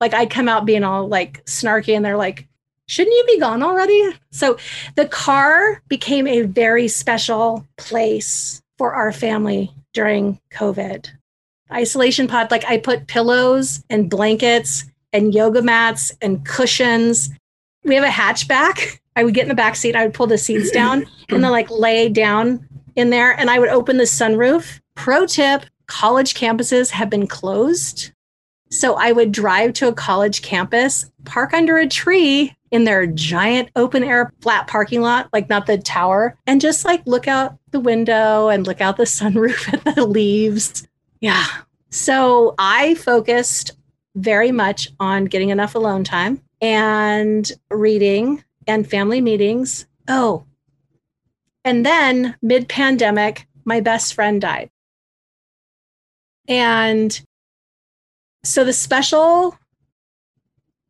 Like 0.00 0.14
I'd 0.14 0.30
come 0.30 0.48
out 0.48 0.66
being 0.66 0.84
all 0.84 1.08
like 1.08 1.44
snarky 1.46 1.96
and 1.96 2.04
they're 2.04 2.18
like, 2.18 2.46
shouldn't 2.86 3.16
you 3.16 3.24
be 3.26 3.40
gone 3.40 3.62
already? 3.62 4.10
So 4.30 4.56
the 4.94 5.06
car 5.06 5.82
became 5.88 6.26
a 6.26 6.42
very 6.42 6.88
special 6.88 7.66
place 7.76 8.62
for 8.78 8.94
our 8.94 9.12
family 9.12 9.72
during 9.92 10.40
COVID. 10.50 11.08
Isolation 11.72 12.28
pod, 12.28 12.50
like 12.50 12.64
I 12.64 12.78
put 12.78 13.06
pillows 13.06 13.82
and 13.90 14.10
blankets 14.10 14.84
and 15.12 15.34
yoga 15.34 15.62
mats 15.62 16.12
and 16.20 16.44
cushions. 16.44 17.30
We 17.84 17.94
have 17.94 18.04
a 18.04 18.08
hatchback. 18.08 18.98
I 19.16 19.24
would 19.24 19.34
get 19.34 19.42
in 19.42 19.48
the 19.48 19.54
back 19.54 19.76
seat, 19.76 19.96
I 19.96 20.04
would 20.04 20.14
pull 20.14 20.26
the 20.26 20.38
seats 20.38 20.70
down 20.72 21.06
and 21.30 21.42
then 21.42 21.50
like 21.50 21.70
lay 21.70 22.08
down 22.08 22.66
in 22.94 23.10
there 23.10 23.32
and 23.32 23.50
I 23.50 23.58
would 23.58 23.68
open 23.68 23.96
the 23.96 24.04
sunroof. 24.04 24.80
Pro 24.94 25.26
tip 25.26 25.64
college 25.86 26.34
campuses 26.34 26.90
have 26.90 27.10
been 27.10 27.26
closed. 27.26 28.12
So 28.70 28.94
I 28.94 29.12
would 29.12 29.30
drive 29.30 29.74
to 29.74 29.88
a 29.88 29.92
college 29.94 30.42
campus, 30.42 31.10
park 31.24 31.54
under 31.54 31.78
a 31.78 31.86
tree 31.86 32.55
in 32.70 32.84
their 32.84 33.06
giant 33.06 33.70
open 33.76 34.02
air 34.02 34.32
flat 34.40 34.66
parking 34.66 35.00
lot, 35.00 35.28
like 35.32 35.48
not 35.48 35.66
the 35.66 35.78
tower, 35.78 36.36
and 36.46 36.60
just 36.60 36.84
like 36.84 37.02
look 37.06 37.28
out 37.28 37.58
the 37.70 37.80
window 37.80 38.48
and 38.48 38.66
look 38.66 38.80
out 38.80 38.96
the 38.96 39.04
sunroof 39.04 39.72
at 39.72 39.94
the 39.94 40.06
leaves. 40.06 40.86
Yeah. 41.20 41.46
So 41.90 42.54
I 42.58 42.94
focused 42.94 43.72
very 44.14 44.52
much 44.52 44.88
on 44.98 45.26
getting 45.26 45.50
enough 45.50 45.74
alone 45.74 46.04
time 46.04 46.40
and 46.60 47.50
reading 47.70 48.42
and 48.66 48.88
family 48.88 49.20
meetings. 49.20 49.86
Oh, 50.08 50.46
and 51.66 51.84
then 51.84 52.36
mid 52.42 52.68
pandemic, 52.68 53.48
my 53.64 53.80
best 53.80 54.14
friend 54.14 54.40
died. 54.40 54.70
And 56.46 57.20
so 58.44 58.62
the 58.62 58.72
special 58.72 59.58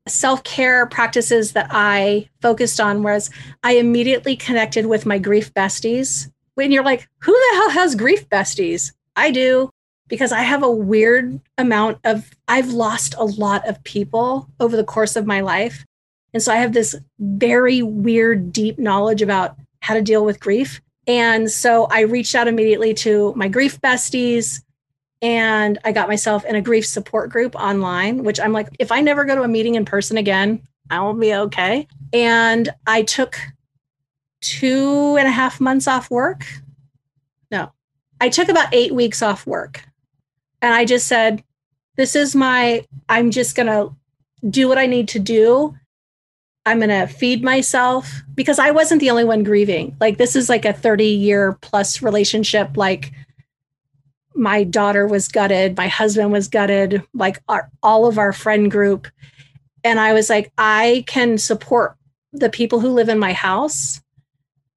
self 0.09 0.44
care 0.44 0.86
practices 0.86 1.52
that 1.52 1.68
I 1.70 2.28
focused 2.40 2.80
on 2.80 3.02
was 3.02 3.30
I 3.62 3.72
immediately 3.72 4.36
connected 4.36 4.86
with 4.86 5.07
my 5.07 5.18
grief 5.18 5.52
besties. 5.54 6.30
When 6.54 6.72
you're 6.72 6.84
like, 6.84 7.09
who 7.20 7.32
the 7.32 7.57
hell 7.57 7.70
has 7.70 7.94
grief 7.94 8.28
besties? 8.28 8.92
I 9.14 9.30
do 9.30 9.70
because 10.09 10.32
I 10.32 10.40
have 10.40 10.62
a 10.62 10.70
weird 10.70 11.40
amount 11.59 11.98
of, 12.04 12.30
I've 12.48 12.68
lost 12.68 13.14
a 13.18 13.24
lot 13.24 13.66
of 13.68 13.82
people 13.84 14.48
over 14.61 14.76
the 14.76 14.84
course 14.84 15.16
of 15.16 15.26
my 15.26 15.40
life. 15.40 15.84
And 16.32 16.42
so 16.42 16.52
I 16.52 16.57
have 16.57 16.72
this 16.72 16.94
very 17.18 17.82
weird, 17.82 18.52
deep 18.52 18.78
knowledge 18.78 19.22
about 19.22 19.57
how 19.80 19.94
to 19.94 20.02
deal 20.02 20.24
with 20.24 20.40
grief. 20.40 20.80
And 21.07 21.50
so 21.50 21.86
I 21.86 22.00
reached 22.00 22.34
out 22.34 22.48
immediately 22.48 22.94
to 22.94 23.32
my 23.36 23.48
grief 23.48 23.80
besties 23.80 24.62
and 25.22 25.78
I 25.84 25.92
got 25.92 26.08
myself 26.08 26.44
in 26.44 26.56
a 26.56 26.60
grief 26.60 26.86
support 26.86 27.30
group 27.30 27.54
online, 27.54 28.22
which 28.22 28.38
I'm 28.38 28.52
like, 28.52 28.68
if 28.78 28.92
I 28.92 29.00
never 29.00 29.24
go 29.24 29.34
to 29.34 29.42
a 29.42 29.48
meeting 29.48 29.74
in 29.74 29.84
person 29.84 30.16
again, 30.16 30.62
I 30.90 31.00
will 31.00 31.14
be 31.14 31.34
okay. 31.34 31.88
And 32.12 32.68
I 32.86 33.02
took 33.02 33.36
two 34.40 35.16
and 35.18 35.26
a 35.26 35.30
half 35.30 35.60
months 35.60 35.88
off 35.88 36.10
work. 36.10 36.44
No, 37.50 37.72
I 38.20 38.28
took 38.28 38.48
about 38.48 38.72
eight 38.72 38.94
weeks 38.94 39.22
off 39.22 39.46
work. 39.46 39.82
And 40.62 40.74
I 40.74 40.84
just 40.84 41.06
said, 41.06 41.42
this 41.96 42.14
is 42.14 42.36
my, 42.36 42.84
I'm 43.08 43.30
just 43.30 43.56
going 43.56 43.68
to 43.68 43.94
do 44.48 44.68
what 44.68 44.78
I 44.78 44.86
need 44.86 45.08
to 45.08 45.18
do. 45.18 45.74
I'm 46.66 46.78
going 46.78 46.90
to 46.90 47.06
feed 47.06 47.42
myself 47.42 48.22
because 48.34 48.58
I 48.58 48.70
wasn't 48.70 49.00
the 49.00 49.10
only 49.10 49.24
one 49.24 49.44
grieving. 49.44 49.96
Like, 50.00 50.18
this 50.18 50.36
is 50.36 50.48
like 50.48 50.64
a 50.64 50.72
30 50.72 51.04
year 51.06 51.56
plus 51.62 52.02
relationship. 52.02 52.76
Like, 52.76 53.12
my 54.37 54.64
daughter 54.64 55.07
was 55.07 55.28
gutted, 55.28 55.76
my 55.76 55.89
husband 55.89 56.32
was 56.32 56.49
gutted, 56.49 57.03
like 57.14 57.43
our, 57.49 57.70
all 57.82 58.07
of 58.07 58.18
our 58.18 58.32
friend 58.32 58.70
group. 58.70 59.09
And 59.82 59.99
I 59.99 60.12
was 60.12 60.28
like, 60.28 60.53
I 60.59 61.05
can 61.07 61.39
support 61.39 61.97
the 62.32 62.51
people 62.51 62.80
who 62.80 62.91
live 62.91 63.09
in 63.09 63.18
my 63.18 63.32
house. 63.32 64.01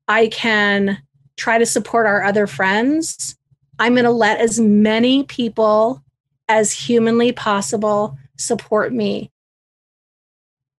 I 0.07 0.28
can 0.28 1.01
try 1.38 1.57
to 1.57 1.66
support 1.66 2.05
our 2.05 2.24
other 2.24 2.47
friends. 2.47 3.36
I'm 3.78 3.93
going 3.93 4.05
to 4.05 4.12
let 4.12 4.39
as 4.39 4.60
many 4.60 5.24
people 5.24 6.03
as 6.47 6.72
humanly 6.72 7.32
possible 7.32 8.18
support 8.38 8.93
me. 8.93 9.32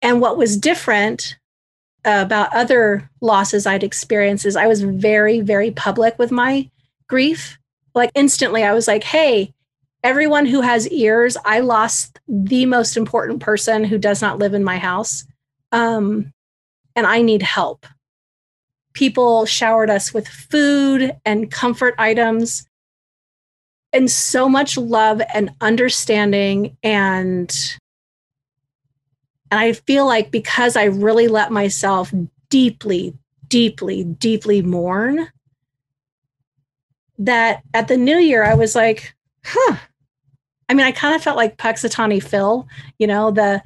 And 0.02 0.20
what 0.20 0.36
was 0.36 0.56
different 0.56 1.36
about 2.04 2.54
other 2.54 3.10
losses 3.20 3.66
I'd 3.66 3.84
experienced 3.84 4.46
is 4.46 4.56
I 4.56 4.66
was 4.66 4.82
very, 4.82 5.40
very 5.40 5.70
public 5.70 6.18
with 6.18 6.30
my 6.30 6.70
grief 7.08 7.58
like 8.00 8.10
instantly 8.14 8.64
I 8.64 8.72
was 8.72 8.88
like, 8.88 9.04
hey, 9.04 9.52
everyone 10.02 10.46
who 10.46 10.62
has 10.62 10.88
ears, 10.88 11.36
I 11.44 11.60
lost 11.60 12.18
the 12.26 12.64
most 12.64 12.96
important 12.96 13.40
person 13.40 13.84
who 13.84 13.98
does 13.98 14.22
not 14.22 14.38
live 14.38 14.54
in 14.54 14.64
my 14.64 14.78
house. 14.78 15.26
Um, 15.70 16.32
and 16.96 17.06
I 17.06 17.20
need 17.20 17.42
help. 17.42 17.86
People 18.94 19.44
showered 19.44 19.90
us 19.90 20.14
with 20.14 20.26
food 20.26 21.14
and 21.26 21.50
comfort 21.50 21.94
items 21.98 22.66
and 23.92 24.10
so 24.10 24.48
much 24.48 24.78
love 24.78 25.20
and 25.34 25.50
understanding 25.60 26.76
and 26.82 27.76
and 29.52 29.58
I 29.58 29.72
feel 29.72 30.06
like 30.06 30.30
because 30.30 30.76
I 30.76 30.84
really 30.84 31.26
let 31.26 31.50
myself 31.50 32.12
deeply 32.50 33.14
deeply 33.48 34.04
deeply 34.04 34.62
mourn 34.62 35.28
that 37.20 37.62
at 37.74 37.88
the 37.88 37.96
new 37.96 38.16
year 38.16 38.42
I 38.42 38.54
was 38.54 38.74
like, 38.74 39.14
huh. 39.44 39.76
I 40.68 40.74
mean, 40.74 40.86
I 40.86 40.92
kind 40.92 41.14
of 41.14 41.22
felt 41.22 41.36
like 41.36 41.56
Punxsutawney 41.56 42.22
Phil, 42.22 42.66
you 42.98 43.06
know, 43.06 43.30
the 43.30 43.62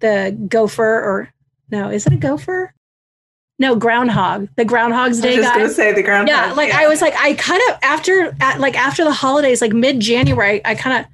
the 0.00 0.36
gopher 0.48 0.82
or 0.82 1.32
no, 1.70 1.90
is 1.90 2.06
it 2.06 2.12
a 2.12 2.16
gopher? 2.16 2.72
No, 3.58 3.76
groundhog. 3.76 4.48
The 4.56 4.64
Groundhog's 4.64 5.20
Day 5.20 5.34
I 5.34 5.36
was 5.38 5.46
guy. 5.46 5.54
going 5.54 5.68
to 5.68 5.74
say 5.74 5.92
the 5.92 6.02
groundhog. 6.02 6.28
Yeah, 6.28 6.52
like 6.54 6.72
I 6.72 6.88
was 6.88 7.00
like, 7.00 7.14
I 7.16 7.34
kind 7.34 7.62
of 7.70 7.78
after 7.82 8.36
at, 8.40 8.58
like 8.58 8.76
after 8.76 9.04
the 9.04 9.12
holidays, 9.12 9.60
like 9.62 9.72
mid 9.72 10.00
January, 10.00 10.60
I 10.64 10.74
kind 10.74 10.98
of 10.98 11.10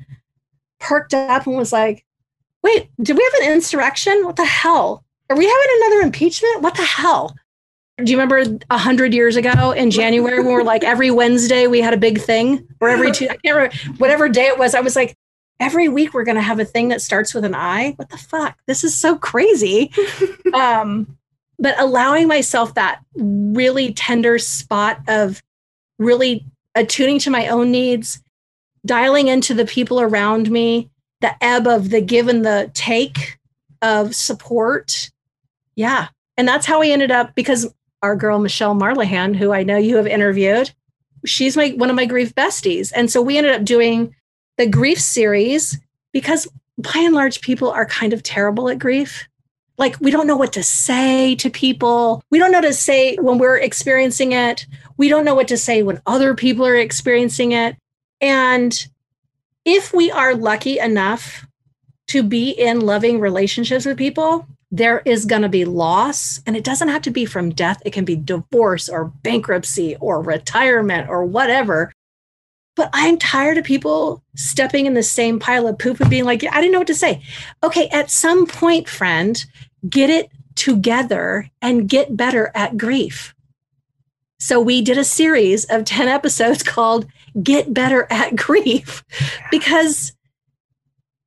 perked 0.78 1.12
up 1.12 1.46
and 1.46 1.56
was 1.56 1.72
like, 1.72 2.04
wait, 2.62 2.88
did 3.02 3.16
we 3.16 3.22
have 3.22 3.42
an 3.42 3.52
insurrection? 3.52 4.24
What 4.24 4.36
the 4.36 4.46
hell? 4.46 5.04
Are 5.28 5.36
we 5.36 5.44
having 5.44 5.68
another 5.76 6.00
impeachment? 6.00 6.62
What 6.62 6.76
the 6.76 6.82
hell? 6.82 7.36
Do 8.04 8.12
you 8.12 8.18
remember 8.18 8.58
a 8.70 8.78
hundred 8.78 9.14
years 9.14 9.36
ago 9.36 9.72
in 9.72 9.90
January 9.90 10.38
when 10.38 10.52
we're 10.52 10.62
like 10.62 10.84
every 10.84 11.10
Wednesday 11.10 11.66
we 11.66 11.80
had 11.80 11.94
a 11.94 11.98
big 11.98 12.20
thing, 12.20 12.66
or 12.80 12.88
every 12.88 13.12
two, 13.12 13.26
I 13.26 13.36
can't 13.36 13.56
remember 13.56 13.76
whatever 13.98 14.28
day 14.28 14.46
it 14.46 14.58
was. 14.58 14.74
I 14.74 14.80
was 14.80 14.96
like, 14.96 15.16
every 15.60 15.88
week 15.88 16.14
we're 16.14 16.24
going 16.24 16.36
to 16.36 16.42
have 16.42 16.58
a 16.58 16.64
thing 16.64 16.88
that 16.88 17.02
starts 17.02 17.34
with 17.34 17.44
an 17.44 17.54
I. 17.54 17.92
What 17.92 18.08
the 18.08 18.16
fuck? 18.16 18.58
This 18.66 18.82
is 18.82 18.96
so 18.96 19.16
crazy. 19.16 19.92
um, 20.54 21.16
but 21.58 21.78
allowing 21.78 22.26
myself 22.26 22.74
that 22.74 23.00
really 23.14 23.92
tender 23.92 24.38
spot 24.38 25.00
of 25.06 25.42
really 25.98 26.46
attuning 26.74 27.18
to 27.20 27.30
my 27.30 27.48
own 27.48 27.70
needs, 27.70 28.22
dialing 28.86 29.28
into 29.28 29.52
the 29.52 29.66
people 29.66 30.00
around 30.00 30.50
me, 30.50 30.90
the 31.20 31.32
ebb 31.44 31.66
of 31.66 31.90
the 31.90 32.00
give 32.00 32.28
and 32.28 32.44
the 32.44 32.70
take 32.72 33.38
of 33.82 34.14
support. 34.14 35.10
Yeah. 35.76 36.08
And 36.36 36.48
that's 36.48 36.64
how 36.64 36.80
we 36.80 36.92
ended 36.92 37.10
up 37.10 37.34
because 37.34 37.72
our 38.02 38.16
girl 38.16 38.38
Michelle 38.38 38.74
Marlahan, 38.74 39.36
who 39.36 39.52
I 39.52 39.62
know 39.62 39.76
you 39.76 39.96
have 39.96 40.06
interviewed, 40.06 40.72
she's 41.24 41.56
my 41.56 41.70
one 41.70 41.90
of 41.90 41.96
my 41.96 42.06
grief 42.06 42.34
besties. 42.34 42.92
And 42.94 43.10
so 43.10 43.20
we 43.22 43.38
ended 43.38 43.54
up 43.54 43.64
doing 43.64 44.14
the 44.56 44.66
grief 44.66 45.00
series 45.00 45.78
because 46.12 46.48
by 46.78 47.00
and 47.00 47.14
large 47.14 47.40
people 47.40 47.70
are 47.70 47.86
kind 47.86 48.12
of 48.12 48.22
terrible 48.22 48.68
at 48.68 48.78
grief 48.78 49.28
like 49.80 49.96
we 49.98 50.10
don't 50.10 50.26
know 50.26 50.36
what 50.36 50.52
to 50.52 50.62
say 50.62 51.34
to 51.36 51.48
people. 51.48 52.22
We 52.30 52.38
don't 52.38 52.52
know 52.52 52.60
to 52.60 52.72
say 52.74 53.16
when 53.16 53.38
we're 53.38 53.56
experiencing 53.56 54.32
it. 54.32 54.66
We 54.98 55.08
don't 55.08 55.24
know 55.24 55.34
what 55.34 55.48
to 55.48 55.56
say 55.56 55.82
when 55.82 56.02
other 56.06 56.34
people 56.34 56.66
are 56.66 56.76
experiencing 56.76 57.52
it. 57.52 57.76
And 58.20 58.86
if 59.64 59.94
we 59.94 60.10
are 60.12 60.34
lucky 60.34 60.78
enough 60.78 61.46
to 62.08 62.22
be 62.22 62.50
in 62.50 62.80
loving 62.80 63.20
relationships 63.20 63.86
with 63.86 63.96
people, 63.96 64.46
there 64.70 65.02
is 65.04 65.24
going 65.24 65.42
to 65.42 65.48
be 65.48 65.64
loss. 65.64 66.40
And 66.46 66.56
it 66.56 66.64
doesn't 66.64 66.88
have 66.88 67.02
to 67.02 67.10
be 67.10 67.24
from 67.24 67.50
death, 67.50 67.82
it 67.84 67.92
can 67.92 68.04
be 68.04 68.16
divorce 68.16 68.88
or 68.88 69.06
bankruptcy 69.22 69.96
or 69.96 70.22
retirement 70.22 71.08
or 71.08 71.24
whatever. 71.24 71.92
But 72.76 72.90
I'm 72.92 73.18
tired 73.18 73.58
of 73.58 73.64
people 73.64 74.22
stepping 74.36 74.86
in 74.86 74.94
the 74.94 75.02
same 75.02 75.38
pile 75.38 75.66
of 75.66 75.78
poop 75.78 76.00
and 76.00 76.08
being 76.08 76.24
like, 76.24 76.44
I 76.44 76.60
didn't 76.60 76.72
know 76.72 76.78
what 76.78 76.86
to 76.86 76.94
say. 76.94 77.22
Okay, 77.62 77.88
at 77.88 78.10
some 78.10 78.46
point, 78.46 78.88
friend, 78.88 79.44
get 79.88 80.08
it 80.08 80.30
together 80.54 81.50
and 81.60 81.88
get 81.88 82.16
better 82.16 82.50
at 82.54 82.78
grief. 82.78 83.34
So 84.38 84.60
we 84.60 84.80
did 84.80 84.96
a 84.96 85.04
series 85.04 85.64
of 85.66 85.84
10 85.84 86.08
episodes 86.08 86.62
called 86.64 87.06
Get 87.42 87.74
Better 87.74 88.06
at 88.10 88.36
Grief 88.36 89.04
because 89.50 90.12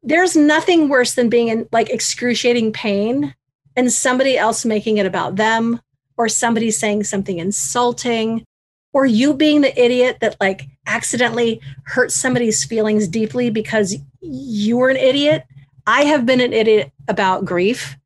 there's 0.03 0.35
nothing 0.35 0.89
worse 0.89 1.15
than 1.15 1.29
being 1.29 1.47
in 1.47 1.67
like 1.71 1.89
excruciating 1.89 2.73
pain 2.73 3.33
and 3.75 3.91
somebody 3.91 4.37
else 4.37 4.65
making 4.65 4.97
it 4.97 5.05
about 5.05 5.35
them 5.35 5.79
or 6.17 6.29
somebody 6.29 6.69
saying 6.69 7.03
something 7.03 7.39
insulting 7.39 8.45
or 8.91 9.05
you 9.05 9.33
being 9.33 9.61
the 9.61 9.81
idiot 9.81 10.17
that 10.21 10.35
like 10.39 10.67
accidentally 10.85 11.59
hurt 11.85 12.11
somebody's 12.11 12.63
feelings 12.63 13.07
deeply 13.07 13.49
because 13.49 13.95
you 14.21 14.77
were 14.77 14.89
an 14.89 14.97
idiot. 14.97 15.43
I 15.87 16.03
have 16.03 16.25
been 16.25 16.41
an 16.41 16.53
idiot 16.53 16.91
about 17.07 17.45
grief 17.45 17.97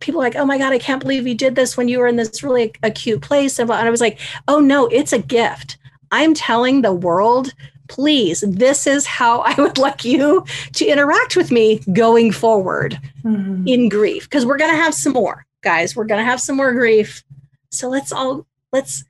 people 0.00 0.20
like, 0.20 0.36
oh 0.36 0.44
my 0.44 0.58
God, 0.58 0.72
I 0.72 0.78
can't 0.78 1.00
believe 1.00 1.26
you 1.26 1.34
did 1.34 1.54
this 1.54 1.76
when 1.76 1.88
you 1.88 1.98
were 1.98 2.06
in 2.06 2.16
this 2.16 2.42
really 2.42 2.72
acute 2.82 3.22
place. 3.22 3.58
And 3.58 3.70
I 3.70 3.90
was 3.90 4.00
like, 4.00 4.18
oh 4.48 4.60
no, 4.60 4.86
it's 4.86 5.12
a 5.12 5.18
gift. 5.18 5.78
I'm 6.10 6.34
telling 6.34 6.82
the 6.82 6.92
world, 6.92 7.52
please, 7.88 8.44
this 8.46 8.86
is 8.86 9.06
how 9.06 9.40
I 9.44 9.54
would 9.60 9.78
like 9.78 10.04
you 10.04 10.44
to 10.74 10.86
interact 10.86 11.36
with 11.36 11.50
me 11.50 11.80
going 11.92 12.32
forward 12.32 12.98
mm-hmm. 13.24 13.66
in 13.66 13.88
grief. 13.88 14.24
Because 14.24 14.46
we're 14.46 14.58
going 14.58 14.72
to 14.72 14.76
have 14.76 14.94
some 14.94 15.12
more, 15.12 15.46
guys. 15.62 15.96
We're 15.96 16.04
going 16.04 16.20
to 16.20 16.30
have 16.30 16.40
some 16.40 16.56
more 16.56 16.72
grief. 16.72 17.24
So 17.70 17.88
let's 17.88 18.12
all, 18.12 18.46
let's, 18.72 19.04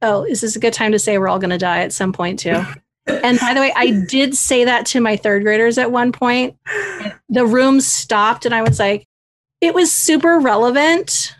oh, 0.00 0.24
is 0.24 0.40
this 0.40 0.56
a 0.56 0.60
good 0.60 0.74
time 0.74 0.92
to 0.92 0.98
say 0.98 1.18
we're 1.18 1.28
all 1.28 1.38
going 1.38 1.50
to 1.50 1.58
die 1.58 1.80
at 1.80 1.92
some 1.92 2.12
point 2.12 2.38
too? 2.38 2.62
and 3.06 3.38
by 3.40 3.54
the 3.54 3.60
way, 3.60 3.72
I 3.74 4.04
did 4.08 4.36
say 4.36 4.64
that 4.64 4.86
to 4.86 5.00
my 5.00 5.16
third 5.16 5.42
graders 5.42 5.78
at 5.78 5.90
one 5.90 6.12
point. 6.12 6.56
The 7.28 7.46
room 7.46 7.80
stopped 7.80 8.46
and 8.46 8.54
I 8.54 8.62
was 8.62 8.78
like, 8.78 9.06
it 9.60 9.74
was 9.74 9.90
super 9.92 10.38
relevant. 10.38 11.34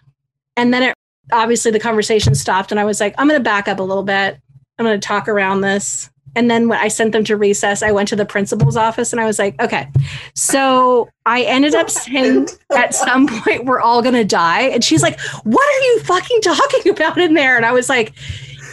And 0.57 0.73
then 0.73 0.83
it 0.83 0.95
obviously 1.31 1.71
the 1.71 1.81
conversation 1.81 2.35
stopped 2.35 2.71
and 2.71 2.81
I 2.81 2.85
was 2.85 3.01
like, 3.01 3.15
I'm 3.19 3.29
going 3.29 3.39
to 3.39 3.45
back 3.45 3.69
up 3.69 3.79
a 3.79 3.83
little 3.83 4.03
bit. 4.03 4.39
I'm 4.79 4.85
going 4.85 4.99
to 4.99 5.07
talk 5.07 5.29
around 5.29 5.61
this. 5.61 6.11
And 6.35 6.51
then 6.51 6.69
when 6.69 6.79
I 6.79 6.89
sent 6.89 7.13
them 7.13 7.25
to 7.25 7.37
recess, 7.37 7.83
I 7.83 7.93
went 7.93 8.09
to 8.09 8.17
the 8.17 8.25
principal's 8.25 8.77
office 8.77 9.13
and 9.13 9.21
I 9.21 9.27
was 9.27 9.39
like, 9.39 9.61
okay. 9.61 9.89
So 10.35 11.09
I 11.27 11.43
ended 11.43 11.75
up 11.75 11.91
saying 11.91 12.49
at 12.77 12.95
some 12.95 13.29
point, 13.29 13.65
we're 13.65 13.81
all 13.81 14.03
going 14.03 14.15
to 14.15 14.25
die. 14.25 14.63
And 14.63 14.83
she's 14.83 15.03
like, 15.03 15.21
what 15.45 15.63
are 15.63 15.87
you 15.87 16.01
fucking 16.01 16.41
talking 16.41 16.93
about 16.93 17.19
in 17.19 17.35
there? 17.35 17.57
And 17.57 17.67
I 17.67 17.73
was 17.73 17.89
like, 17.89 18.15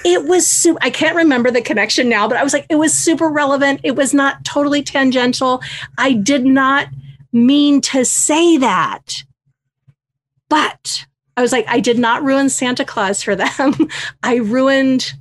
it 0.05 0.25
was 0.25 0.47
super, 0.47 0.79
I 0.81 0.89
can't 0.89 1.15
remember 1.15 1.51
the 1.51 1.61
connection 1.61 2.07
now, 2.07 2.27
but 2.27 2.37
I 2.37 2.43
was 2.43 2.53
like, 2.53 2.65
it 2.69 2.75
was 2.75 2.93
super 2.93 3.29
relevant. 3.29 3.81
It 3.83 3.95
was 3.95 4.13
not 4.13 4.45
totally 4.45 4.81
tangential. 4.81 5.61
I 5.97 6.13
did 6.13 6.45
not 6.45 6.87
mean 7.33 7.81
to 7.81 8.05
say 8.05 8.57
that. 8.57 9.23
But 10.47 11.05
I 11.37 11.41
was 11.41 11.51
like, 11.51 11.65
I 11.67 11.79
did 11.79 11.99
not 11.99 12.23
ruin 12.23 12.49
Santa 12.49 12.83
Claus 12.85 13.21
for 13.21 13.35
them. 13.35 13.73
I 14.23 14.35
ruined 14.35 15.13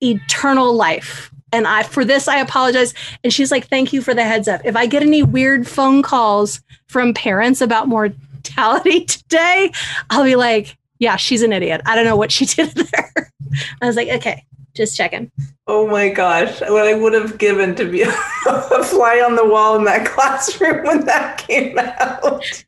eternal 0.00 0.72
life. 0.72 1.30
And 1.52 1.66
I 1.66 1.82
for 1.82 2.04
this 2.04 2.28
I 2.28 2.38
apologize. 2.38 2.94
And 3.24 3.32
she's 3.32 3.50
like, 3.50 3.68
thank 3.68 3.92
you 3.92 4.02
for 4.02 4.14
the 4.14 4.24
heads 4.24 4.48
up. 4.48 4.60
If 4.64 4.76
I 4.76 4.86
get 4.86 5.02
any 5.02 5.22
weird 5.22 5.66
phone 5.66 6.02
calls 6.02 6.60
from 6.86 7.14
parents 7.14 7.60
about 7.60 7.88
mortality 7.88 9.04
today, 9.04 9.72
I'll 10.10 10.24
be 10.24 10.36
like, 10.36 10.76
yeah, 10.98 11.16
she's 11.16 11.42
an 11.42 11.52
idiot. 11.52 11.80
I 11.86 11.94
don't 11.94 12.04
know 12.04 12.16
what 12.16 12.32
she 12.32 12.44
did 12.46 12.70
there. 12.70 13.32
I 13.80 13.86
was 13.86 13.96
like, 13.96 14.08
okay, 14.08 14.44
just 14.74 14.96
checking. 14.96 15.30
Oh 15.66 15.86
my 15.86 16.08
gosh, 16.08 16.60
what 16.62 16.86
I 16.86 16.94
would 16.94 17.12
have 17.12 17.38
given 17.38 17.74
to 17.76 17.84
be 17.84 18.02
a 18.02 18.12
fly 18.12 19.22
on 19.24 19.36
the 19.36 19.44
wall 19.46 19.76
in 19.76 19.84
that 19.84 20.06
classroom 20.06 20.86
when 20.86 21.04
that 21.04 21.38
came 21.38 21.78
out. 21.78 22.64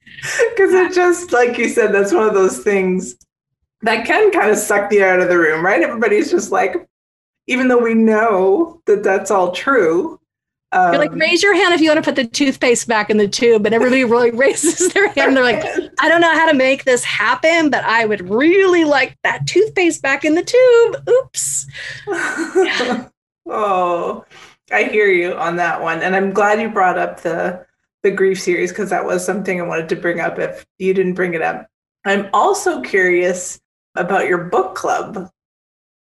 Because 0.50 0.74
it 0.74 0.92
just, 0.92 1.32
like 1.32 1.56
you 1.56 1.68
said, 1.68 1.92
that's 1.92 2.12
one 2.12 2.28
of 2.28 2.34
those 2.34 2.58
things 2.58 3.16
that 3.82 4.04
can 4.04 4.30
kind 4.32 4.50
of 4.50 4.58
suck 4.58 4.90
the 4.90 4.98
air 4.98 5.14
out 5.14 5.20
of 5.20 5.28
the 5.28 5.38
room, 5.38 5.64
right? 5.64 5.82
Everybody's 5.82 6.30
just 6.30 6.50
like, 6.52 6.76
even 7.50 7.66
though 7.66 7.82
we 7.82 7.94
know 7.94 8.80
that 8.86 9.02
that's 9.02 9.28
all 9.28 9.50
true. 9.50 10.20
Um, 10.70 10.92
You're 10.92 11.02
like, 11.02 11.14
raise 11.14 11.42
your 11.42 11.52
hand 11.52 11.74
if 11.74 11.80
you 11.80 11.90
want 11.90 12.02
to 12.02 12.08
put 12.08 12.14
the 12.14 12.28
toothpaste 12.28 12.86
back 12.86 13.10
in 13.10 13.16
the 13.16 13.26
tube. 13.26 13.66
And 13.66 13.74
everybody 13.74 14.04
really 14.04 14.30
raises 14.44 14.92
their 14.92 15.08
hand. 15.08 15.36
They're 15.36 15.42
like, 15.42 15.64
I 15.98 16.08
don't 16.08 16.20
know 16.20 16.32
how 16.32 16.48
to 16.48 16.56
make 16.56 16.84
this 16.84 17.02
happen, 17.02 17.68
but 17.68 17.82
I 17.82 18.06
would 18.06 18.30
really 18.30 18.84
like 18.84 19.18
that 19.24 19.48
toothpaste 19.48 20.00
back 20.00 20.24
in 20.24 20.36
the 20.36 20.44
tube. 20.44 21.08
Oops. 21.08 21.66
oh, 23.48 24.24
I 24.70 24.84
hear 24.84 25.08
you 25.08 25.34
on 25.34 25.56
that 25.56 25.82
one. 25.82 26.02
And 26.02 26.14
I'm 26.14 26.32
glad 26.32 26.60
you 26.60 26.70
brought 26.70 26.98
up 26.98 27.20
the 27.22 27.66
the 28.02 28.10
grief 28.12 28.40
series 28.40 28.70
because 28.70 28.90
that 28.90 29.04
was 29.04 29.26
something 29.26 29.60
I 29.60 29.64
wanted 29.64 29.88
to 29.90 29.96
bring 29.96 30.20
up 30.20 30.38
if 30.38 30.64
you 30.78 30.94
didn't 30.94 31.14
bring 31.14 31.34
it 31.34 31.42
up. 31.42 31.66
I'm 32.06 32.30
also 32.32 32.80
curious 32.80 33.60
about 33.96 34.26
your 34.26 34.44
book 34.44 34.74
club. 34.74 35.30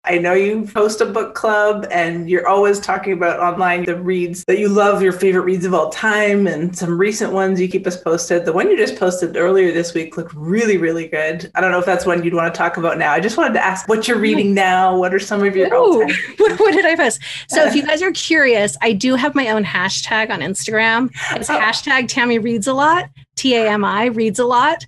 I 0.04 0.16
know 0.16 0.32
you 0.32 0.66
host 0.66 1.02
a 1.02 1.06
book 1.06 1.34
club 1.34 1.86
and 1.90 2.28
you're 2.30 2.48
always 2.48 2.80
talking 2.80 3.12
about 3.12 3.38
online 3.38 3.84
the 3.84 4.00
reads 4.00 4.44
that 4.46 4.58
you 4.58 4.68
love, 4.68 5.02
your 5.02 5.12
favorite 5.12 5.42
reads 5.42 5.66
of 5.66 5.74
all 5.74 5.90
time, 5.90 6.46
and 6.46 6.76
some 6.76 6.98
recent 6.98 7.34
ones 7.34 7.60
you 7.60 7.68
keep 7.68 7.86
us 7.86 8.00
posted. 8.00 8.46
The 8.46 8.52
one 8.52 8.70
you 8.70 8.78
just 8.78 8.96
posted 8.96 9.36
earlier 9.36 9.72
this 9.72 9.92
week 9.92 10.16
looked 10.16 10.32
really, 10.32 10.78
really 10.78 11.06
good. 11.06 11.50
I 11.54 11.60
don't 11.60 11.70
know 11.70 11.78
if 11.78 11.84
that's 11.84 12.06
one 12.06 12.24
you'd 12.24 12.32
want 12.32 12.52
to 12.52 12.56
talk 12.56 12.78
about 12.78 12.96
now. 12.96 13.12
I 13.12 13.20
just 13.20 13.36
wanted 13.36 13.52
to 13.54 13.64
ask 13.64 13.88
what 13.88 14.08
you're 14.08 14.18
reading 14.18 14.54
now. 14.54 14.96
What 14.96 15.12
are 15.12 15.18
some 15.18 15.44
of 15.44 15.54
your 15.54 15.68
time? 15.68 16.08
what 16.38 16.72
did 16.72 16.86
I 16.86 16.96
post? 16.96 17.20
So 17.48 17.66
if 17.66 17.74
you 17.74 17.82
guys 17.86 18.00
are 18.00 18.12
curious, 18.12 18.78
I 18.80 18.94
do 18.94 19.16
have 19.16 19.34
my 19.34 19.50
own 19.50 19.64
hashtag 19.64 20.30
on 20.30 20.40
Instagram. 20.40 21.10
It's 21.32 21.50
oh. 21.50 21.58
hashtag 21.58 22.04
Tami 22.04 22.42
reads 22.42 22.66
a 22.66 22.72
lot, 22.72 23.10
T 23.36 23.54
A 23.54 23.68
M 23.68 23.84
I 23.84 24.06
reads 24.06 24.38
a 24.38 24.46
lot. 24.46 24.86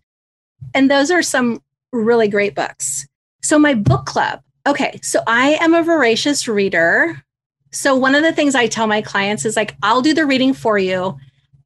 And 0.72 0.90
those 0.90 1.10
are 1.10 1.22
some 1.22 1.62
really 1.92 2.28
great 2.28 2.54
books. 2.54 3.06
So 3.42 3.58
my 3.58 3.74
book 3.74 4.06
club 4.06 4.40
Okay, 4.66 5.00
so 5.02 5.20
I 5.26 5.58
am 5.60 5.74
a 5.74 5.82
voracious 5.82 6.46
reader. 6.46 7.22
So 7.72 7.96
one 7.96 8.14
of 8.14 8.22
the 8.22 8.32
things 8.32 8.54
I 8.54 8.66
tell 8.66 8.86
my 8.86 9.02
clients 9.02 9.44
is 9.44 9.56
like, 9.56 9.76
I'll 9.82 10.02
do 10.02 10.14
the 10.14 10.26
reading 10.26 10.54
for 10.54 10.78
you. 10.78 11.18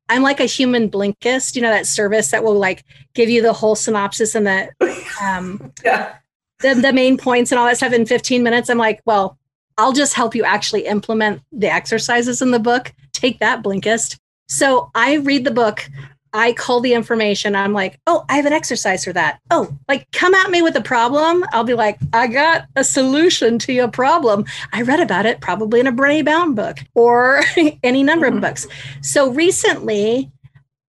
I'm 0.08 0.22
like 0.22 0.40
a 0.40 0.44
human 0.44 0.88
Blinkist, 0.88 1.56
you 1.56 1.62
know, 1.62 1.70
that 1.70 1.86
service 1.86 2.30
that 2.30 2.44
will 2.44 2.58
like 2.58 2.84
give 3.14 3.28
you 3.28 3.42
the 3.42 3.52
whole 3.52 3.74
synopsis 3.74 4.34
and 4.34 4.46
the 4.46 4.70
um 5.20 5.72
yeah. 5.84 6.14
the, 6.60 6.74
the 6.74 6.92
main 6.92 7.16
points 7.16 7.50
and 7.50 7.58
all 7.58 7.66
that 7.66 7.76
stuff 7.76 7.92
in 7.92 8.06
15 8.06 8.42
minutes. 8.42 8.70
I'm 8.70 8.78
like, 8.78 9.02
well, 9.04 9.36
I'll 9.78 9.92
just 9.92 10.14
help 10.14 10.34
you 10.34 10.44
actually 10.44 10.86
implement 10.86 11.42
the 11.52 11.72
exercises 11.72 12.40
in 12.40 12.50
the 12.50 12.58
book. 12.58 12.94
Take 13.12 13.40
that, 13.40 13.62
Blinkist. 13.62 14.18
So 14.48 14.90
I 14.94 15.14
read 15.16 15.44
the 15.44 15.50
book. 15.50 15.88
I 16.36 16.52
call 16.52 16.80
the 16.80 16.92
information. 16.92 17.56
I'm 17.56 17.72
like, 17.72 17.98
oh, 18.06 18.26
I 18.28 18.36
have 18.36 18.44
an 18.44 18.52
exercise 18.52 19.04
for 19.04 19.12
that. 19.14 19.40
Oh, 19.50 19.74
like 19.88 20.06
come 20.12 20.34
at 20.34 20.50
me 20.50 20.60
with 20.60 20.76
a 20.76 20.82
problem. 20.82 21.46
I'll 21.50 21.64
be 21.64 21.72
like, 21.72 21.98
I 22.12 22.26
got 22.26 22.66
a 22.76 22.84
solution 22.84 23.58
to 23.60 23.72
your 23.72 23.88
problem. 23.88 24.44
I 24.74 24.82
read 24.82 25.00
about 25.00 25.24
it 25.24 25.40
probably 25.40 25.80
in 25.80 25.86
a 25.86 25.92
Brene 25.92 26.26
Brown 26.26 26.54
book 26.54 26.80
or 26.94 27.40
any 27.82 28.02
number 28.02 28.26
mm-hmm. 28.26 28.36
of 28.36 28.42
books. 28.42 28.66
So 29.00 29.30
recently, 29.30 30.30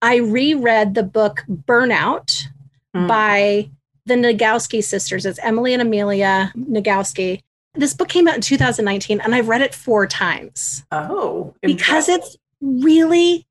I 0.02 0.18
reread 0.18 0.96
the 0.96 1.04
book 1.04 1.46
Burnout 1.50 2.46
mm. 2.94 3.08
by 3.08 3.70
the 4.06 4.16
Nagoski 4.16 4.84
sisters. 4.84 5.26
It's 5.26 5.40
Emily 5.40 5.72
and 5.72 5.82
Amelia 5.82 6.52
Nagoski. 6.58 7.42
This 7.74 7.94
book 7.94 8.10
came 8.10 8.28
out 8.28 8.36
in 8.36 8.42
2019 8.42 9.22
and 9.22 9.34
I've 9.34 9.48
read 9.48 9.62
it 9.62 9.74
four 9.74 10.08
times. 10.08 10.84
Oh, 10.92 11.56
impressive. 11.64 11.78
because 11.78 12.10
it's 12.10 12.38
really, 12.60 13.48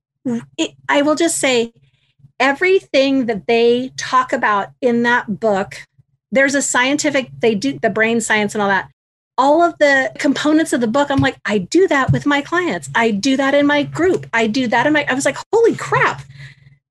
it, 0.58 0.72
I 0.90 1.00
will 1.00 1.14
just 1.14 1.38
say, 1.38 1.72
everything 2.40 3.26
that 3.26 3.46
they 3.46 3.92
talk 3.96 4.32
about 4.32 4.70
in 4.80 5.02
that 5.04 5.40
book, 5.40 5.86
there's 6.30 6.54
a 6.54 6.62
scientific, 6.62 7.30
they 7.40 7.54
do 7.54 7.78
the 7.78 7.90
brain 7.90 8.20
science 8.20 8.54
and 8.54 8.62
all 8.62 8.68
that. 8.68 8.90
All 9.38 9.62
of 9.62 9.76
the 9.78 10.12
components 10.18 10.72
of 10.72 10.80
the 10.80 10.86
book, 10.86 11.10
I'm 11.10 11.20
like, 11.20 11.36
I 11.44 11.58
do 11.58 11.86
that 11.88 12.10
with 12.10 12.24
my 12.24 12.40
clients. 12.40 12.88
I 12.94 13.10
do 13.10 13.36
that 13.36 13.54
in 13.54 13.66
my 13.66 13.82
group. 13.82 14.26
I 14.32 14.46
do 14.46 14.66
that 14.68 14.86
in 14.86 14.94
my, 14.94 15.04
I 15.08 15.14
was 15.14 15.26
like, 15.26 15.36
holy 15.52 15.76
crap, 15.76 16.22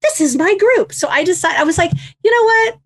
this 0.02 0.22
is 0.22 0.38
my 0.38 0.56
group. 0.58 0.94
So 0.94 1.08
I 1.08 1.24
decided, 1.24 1.60
I 1.60 1.64
was 1.64 1.78
like, 1.78 1.92
you 2.24 2.32
know 2.32 2.44
what? 2.44 2.80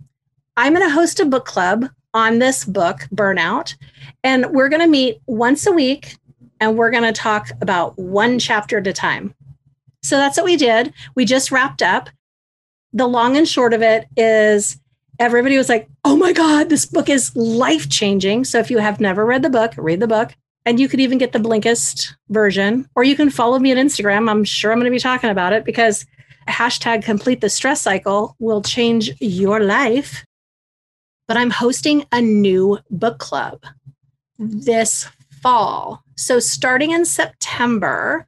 I'm 0.56 0.74
going 0.74 0.88
to 0.88 0.94
host 0.94 1.20
a 1.20 1.26
book 1.26 1.46
club 1.46 1.86
on 2.14 2.40
this 2.40 2.66
book, 2.66 3.08
Burnout. 3.14 3.76
And 4.24 4.48
we're 4.52 4.70
going 4.70 4.82
to 4.82 4.88
meet 4.88 5.20
once 5.26 5.66
a 5.68 5.72
week 5.72 6.18
and 6.60 6.78
we're 6.78 6.92
going 6.92 7.04
to 7.04 7.14
talk 7.14 7.52
about 7.62 7.98
one 7.98 8.40
chapter 8.40 8.78
at 8.78 8.88
a 8.88 8.94
time. 8.94 9.34
So 10.04 10.18
that's 10.18 10.38
what 10.38 10.46
we 10.46 10.56
did. 10.56 10.94
We 11.16 11.26
just 11.26 11.52
wrapped 11.52 11.82
up 11.82 12.10
the 12.94 13.08
long 13.08 13.38
and 13.38 13.48
short 13.48 13.74
of 13.74 13.82
it 13.82 14.08
is 14.18 14.80
everybody 15.20 15.58
was 15.58 15.70
like, 15.70 15.88
oh 16.06 16.16
my 16.16 16.34
God, 16.34 16.70
this 16.70 16.86
book 16.86 17.10
is 17.10 17.36
life 17.36 17.90
changing. 17.90 18.46
So 18.46 18.60
if 18.60 18.72
you 18.72 18.80
have 18.80 19.00
never 19.00 19.26
read 19.26 19.42
the 19.42 19.50
book, 19.50 19.74
read 19.78 20.00
the 20.00 20.08
book. 20.08 20.36
And 20.66 20.80
you 20.80 20.88
could 20.88 21.00
even 21.00 21.18
get 21.18 21.32
the 21.32 21.40
Blinkist 21.40 22.14
version, 22.30 22.88
or 22.96 23.04
you 23.04 23.16
can 23.16 23.30
follow 23.30 23.60
me 23.60 23.72
on 23.72 23.78
Instagram. 23.78 24.30
I'm 24.30 24.44
sure 24.44 24.72
I'm 24.72 24.78
going 24.78 24.92
to 24.92 24.96
be 24.96 25.00
talking 25.00 25.30
about 25.30 25.54
it 25.54 25.66
because 25.66 26.06
hashtag 26.48 27.04
complete 27.04 27.42
the 27.42 27.50
stress 27.50 27.82
cycle 27.82 28.36
will 28.40 28.62
change 28.62 29.12
your 29.20 29.62
life. 29.62 30.26
But 31.28 31.38
I'm 31.38 31.50
hosting 31.50 32.06
a 32.12 32.22
new 32.22 32.80
book 32.90 33.20
club 33.20 33.64
this 34.38 35.08
fall. 35.42 36.04
So 36.16 36.40
starting 36.40 36.92
in 36.92 37.06
September, 37.06 38.28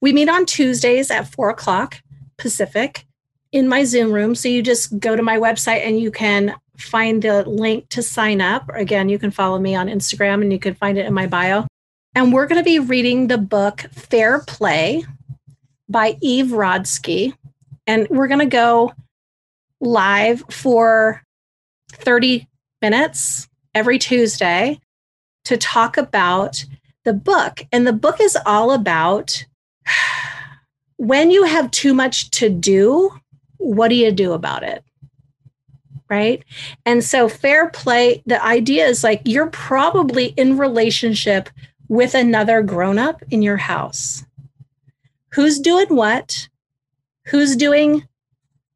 we 0.00 0.12
meet 0.12 0.28
on 0.28 0.46
Tuesdays 0.46 1.10
at 1.10 1.28
four 1.28 1.50
o'clock 1.50 2.02
Pacific 2.36 3.06
in 3.52 3.68
my 3.68 3.84
Zoom 3.84 4.12
room. 4.12 4.34
So 4.34 4.48
you 4.48 4.62
just 4.62 4.98
go 4.98 5.16
to 5.16 5.22
my 5.22 5.38
website 5.38 5.86
and 5.86 5.98
you 5.98 6.10
can 6.10 6.54
find 6.76 7.22
the 7.22 7.48
link 7.48 7.88
to 7.90 8.02
sign 8.02 8.40
up. 8.40 8.68
Again, 8.74 9.08
you 9.08 9.18
can 9.18 9.30
follow 9.30 9.58
me 9.58 9.74
on 9.74 9.88
Instagram 9.88 10.42
and 10.42 10.52
you 10.52 10.58
can 10.58 10.74
find 10.74 10.98
it 10.98 11.06
in 11.06 11.12
my 11.12 11.26
bio. 11.26 11.66
And 12.14 12.32
we're 12.32 12.46
going 12.46 12.60
to 12.60 12.64
be 12.64 12.78
reading 12.78 13.26
the 13.26 13.38
book 13.38 13.80
Fair 13.92 14.40
Play 14.40 15.04
by 15.88 16.16
Eve 16.20 16.46
Rodsky. 16.46 17.34
And 17.86 18.08
we're 18.08 18.28
going 18.28 18.40
to 18.40 18.46
go 18.46 18.92
live 19.80 20.44
for 20.50 21.22
30 21.92 22.48
minutes 22.82 23.48
every 23.74 23.98
Tuesday 23.98 24.80
to 25.44 25.56
talk 25.56 25.96
about 25.96 26.64
the 27.04 27.12
book. 27.12 27.62
And 27.72 27.86
the 27.86 27.92
book 27.92 28.20
is 28.20 28.36
all 28.46 28.72
about 28.72 29.44
when 30.96 31.30
you 31.30 31.44
have 31.44 31.70
too 31.70 31.94
much 31.94 32.30
to 32.30 32.48
do, 32.48 33.10
what 33.60 33.88
do 33.88 33.94
you 33.94 34.10
do 34.10 34.32
about 34.32 34.62
it? 34.62 34.82
Right. 36.08 36.42
And 36.84 37.04
so, 37.04 37.28
fair 37.28 37.70
play, 37.70 38.22
the 38.26 38.44
idea 38.44 38.86
is 38.86 39.04
like 39.04 39.22
you're 39.24 39.50
probably 39.50 40.26
in 40.36 40.58
relationship 40.58 41.48
with 41.88 42.14
another 42.14 42.62
grown 42.62 42.98
up 42.98 43.22
in 43.30 43.42
your 43.42 43.58
house. 43.58 44.24
Who's 45.32 45.60
doing 45.60 45.94
what? 45.94 46.48
Who's 47.26 47.54
doing 47.54 48.08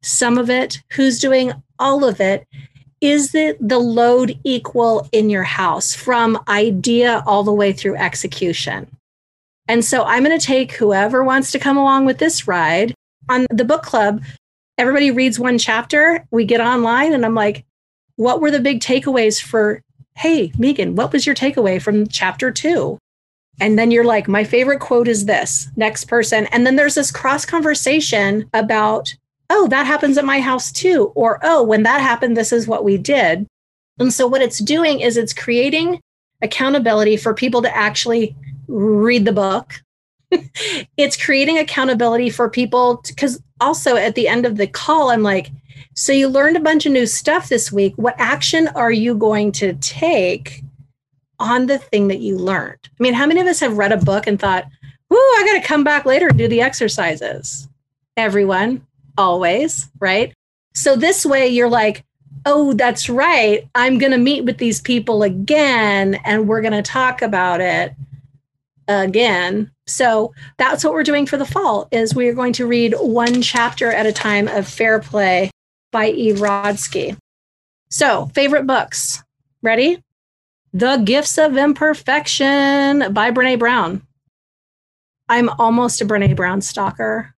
some 0.01 0.37
of 0.37 0.49
it? 0.49 0.81
Who's 0.91 1.19
doing 1.19 1.51
all 1.77 2.05
of 2.05 2.21
it? 2.21 2.47
Is 3.01 3.33
the, 3.33 3.57
the 3.59 3.79
load 3.79 4.39
equal 4.45 5.09
in 5.11 5.29
your 5.29 5.43
house 5.43 5.93
from 5.93 6.41
idea 6.47 7.21
all 7.25 7.43
the 7.43 7.51
way 7.51 7.73
through 7.73 7.97
execution? 7.97 8.87
And 9.67 9.83
so 9.83 10.03
I'm 10.03 10.23
going 10.23 10.37
to 10.37 10.45
take 10.45 10.73
whoever 10.73 11.23
wants 11.23 11.51
to 11.51 11.59
come 11.59 11.75
along 11.75 12.05
with 12.05 12.19
this 12.19 12.47
ride 12.47 12.93
on 13.27 13.45
the 13.49 13.65
book 13.65 13.83
club 13.83 14.21
everybody 14.77 15.11
reads 15.11 15.39
one 15.39 15.57
chapter. 15.57 16.25
We 16.31 16.45
get 16.45 16.61
online, 16.61 17.13
and 17.13 17.25
I'm 17.25 17.35
like, 17.35 17.65
what 18.15 18.41
were 18.41 18.51
the 18.51 18.59
big 18.59 18.79
takeaways 18.79 19.41
for, 19.41 19.81
hey, 20.15 20.51
Megan, 20.57 20.95
what 20.95 21.11
was 21.11 21.25
your 21.25 21.35
takeaway 21.35 21.81
from 21.81 22.07
chapter 22.07 22.51
two? 22.51 22.97
And 23.59 23.79
then 23.79 23.91
you're 23.91 24.03
like, 24.03 24.27
my 24.27 24.43
favorite 24.43 24.81
quote 24.81 25.07
is 25.07 25.25
this 25.25 25.69
next 25.75 26.05
person. 26.05 26.45
And 26.47 26.65
then 26.65 26.75
there's 26.75 26.95
this 26.95 27.11
cross 27.11 27.45
conversation 27.45 28.49
about, 28.53 29.15
oh, 29.49 29.67
that 29.69 29.85
happens 29.85 30.17
at 30.17 30.25
my 30.25 30.41
house 30.41 30.71
too. 30.71 31.13
Or, 31.15 31.39
oh, 31.41 31.63
when 31.63 31.83
that 31.83 32.01
happened, 32.01 32.35
this 32.35 32.51
is 32.51 32.67
what 32.67 32.83
we 32.83 32.97
did. 32.97 33.47
And 33.97 34.13
so 34.13 34.27
what 34.27 34.41
it's 34.41 34.59
doing 34.59 34.99
is 34.99 35.15
it's 35.15 35.33
creating 35.33 36.01
accountability 36.41 37.15
for 37.15 37.33
people 37.33 37.61
to 37.61 37.73
actually 37.75 38.35
read 38.67 39.23
the 39.23 39.31
book. 39.31 39.81
it's 40.97 41.23
creating 41.23 41.57
accountability 41.57 42.29
for 42.29 42.49
people 42.49 43.01
because 43.07 43.41
also 43.59 43.95
at 43.95 44.15
the 44.15 44.27
end 44.27 44.45
of 44.45 44.57
the 44.57 44.67
call, 44.67 45.09
I'm 45.09 45.23
like, 45.23 45.51
so 45.93 46.11
you 46.11 46.27
learned 46.27 46.57
a 46.57 46.61
bunch 46.61 46.85
of 46.85 46.91
new 46.91 47.05
stuff 47.05 47.47
this 47.47 47.71
week. 47.71 47.93
What 47.95 48.15
action 48.17 48.67
are 48.69 48.91
you 48.91 49.15
going 49.15 49.51
to 49.53 49.73
take 49.75 50.61
on 51.39 51.67
the 51.67 51.77
thing 51.77 52.09
that 52.09 52.19
you 52.19 52.37
learned? 52.37 52.79
I 52.87 53.03
mean, 53.03 53.13
how 53.13 53.25
many 53.25 53.39
of 53.39 53.47
us 53.47 53.61
have 53.61 53.77
read 53.77 53.93
a 53.93 53.97
book 53.97 54.27
and 54.27 54.39
thought, 54.39 54.65
"Ooh, 55.13 55.15
I 55.15 55.43
got 55.45 55.61
to 55.61 55.67
come 55.67 55.83
back 55.83 56.05
later 56.05 56.27
and 56.27 56.37
do 56.37 56.47
the 56.47 56.61
exercises?" 56.61 57.69
Everyone, 58.17 58.85
always, 59.17 59.89
right? 59.99 60.33
So 60.73 60.97
this 60.97 61.25
way 61.25 61.47
you're 61.47 61.69
like, 61.69 62.03
"Oh, 62.45 62.73
that's 62.73 63.09
right. 63.09 63.65
I'm 63.73 63.97
going 63.97 64.11
to 64.11 64.17
meet 64.17 64.43
with 64.43 64.57
these 64.57 64.81
people 64.81 65.23
again 65.23 66.15
and 66.25 66.47
we're 66.47 66.61
going 66.61 66.73
to 66.73 66.81
talk 66.81 67.21
about 67.21 67.61
it." 67.61 67.93
Again. 68.87 69.71
So 69.87 70.33
that's 70.57 70.83
what 70.83 70.93
we're 70.93 71.03
doing 71.03 71.25
for 71.25 71.37
the 71.37 71.45
fall 71.45 71.87
is 71.91 72.15
we 72.15 72.27
are 72.27 72.33
going 72.33 72.53
to 72.53 72.65
read 72.65 72.95
one 72.99 73.41
chapter 73.41 73.91
at 73.91 74.05
a 74.05 74.11
time 74.11 74.47
of 74.47 74.67
Fair 74.67 74.99
Play 74.99 75.51
by 75.91 76.09
Eve 76.09 76.37
Rodsky. 76.37 77.17
So, 77.89 78.25
favorite 78.33 78.67
books. 78.67 79.23
Ready? 79.61 80.01
The 80.73 80.97
Gifts 80.97 81.37
of 81.37 81.55
Imperfection 81.55 83.13
by 83.13 83.31
Brene 83.31 83.59
Brown. 83.59 84.01
I'm 85.29 85.49
almost 85.49 86.01
a 86.01 86.05
Brene 86.05 86.35
Brown 86.35 86.61
stalker. 86.61 87.33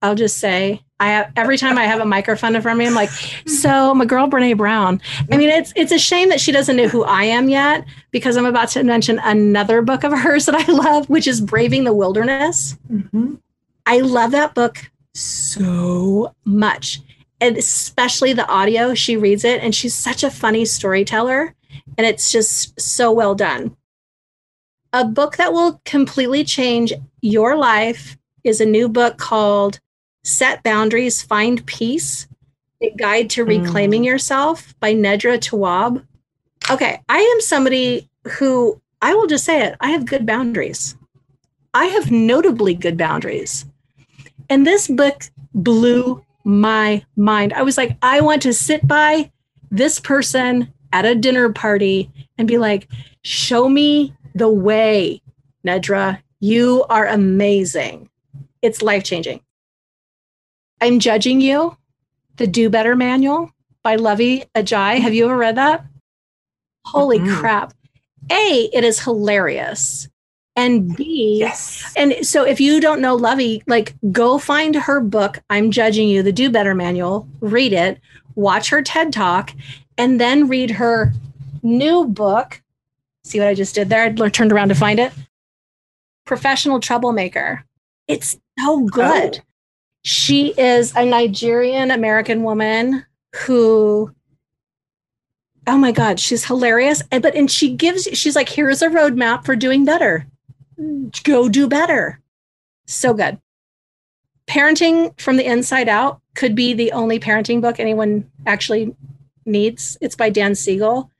I'll 0.00 0.14
just 0.14 0.38
say 0.38 0.82
I 0.98 1.08
have, 1.08 1.32
every 1.36 1.58
time 1.58 1.76
I 1.76 1.84
have 1.84 2.00
a 2.00 2.06
microphone 2.06 2.56
in 2.56 2.62
front 2.62 2.76
of 2.76 2.78
me, 2.78 2.86
I'm 2.86 2.94
like, 2.94 3.10
so 3.46 3.94
my 3.94 4.06
girl 4.06 4.28
Brene 4.28 4.56
Brown. 4.56 5.00
I 5.30 5.36
mean, 5.36 5.50
it's 5.50 5.72
it's 5.76 5.92
a 5.92 5.98
shame 5.98 6.30
that 6.30 6.40
she 6.40 6.52
doesn't 6.52 6.74
know 6.74 6.88
who 6.88 7.04
I 7.04 7.24
am 7.24 7.50
yet 7.50 7.84
because 8.12 8.36
I'm 8.36 8.46
about 8.46 8.70
to 8.70 8.82
mention 8.82 9.18
another 9.18 9.82
book 9.82 10.04
of 10.04 10.12
hers 10.12 10.46
that 10.46 10.54
I 10.54 10.72
love, 10.72 11.08
which 11.10 11.26
is 11.26 11.40
Braving 11.42 11.84
the 11.84 11.92
Wilderness. 11.92 12.78
Mm-hmm. 12.90 13.34
I 13.84 14.00
love 14.00 14.30
that 14.30 14.54
book 14.54 14.90
so 15.12 16.34
much, 16.46 17.02
and 17.42 17.58
especially 17.58 18.32
the 18.32 18.48
audio. 18.48 18.94
She 18.94 19.18
reads 19.18 19.44
it, 19.44 19.62
and 19.62 19.74
she's 19.74 19.94
such 19.94 20.24
a 20.24 20.30
funny 20.30 20.64
storyteller. 20.64 21.54
and 21.98 22.06
it's 22.06 22.30
just 22.32 22.78
so 22.80 23.12
well 23.12 23.34
done. 23.34 23.76
A 24.92 25.04
book 25.04 25.36
that 25.36 25.52
will 25.52 25.80
completely 25.84 26.44
change 26.44 26.92
your 27.20 27.56
life 27.56 28.16
is 28.44 28.60
a 28.60 28.66
new 28.66 28.88
book 28.88 29.18
called 29.18 29.80
Set 30.26 30.64
Boundaries, 30.64 31.22
Find 31.22 31.64
Peace 31.66 32.26
A 32.80 32.90
Guide 32.90 33.30
to 33.30 33.44
Reclaiming 33.44 34.02
mm. 34.02 34.06
Yourself 34.06 34.74
by 34.80 34.92
Nedra 34.92 35.38
Tawwab. 35.38 36.04
Okay, 36.68 37.00
I 37.08 37.18
am 37.18 37.40
somebody 37.40 38.10
who 38.32 38.80
I 39.00 39.14
will 39.14 39.28
just 39.28 39.44
say 39.44 39.62
it, 39.62 39.76
I 39.80 39.90
have 39.90 40.04
good 40.04 40.26
boundaries. 40.26 40.96
I 41.74 41.84
have 41.84 42.10
notably 42.10 42.74
good 42.74 42.96
boundaries. 42.96 43.66
And 44.50 44.66
this 44.66 44.88
book 44.88 45.30
blew 45.54 46.24
my 46.42 47.04
mind. 47.14 47.52
I 47.52 47.62
was 47.62 47.76
like, 47.76 47.96
I 48.02 48.20
want 48.20 48.42
to 48.42 48.52
sit 48.52 48.86
by 48.88 49.30
this 49.70 50.00
person 50.00 50.72
at 50.92 51.04
a 51.04 51.14
dinner 51.14 51.52
party 51.52 52.10
and 52.36 52.48
be 52.48 52.58
like, 52.58 52.88
show 53.22 53.68
me 53.68 54.12
the 54.34 54.48
way, 54.48 55.22
Nedra. 55.64 56.20
You 56.40 56.84
are 56.90 57.06
amazing. 57.06 58.10
It's 58.60 58.82
life 58.82 59.04
changing. 59.04 59.40
I'm 60.80 60.98
judging 60.98 61.40
you. 61.40 61.76
The 62.36 62.46
Do 62.46 62.68
Better 62.68 62.94
Manual 62.96 63.50
by 63.82 63.96
Luvvie 63.96 64.44
Ajayi. 64.54 64.98
Have 65.00 65.14
you 65.14 65.24
ever 65.24 65.36
read 65.36 65.56
that? 65.56 65.84
Holy 66.84 67.18
mm-hmm. 67.18 67.36
crap. 67.36 67.72
A, 68.30 68.70
it 68.72 68.84
is 68.84 69.00
hilarious. 69.00 70.08
And 70.56 70.96
B, 70.96 71.36
yes. 71.38 71.92
And 71.96 72.14
so 72.26 72.44
if 72.44 72.60
you 72.60 72.80
don't 72.80 73.00
know 73.00 73.14
Lovey, 73.14 73.62
like 73.66 73.94
go 74.10 74.38
find 74.38 74.74
her 74.74 75.00
book, 75.00 75.38
I'm 75.50 75.70
Judging 75.70 76.08
You, 76.08 76.22
the 76.22 76.32
Do 76.32 76.50
Better 76.50 76.74
Manual, 76.74 77.28
read 77.40 77.72
it, 77.72 78.00
watch 78.34 78.70
her 78.70 78.82
TED 78.82 79.12
Talk, 79.12 79.52
and 79.98 80.18
then 80.18 80.48
read 80.48 80.70
her 80.70 81.12
new 81.62 82.06
book. 82.06 82.62
See 83.24 83.38
what 83.38 83.48
I 83.48 83.54
just 83.54 83.74
did 83.74 83.88
there? 83.88 84.04
I 84.04 84.28
turned 84.30 84.52
around 84.52 84.68
to 84.68 84.74
find 84.74 84.98
it. 84.98 85.12
Professional 86.24 86.80
Troublemaker. 86.80 87.64
It's 88.08 88.38
so 88.58 88.84
good. 88.86 89.40
Oh. 89.42 89.45
She 90.06 90.54
is 90.56 90.94
a 90.94 91.04
Nigerian 91.04 91.90
American 91.90 92.44
woman 92.44 93.04
who 93.34 94.14
oh 95.66 95.76
my 95.76 95.90
god 95.90 96.20
she's 96.20 96.44
hilarious. 96.44 97.02
And 97.10 97.24
but 97.24 97.34
and 97.34 97.50
she 97.50 97.74
gives 97.74 98.04
she's 98.12 98.36
like 98.36 98.48
here's 98.48 98.82
a 98.82 98.88
roadmap 98.88 99.44
for 99.44 99.56
doing 99.56 99.84
better. 99.84 100.24
Go 101.24 101.48
do 101.48 101.66
better. 101.66 102.20
So 102.86 103.14
good. 103.14 103.40
Parenting 104.46 105.20
from 105.20 105.38
the 105.38 105.44
inside 105.44 105.88
out 105.88 106.20
could 106.36 106.54
be 106.54 106.72
the 106.72 106.92
only 106.92 107.18
parenting 107.18 107.60
book 107.60 107.80
anyone 107.80 108.30
actually 108.46 108.94
needs. 109.44 109.98
It's 110.00 110.14
by 110.14 110.30
dan 110.30 110.54
siegel. 110.54 111.10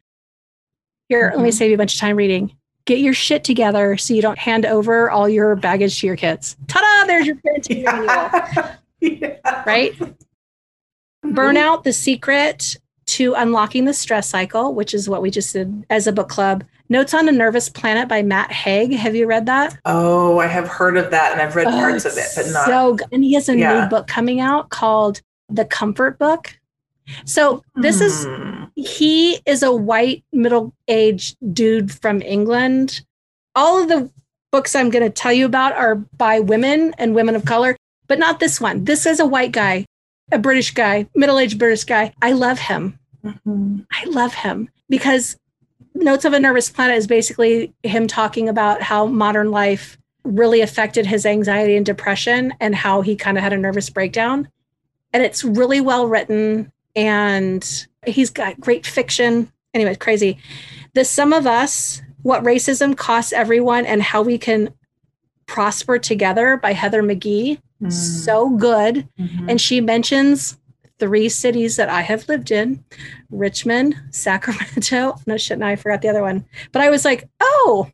Here 1.09 1.27
mm-hmm. 1.27 1.39
let 1.39 1.43
me 1.43 1.49
mm-hmm. 1.49 1.57
save 1.57 1.71
you 1.71 1.75
a 1.75 1.79
bunch 1.79 1.95
of 1.95 2.01
time 2.01 2.15
reading 2.15 2.57
get 2.87 2.99
your 2.99 3.15
shit 3.15 3.45
together 3.45 3.97
so 3.97 4.15
you 4.15 4.23
don't 4.23 4.39
hand 4.39 4.65
over 4.65 5.11
all 5.11 5.29
your 5.29 5.55
baggage 5.55 6.01
to 6.01 6.07
your 6.07 6.17
kids 6.17 6.57
ta-da 6.67 7.07
there's 7.07 7.27
your 7.27 7.37
parenting 7.37 7.85
manual 7.85 8.77
yeah. 9.01 9.63
right 9.67 9.95
burnout 11.25 11.83
the 11.85 11.93
secret 11.93 12.77
to 13.07 13.35
Unlocking 13.35 13.85
the 13.85 13.95
Stress 13.95 14.29
Cycle, 14.29 14.75
which 14.75 14.93
is 14.93 15.09
what 15.09 15.23
we 15.23 15.31
just 15.31 15.53
did 15.53 15.87
as 15.91 16.07
a 16.07 16.13
book 16.13 16.29
club. 16.29 16.65
Notes 16.89 17.15
on 17.15 17.29
a 17.29 17.33
Nervous 17.33 17.69
Planet 17.69 18.09
by 18.09 18.23
Matt 18.23 18.53
Haig. 18.53 18.93
Have 18.93 19.17
you 19.17 19.27
read 19.27 19.47
that? 19.47 19.79
Oh, 19.85 20.39
I 20.39 20.47
have 20.47 20.69
heard 20.69 20.97
of 20.97 21.11
that 21.11 21.33
and 21.33 21.41
I've 21.41 21.57
read 21.57 21.67
oh, 21.67 21.71
parts 21.71 22.05
of 22.05 22.17
it, 22.17 22.29
but 22.37 22.47
not. 22.51 22.67
So. 22.67 22.99
And 23.13 23.25
he 23.25 23.35
has 23.35 23.49
a 23.49 23.57
yeah. 23.57 23.83
new 23.85 23.89
book 23.89 24.07
coming 24.07 24.41
out 24.41 24.71
called 24.71 25.21
The 25.49 25.65
Comfort 25.65 26.19
Book. 26.19 26.59
So 27.25 27.63
this 27.77 28.01
is, 28.01 28.25
hmm. 28.25 28.65
he 28.75 29.41
is 29.47 29.63
a 29.63 29.73
white 29.73 30.25
middle 30.33 30.75
aged 30.89 31.37
dude 31.53 31.93
from 31.93 32.23
England. 32.23 33.03
All 33.55 33.83
of 33.83 33.89
the 33.89 34.11
books 34.53 34.75
I'm 34.75 34.91
going 34.91 35.05
to 35.05 35.11
tell 35.11 35.33
you 35.33 35.47
about 35.47 35.73
are 35.75 35.95
by 35.95 36.41
women 36.41 36.95
and 36.99 37.15
women 37.15 37.37
of 37.37 37.45
color, 37.45 37.77
but 38.07 38.19
not 38.19 38.41
this 38.41 38.61
one. 38.61 38.85
This 38.85 39.07
is 39.07 39.21
a 39.21 39.27
white 39.27 39.53
guy 39.53 39.87
a 40.33 40.39
British 40.39 40.73
guy, 40.73 41.07
middle 41.15 41.39
aged 41.39 41.59
British 41.59 41.85
guy. 41.85 42.13
I 42.23 42.33
love 42.33 42.59
him. 42.59 42.99
Mm-hmm. 43.25 43.81
I 43.93 44.05
love 44.07 44.35
him 44.35 44.69
because 44.89 45.37
Notes 45.95 46.25
of 46.25 46.33
a 46.33 46.41
Nervous 46.41 46.69
Planet 46.69 46.97
is 46.97 47.07
basically 47.07 47.73
him 47.83 48.07
talking 48.07 48.49
about 48.49 48.83
how 48.83 49.07
modern 49.07 49.51
life 49.51 49.97
really 50.25 50.61
affected 50.61 51.07
his 51.07 51.25
anxiety 51.25 51.77
and 51.77 51.87
depression 51.87 52.53
and 52.61 52.75
how 52.75 53.01
he 53.01 53.17
kind 53.17 53.39
of 53.39 53.45
had 53.45 53.53
a 53.53 53.59
nervous 53.59 53.89
breakdown. 53.89 54.49
And 55.13 55.23
it's 55.23 55.45
really 55.45 55.81
well 55.81 56.09
written 56.09 56.73
and 56.97 57.87
he's 58.07 58.31
got 58.31 58.59
great 58.59 58.87
fiction. 58.87 59.53
Anyway, 59.75 59.95
crazy. 59.95 60.39
The 60.95 61.05
Sum 61.05 61.33
of 61.33 61.47
Us, 61.47 62.03
What 62.23 62.43
Racism 62.43 62.97
Costs 62.97 63.33
Everyone 63.33 63.85
and 63.85 64.03
How 64.03 64.23
We 64.23 64.39
Can 64.39 64.73
Prosper 65.47 65.99
Together 65.99 66.57
by 66.57 66.73
Heather 66.73 67.03
McGhee. 67.03 67.61
mm. 67.83 67.93
so 67.93 68.51
good. 68.51 69.07
Mm-hmm. 69.21 69.51
And 69.51 69.61
she 69.61 69.81
mentions 69.81 70.59
three 70.99 71.29
cities 71.29 71.77
that 71.77 71.91
I 71.91 72.01
have 72.01 72.27
lived 72.29 72.51
in 72.51 72.83
Richmond, 73.31 73.95
Sacramento. 74.11 75.17
No 75.27 75.37
shit, 75.37 75.59
now 75.59 75.69
I 75.69 75.77
forgot 75.77 76.01
the 76.01 76.09
other 76.09 76.23
one. 76.23 76.47
But 76.73 76.83
I 76.83 76.91
was 76.91 77.05
like, 77.05 77.29
oh, 77.41 77.91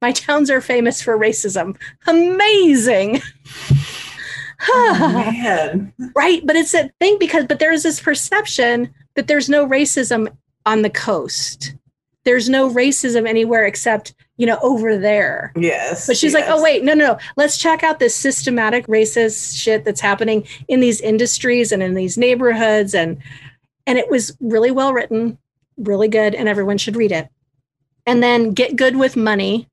my 0.00 0.12
towns 0.12 0.50
are 0.50 0.60
famous 0.60 1.02
for 1.02 1.18
racism. 1.18 1.76
Amazing. 2.06 3.22
oh, 4.68 5.86
right. 6.14 6.46
But 6.46 6.56
it's 6.56 6.74
a 6.74 6.90
thing 7.00 7.18
because, 7.18 7.46
but 7.46 7.58
there's 7.58 7.82
this 7.82 8.00
perception 8.00 8.92
that 9.14 9.26
there's 9.26 9.48
no 9.48 9.66
racism 9.66 10.28
on 10.64 10.82
the 10.82 10.90
coast. 10.90 11.74
There's 12.24 12.48
no 12.48 12.68
racism 12.68 13.28
anywhere 13.28 13.64
except 13.64 14.14
you 14.36 14.46
know, 14.46 14.58
over 14.62 14.98
there. 14.98 15.52
Yes. 15.56 16.06
But 16.06 16.16
she's 16.16 16.32
yes. 16.32 16.42
like, 16.42 16.54
oh, 16.54 16.62
wait, 16.62 16.84
no, 16.84 16.94
no, 16.94 17.12
no. 17.12 17.18
Let's 17.36 17.58
check 17.58 17.82
out 17.82 17.98
this 17.98 18.14
systematic 18.14 18.86
racist 18.86 19.58
shit 19.58 19.84
that's 19.84 20.00
happening 20.00 20.46
in 20.68 20.80
these 20.80 21.00
industries 21.00 21.72
and 21.72 21.82
in 21.82 21.94
these 21.94 22.18
neighborhoods. 22.18 22.94
And 22.94 23.18
and 23.86 23.98
it 23.98 24.10
was 24.10 24.36
really 24.40 24.70
well 24.70 24.92
written, 24.92 25.38
really 25.76 26.08
good, 26.08 26.34
and 26.34 26.48
everyone 26.48 26.78
should 26.78 26.96
read 26.96 27.12
it. 27.12 27.28
And 28.04 28.22
then 28.22 28.52
get 28.52 28.76
good 28.76 28.96
with 28.96 29.16
money. 29.16 29.68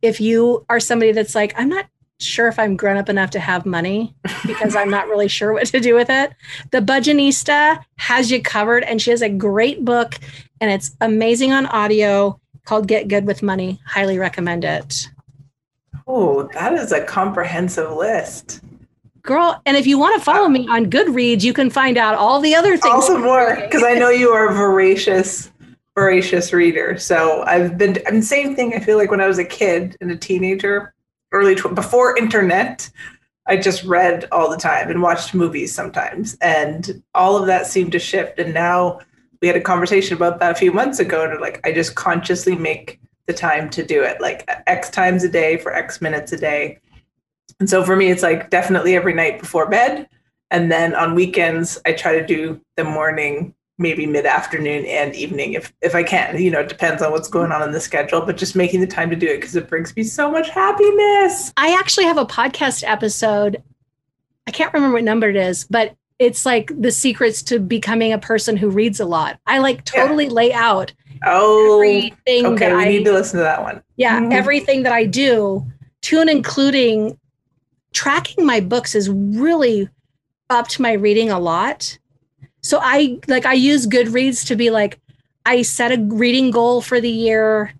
If 0.00 0.20
you 0.20 0.64
are 0.68 0.80
somebody 0.80 1.12
that's 1.12 1.34
like, 1.34 1.52
I'm 1.56 1.68
not 1.68 1.86
sure 2.18 2.48
if 2.48 2.58
I'm 2.58 2.76
grown 2.76 2.96
up 2.96 3.08
enough 3.08 3.30
to 3.30 3.40
have 3.40 3.66
money 3.66 4.14
because 4.46 4.74
I'm 4.74 4.90
not 4.90 5.08
really 5.08 5.28
sure 5.28 5.52
what 5.52 5.66
to 5.66 5.80
do 5.80 5.94
with 5.94 6.08
it. 6.10 6.32
The 6.70 6.80
Budgetnista 6.80 7.82
has 7.96 8.30
you 8.30 8.42
covered, 8.42 8.84
and 8.84 9.00
she 9.00 9.10
has 9.10 9.22
a 9.22 9.28
great 9.28 9.84
book, 9.84 10.14
and 10.60 10.70
it's 10.70 10.96
amazing 11.00 11.52
on 11.52 11.66
audio 11.66 12.40
called 12.64 12.88
Get 12.88 13.08
Good 13.08 13.26
with 13.26 13.42
Money. 13.42 13.80
Highly 13.86 14.18
recommend 14.18 14.64
it. 14.64 15.08
Oh, 16.06 16.48
that 16.54 16.72
is 16.72 16.92
a 16.92 17.04
comprehensive 17.04 17.92
list. 17.92 18.60
Girl, 19.22 19.60
and 19.66 19.76
if 19.76 19.86
you 19.86 19.98
want 19.98 20.16
to 20.18 20.24
follow 20.24 20.48
me 20.48 20.68
on 20.68 20.86
Goodreads, 20.86 21.42
you 21.42 21.52
can 21.52 21.68
find 21.68 21.98
out 21.98 22.14
all 22.14 22.40
the 22.40 22.54
other 22.54 22.76
things. 22.76 22.94
Also 22.94 23.18
more, 23.18 23.56
because 23.56 23.82
I 23.82 23.94
know 23.94 24.08
you 24.08 24.30
are 24.30 24.52
voracious, 24.52 25.50
voracious 25.96 26.52
reader. 26.52 26.96
So 26.96 27.42
I've 27.42 27.76
been, 27.76 27.98
and 28.06 28.24
same 28.24 28.54
thing. 28.54 28.72
I 28.74 28.78
feel 28.78 28.96
like 28.96 29.10
when 29.10 29.20
I 29.20 29.26
was 29.26 29.38
a 29.38 29.44
kid 29.44 29.96
and 30.00 30.12
a 30.12 30.16
teenager, 30.16 30.94
early 31.32 31.54
tw- 31.54 31.74
before 31.74 32.16
internet, 32.16 32.90
I 33.46 33.56
just 33.56 33.84
read 33.84 34.26
all 34.32 34.50
the 34.50 34.56
time 34.56 34.90
and 34.90 35.02
watched 35.02 35.34
movies 35.34 35.74
sometimes, 35.74 36.36
and 36.40 37.02
all 37.14 37.36
of 37.36 37.46
that 37.46 37.66
seemed 37.66 37.92
to 37.92 37.98
shift. 37.98 38.38
And 38.38 38.52
now 38.52 39.00
we 39.40 39.48
had 39.48 39.56
a 39.56 39.60
conversation 39.60 40.16
about 40.16 40.38
that 40.40 40.52
a 40.52 40.54
few 40.54 40.72
months 40.72 40.98
ago 40.98 41.24
and 41.24 41.40
like 41.40 41.60
i 41.66 41.72
just 41.72 41.94
consciously 41.94 42.56
make 42.56 43.00
the 43.26 43.32
time 43.32 43.68
to 43.70 43.84
do 43.84 44.02
it 44.02 44.20
like 44.20 44.48
x 44.66 44.88
times 44.88 45.24
a 45.24 45.28
day 45.28 45.56
for 45.56 45.74
x 45.74 46.00
minutes 46.00 46.32
a 46.32 46.36
day. 46.36 46.78
And 47.58 47.68
so 47.68 47.82
for 47.84 47.96
me 47.96 48.10
it's 48.10 48.22
like 48.22 48.50
definitely 48.50 48.94
every 48.94 49.14
night 49.14 49.40
before 49.40 49.68
bed. 49.68 50.08
And 50.50 50.70
then 50.70 50.94
on 50.94 51.14
weekends 51.14 51.78
i 51.84 51.92
try 51.92 52.18
to 52.18 52.26
do 52.26 52.60
the 52.76 52.84
morning 52.84 53.54
maybe 53.78 54.06
mid-afternoon 54.06 54.86
and 54.86 55.14
evening 55.14 55.52
if 55.52 55.72
if 55.82 55.94
i 55.94 56.02
can 56.02 56.40
you 56.40 56.50
know 56.50 56.60
it 56.60 56.68
depends 56.68 57.02
on 57.02 57.12
what's 57.12 57.28
going 57.28 57.52
on 57.52 57.62
in 57.62 57.72
the 57.72 57.80
schedule 57.80 58.20
but 58.20 58.36
just 58.36 58.56
making 58.56 58.80
the 58.80 58.86
time 58.86 59.10
to 59.10 59.16
do 59.16 59.26
it 59.26 59.36
because 59.36 59.54
it 59.54 59.68
brings 59.68 59.94
me 59.96 60.02
so 60.02 60.30
much 60.30 60.48
happiness 60.48 61.52
i 61.56 61.74
actually 61.78 62.06
have 62.06 62.18
a 62.18 62.24
podcast 62.24 62.82
episode 62.86 63.62
i 64.46 64.50
can't 64.50 64.72
remember 64.72 64.94
what 64.94 65.04
number 65.04 65.28
it 65.28 65.36
is 65.36 65.64
but 65.64 65.94
it's 66.18 66.46
like 66.46 66.70
the 66.78 66.90
secrets 66.90 67.42
to 67.42 67.58
becoming 67.58 68.12
a 68.12 68.18
person 68.18 68.56
who 68.56 68.70
reads 68.70 69.00
a 69.00 69.04
lot. 69.04 69.38
I 69.46 69.58
like 69.58 69.84
totally 69.84 70.26
yeah. 70.26 70.32
lay 70.32 70.52
out 70.52 70.92
oh 71.24 71.76
everything 71.76 72.46
okay, 72.46 72.68
that 72.68 72.76
we 72.76 72.82
I, 72.82 72.88
need 72.88 73.04
to 73.04 73.12
listen 73.12 73.38
to 73.38 73.44
that 73.44 73.62
one. 73.62 73.82
Yeah, 73.96 74.20
mm-hmm. 74.20 74.32
everything 74.32 74.82
that 74.84 74.92
I 74.92 75.04
do, 75.04 75.66
to 76.02 76.20
and 76.20 76.30
including 76.30 77.18
tracking 77.92 78.46
my 78.46 78.60
books 78.60 78.94
is 78.94 79.10
really 79.10 79.88
upped 80.48 80.80
my 80.80 80.92
reading 80.92 81.30
a 81.30 81.38
lot. 81.38 81.98
So 82.66 82.80
I 82.82 83.20
like 83.28 83.46
I 83.46 83.52
use 83.52 83.86
Goodreads 83.86 84.44
to 84.48 84.56
be 84.56 84.70
like 84.70 84.98
I 85.44 85.62
set 85.62 85.92
a 85.92 86.02
reading 86.02 86.50
goal 86.50 86.80
for 86.80 87.00
the 87.00 87.08
year. 87.08 87.72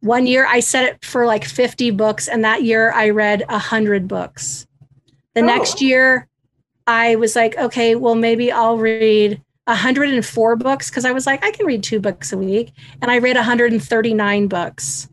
One 0.00 0.26
year 0.26 0.46
I 0.46 0.60
set 0.60 0.86
it 0.86 1.04
for 1.04 1.26
like 1.26 1.44
50 1.44 1.90
books 1.90 2.26
and 2.26 2.42
that 2.42 2.62
year 2.62 2.90
I 2.92 3.10
read 3.10 3.44
100 3.50 4.08
books. 4.08 4.66
The 5.34 5.42
oh. 5.42 5.44
next 5.44 5.82
year 5.82 6.26
I 6.86 7.16
was 7.16 7.36
like, 7.36 7.58
okay, 7.58 7.96
well, 7.96 8.14
maybe 8.14 8.50
I'll 8.50 8.78
read 8.78 9.42
104 9.64 10.56
books 10.56 10.88
because 10.88 11.04
I 11.04 11.12
was 11.12 11.26
like, 11.26 11.44
I 11.44 11.50
can 11.50 11.66
read 11.66 11.82
two 11.82 12.00
books 12.00 12.32
a 12.32 12.38
week. 12.38 12.72
And 13.02 13.10
I 13.10 13.18
read 13.18 13.36
139 13.36 14.48
books. 14.48 15.08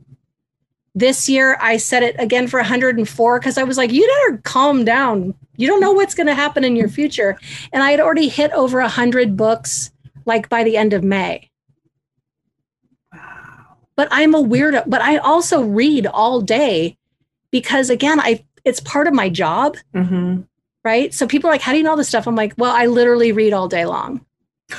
This 0.93 1.29
year, 1.29 1.57
I 1.61 1.77
set 1.77 2.03
it 2.03 2.17
again 2.19 2.49
for 2.49 2.59
104 2.59 3.39
because 3.39 3.57
I 3.57 3.63
was 3.63 3.77
like, 3.77 3.93
you 3.93 4.05
better 4.05 4.41
calm 4.43 4.83
down. 4.83 5.33
You 5.61 5.67
don't 5.67 5.79
know 5.79 5.91
what's 5.91 6.15
going 6.15 6.27
to 6.27 6.33
happen 6.35 6.63
in 6.63 6.75
your 6.75 6.89
future. 6.89 7.37
And 7.71 7.83
I 7.83 7.91
had 7.91 7.99
already 7.99 8.27
hit 8.29 8.51
over 8.53 8.79
100 8.79 9.37
books 9.37 9.91
like 10.25 10.49
by 10.49 10.63
the 10.63 10.75
end 10.75 10.93
of 10.93 11.03
May. 11.03 11.49
Wow. 13.13 13.77
But 13.95 14.07
I'm 14.11 14.33
a 14.33 14.41
weirdo, 14.43 14.83
but 14.87 15.01
I 15.01 15.17
also 15.17 15.61
read 15.61 16.07
all 16.07 16.41
day 16.41 16.97
because 17.51 17.89
again, 17.89 18.19
I 18.19 18.43
it's 18.63 18.79
part 18.79 19.07
of 19.07 19.13
my 19.13 19.29
job, 19.29 19.77
Mm-hmm. 19.95 20.41
right? 20.83 21.13
So 21.13 21.27
people 21.27 21.49
are 21.49 21.53
like, 21.53 21.61
how 21.61 21.71
do 21.71 21.77
you 21.79 21.83
know 21.83 21.91
all 21.91 21.97
this 21.97 22.07
stuff? 22.09 22.27
I'm 22.27 22.35
like, 22.35 22.53
well, 22.57 22.71
I 22.75 22.85
literally 22.85 23.31
read 23.31 23.53
all 23.53 23.67
day 23.67 23.85
long. 23.85 24.25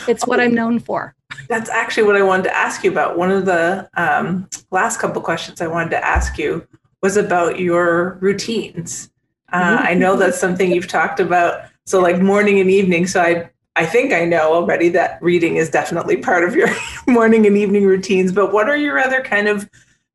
It's 0.09 0.27
what 0.27 0.39
Oh. 0.41 0.43
I'm 0.43 0.55
known 0.63 0.79
for. 0.79 1.15
That's 1.49 1.71
actually 1.71 2.05
what 2.05 2.17
I 2.17 2.23
wanted 2.23 2.45
to 2.45 2.57
ask 2.57 2.85
you 2.85 2.91
about. 2.93 3.17
One 3.19 3.31
of 3.31 3.45
the 3.47 3.89
um, 3.97 4.49
last 4.71 4.99
couple 5.01 5.21
questions 5.23 5.61
I 5.61 5.67
wanted 5.67 5.91
to 5.91 6.05
ask 6.05 6.39
you 6.39 6.67
was 7.03 7.17
about 7.17 7.59
your 7.59 8.19
routines. 8.21 9.11
Uh. 9.53 9.79
I 9.81 9.95
know 9.95 10.17
that's 10.17 10.39
something 10.41 10.73
you've 10.73 10.89
talked 10.89 11.21
about. 11.21 11.65
So, 11.87 12.01
like 12.01 12.21
morning 12.21 12.61
and 12.61 12.71
evening. 12.71 13.07
So, 13.07 13.21
I 13.21 13.51
I 13.77 13.87
think 13.87 14.13
I 14.13 14.25
know 14.25 14.53
already 14.53 14.89
that 14.91 15.19
reading 15.23 15.57
is 15.57 15.71
definitely 15.71 16.17
part 16.19 16.45
of 16.45 16.55
your 16.55 16.69
morning 17.07 17.47
and 17.47 17.57
evening 17.57 17.85
routines. 17.87 18.31
But 18.33 18.53
what 18.53 18.69
are 18.69 18.77
your 18.77 18.99
other 18.99 19.21
kind 19.23 19.49
of 19.49 19.69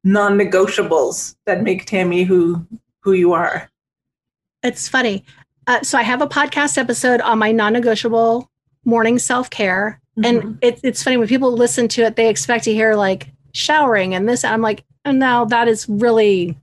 non-negotiables 0.03 1.35
that 1.45 1.63
make 1.63 1.85
Tami 1.85 2.25
who 2.25 2.65
who 3.01 3.13
you 3.13 3.33
are? 3.33 3.69
It's 4.63 4.87
funny. 4.87 5.23
Uh, 5.67 5.81
so 5.81 5.97
I 5.97 6.01
have 6.03 6.21
a 6.21 6.27
podcast 6.27 6.77
episode 6.77 7.21
on 7.21 7.39
my 7.39 7.51
non-negotiable 7.51 8.49
morning 8.85 9.19
self-care, 9.19 9.99
Mhm. 10.17 10.25
and 10.25 10.57
it, 10.61 10.79
it's 10.83 11.03
funny 11.03 11.17
when 11.17 11.27
people 11.27 11.51
listen 11.51 11.87
to 11.89 12.03
it, 12.03 12.15
they 12.15 12.29
expect 12.29 12.63
to 12.65 12.73
hear 12.73 12.95
like 12.95 13.27
showering 13.53 14.13
and 14.15 14.27
this. 14.29 14.43
I'm 14.43 14.61
like, 14.61 14.83
oh, 15.05 15.11
no, 15.11 15.45
that 15.45 15.67
is 15.67 15.87
really. 15.89 16.57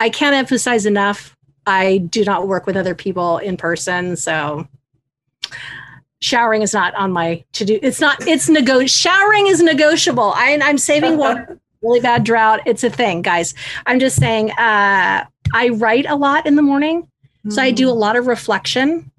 I 0.00 0.08
can't 0.10 0.34
emphasize 0.34 0.86
enough. 0.86 1.36
I 1.66 1.98
do 1.98 2.24
not 2.24 2.48
work 2.48 2.66
with 2.66 2.76
other 2.76 2.94
people 2.94 3.38
in 3.38 3.56
person, 3.56 4.16
so 4.16 4.68
showering 6.20 6.62
is 6.62 6.72
not 6.72 6.94
on 6.94 7.12
my 7.12 7.44
to 7.52 7.64
do. 7.64 7.78
It's 7.82 8.00
not. 8.00 8.26
It's 8.26 8.48
nego. 8.48 8.86
Showering 8.86 9.46
is 9.46 9.62
negotiable. 9.62 10.32
I, 10.34 10.58
I'm 10.62 10.78
saving 10.78 11.16
water. 11.16 11.58
Really 11.82 12.00
bad 12.00 12.24
drought. 12.24 12.60
It's 12.64 12.82
a 12.82 12.88
thing, 12.88 13.20
guys. 13.20 13.52
I'm 13.84 14.00
just 14.00 14.16
saying. 14.16 14.52
Uh, 14.52 15.26
I 15.52 15.68
write 15.68 16.06
a 16.06 16.16
lot 16.16 16.46
in 16.46 16.56
the 16.56 16.62
morning. 16.62 17.06
So 17.50 17.60
I 17.60 17.72
do 17.72 17.90
a 17.90 17.92
lot 17.92 18.16
of 18.16 18.26
reflection. 18.26 19.10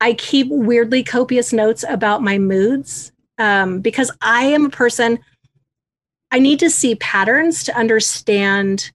I 0.00 0.14
keep 0.14 0.48
weirdly 0.50 1.02
copious 1.02 1.52
notes 1.52 1.84
about 1.88 2.22
my 2.22 2.38
moods 2.38 3.10
um, 3.38 3.80
because 3.80 4.10
I 4.20 4.44
am 4.44 4.66
a 4.66 4.70
person, 4.70 5.18
I 6.30 6.38
need 6.38 6.60
to 6.60 6.70
see 6.70 6.94
patterns 6.94 7.64
to 7.64 7.76
understand 7.76 8.92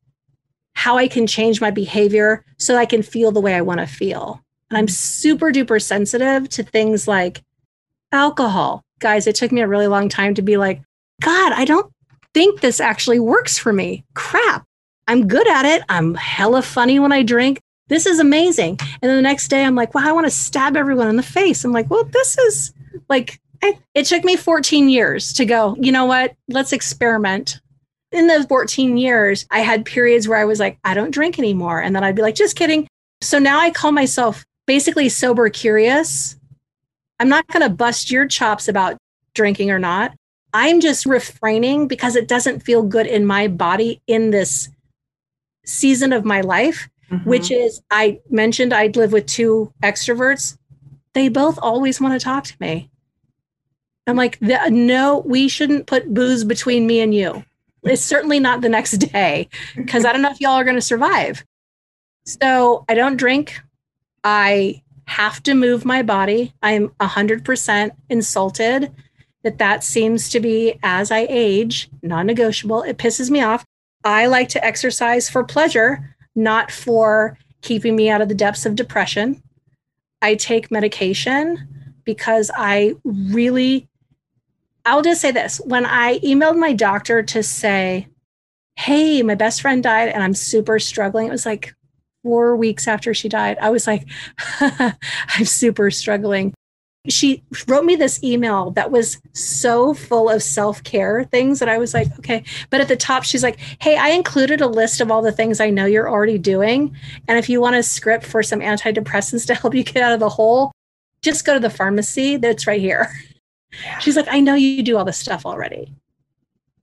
how 0.76 0.98
I 0.98 1.08
can 1.08 1.28
change 1.28 1.62
my 1.62 1.72
behavior 1.72 2.44
so 2.58 2.78
I 2.78 2.86
can 2.86 3.02
feel 3.02 3.32
the 3.32 3.42
way 3.42 3.56
I 3.56 3.62
want 3.62 3.80
to 3.80 3.88
feel. 3.88 4.42
And 4.70 4.78
I'm 4.78 4.88
mm. 4.88 4.92
super 4.92 5.52
duper 5.52 5.82
sensitive 5.82 6.50
to 6.50 6.64
things 6.64 7.08
like 7.08 7.44
alcohol. 8.12 8.84
Guys, 9.00 9.28
it 9.28 9.36
took 9.36 9.52
me 9.52 9.62
a 9.62 9.68
really 9.68 9.88
long 9.88 10.10
time 10.10 10.34
to 10.36 10.42
be 10.42 10.58
like, 10.58 10.82
God, 11.22 11.54
I 11.54 11.66
don't 11.66 11.92
think 12.34 12.62
this 12.62 12.80
actually 12.80 13.20
works 13.20 13.58
for 13.58 13.74
me. 13.74 14.04
Crap. 14.14 14.66
I'm 15.08 15.28
good 15.28 15.48
at 15.48 15.66
it. 15.66 15.84
I'm 15.90 16.16
hella 16.16 16.62
funny 16.62 17.00
when 17.00 17.12
I 17.12 17.24
drink 17.24 17.60
this 17.88 18.06
is 18.06 18.20
amazing. 18.20 18.80
And 18.80 19.10
then 19.10 19.16
the 19.16 19.22
next 19.22 19.48
day, 19.48 19.64
I'm 19.64 19.76
like, 19.76 19.94
well, 19.94 20.08
I 20.08 20.12
want 20.12 20.26
to 20.26 20.32
stab 20.32 20.76
everyone 20.76 21.08
in 21.08 21.18
the 21.18 21.24
face. 21.24 21.64
I'm 21.64 21.72
like, 21.72 21.90
well, 21.90 22.04
this 22.06 22.38
is 22.38 22.74
like, 23.10 23.40
I, 23.64 23.78
it 23.94 24.06
took 24.06 24.24
me 24.24 24.36
14 24.36 24.90
years 24.90 25.34
to 25.34 25.46
go, 25.46 25.76
you 25.80 25.92
know 25.92 26.06
what? 26.06 26.36
Let's 26.50 26.74
experiment. 26.74 27.60
In 28.12 28.28
those 28.28 28.46
14 28.46 28.98
years, 28.98 29.46
I 29.52 29.60
had 29.60 29.86
periods 29.86 30.28
where 30.28 30.38
I 30.38 30.46
was 30.46 30.60
like, 30.60 30.78
I 30.84 30.94
don't 30.94 31.12
drink 31.12 31.38
anymore. 31.38 31.82
And 31.82 31.96
then 31.96 32.04
I'd 32.04 32.16
be 32.16 32.22
like, 32.22 32.36
just 32.36 32.56
kidding. 32.56 32.88
So 33.22 33.40
now 33.40 33.60
I 33.60 33.72
call 33.72 33.92
myself 33.92 34.46
basically 34.68 35.10
sober 35.10 35.50
curious. 35.50 36.38
I'm 37.20 37.30
not 37.30 37.48
going 37.48 37.62
to 37.62 37.70
bust 37.70 38.12
your 38.12 38.28
chops 38.28 38.68
about 38.68 38.98
drinking 39.34 39.72
or 39.72 39.80
not. 39.80 40.14
I'm 40.54 40.80
just 40.80 41.06
refraining 41.06 41.88
because 41.88 42.16
it 42.16 42.28
doesn't 42.28 42.62
feel 42.62 42.84
good 42.84 43.08
in 43.08 43.26
my 43.26 43.48
body 43.48 44.02
in 44.08 44.32
this 44.32 44.70
season 45.66 46.14
of 46.14 46.24
my 46.24 46.42
life 46.42 46.88
Mhm. 47.12 47.26
which 47.26 47.52
is 47.52 47.82
I 47.92 48.20
mentioned 48.30 48.74
I'd 48.74 48.96
live 48.96 49.12
with 49.12 49.28
two 49.28 49.72
extroverts. 49.84 50.58
They 51.14 51.30
both 51.30 51.60
always 51.62 52.02
want 52.02 52.20
to 52.20 52.24
talk 52.24 52.46
to 52.46 52.56
me. 52.60 52.90
I'm 54.08 54.16
like, 54.16 54.42
no, 54.42 55.20
we 55.26 55.48
shouldn't 55.48 55.86
put 55.88 56.14
booze 56.14 56.44
between 56.44 56.88
me 56.88 57.00
and 57.02 57.14
you. 57.14 57.44
It's 57.86 58.04
certainly 58.04 58.40
not 58.40 58.62
the 58.62 58.70
next 58.70 58.98
day 58.98 59.50
because 59.76 60.06
I 60.06 60.12
don't 60.12 60.22
know 60.22 60.32
if 60.32 60.42
y'all 60.42 60.54
are 60.54 60.64
going 60.64 60.76
to 60.76 60.82
survive. 60.82 61.46
So 62.26 62.86
I 62.90 62.96
don't 62.96 63.18
drink. 63.18 63.60
I 64.24 64.82
have 65.08 65.42
to 65.44 65.54
move 65.54 65.86
my 65.86 66.02
body. 66.02 66.54
I'm 66.64 66.90
100% 67.00 67.92
insulted 68.10 68.92
that 69.44 69.60
that 69.60 69.84
seems 69.84 70.30
to 70.30 70.40
be 70.40 70.80
as 70.82 71.12
I 71.12 71.28
age, 71.30 71.90
non 72.02 72.26
negotiable. 72.26 72.82
It 72.82 72.98
pisses 72.98 73.30
me 73.30 73.42
off. 73.42 73.64
I 74.04 74.26
like 74.26 74.50
to 74.50 74.66
exercise 74.66 75.30
for 75.30 75.44
pleasure 75.44 76.16
not 76.36 76.72
for 76.72 77.38
keeping 77.62 77.96
me 77.96 78.10
out 78.10 78.22
of 78.22 78.30
the 78.30 78.36
depths 78.36 78.66
of 78.66 78.76
depression. 78.76 79.42
I 80.22 80.36
take 80.36 80.72
medication 80.72 81.68
because 82.04 82.52
I 82.56 82.94
really, 83.04 83.88
I'll 84.86 85.02
just 85.02 85.22
say 85.22 85.32
this 85.32 85.58
when 85.66 85.86
I 85.86 86.20
emailed 86.20 86.58
my 86.58 86.74
doctor 86.74 87.24
to 87.24 87.42
say, 87.42 88.08
Hey, 88.78 89.24
my 89.24 89.36
best 89.36 89.62
friend 89.62 89.82
died 89.82 90.10
and 90.10 90.22
I'm 90.22 90.34
super 90.34 90.80
struggling, 90.80 91.28
it 91.28 91.32
was 91.32 91.46
like 91.46 91.74
four 92.24 92.56
weeks 92.56 92.88
after 92.88 93.14
she 93.14 93.30
died. 93.30 93.58
I 93.62 93.70
was 93.70 93.88
like, 93.88 94.08
I'm 94.60 95.46
super 95.46 95.92
struggling. 95.92 96.54
She 97.08 97.44
wrote 97.68 97.86
me 97.86 97.96
this 97.96 98.24
email 98.24 98.72
that 98.72 98.90
was 98.90 99.22
so 99.34 99.94
full 99.94 100.28
of 100.28 100.42
self 100.42 100.84
care 100.84 101.24
things 101.26 101.60
that 101.60 101.70
I 101.70 101.78
was 101.78 101.94
like, 101.94 102.08
okay. 102.20 102.44
But 102.72 102.82
at 102.82 102.88
the 102.88 102.96
top, 102.96 103.24
she's 103.24 103.44
like, 103.44 103.60
hey, 103.80 103.96
I 103.96 104.10
included 104.10 104.60
a 104.60 104.68
list 104.68 105.02
of 105.02 105.12
all 105.12 105.22
the 105.22 105.32
things 105.32 105.60
I 105.60 105.70
know 105.70 105.86
you're 105.86 106.10
already 106.10 106.40
doing. 106.40 106.96
And 107.28 107.38
if 107.38 107.48
you 107.48 107.62
want 107.62 107.76
a 107.76 107.84
script 107.84 108.26
for 108.26 108.42
some 108.42 108.60
antidepressants 108.60 109.46
to 109.48 109.54
help 109.54 109.76
you 109.76 109.84
get 109.84 110.02
out 110.02 110.14
of 110.14 110.20
the 110.20 110.30
hole, 110.30 110.72
just 111.22 111.46
go 111.46 111.54
to 111.54 111.60
the 111.60 111.70
pharmacy 111.70 112.38
that's 112.38 112.66
right 112.66 112.82
here. 112.82 113.12
Yeah. 113.84 114.00
She's 114.00 114.16
like, 114.16 114.28
I 114.30 114.40
know 114.40 114.56
you 114.56 114.84
do 114.84 114.98
all 114.98 115.06
this 115.06 115.18
stuff 115.18 115.46
already. 115.46 115.94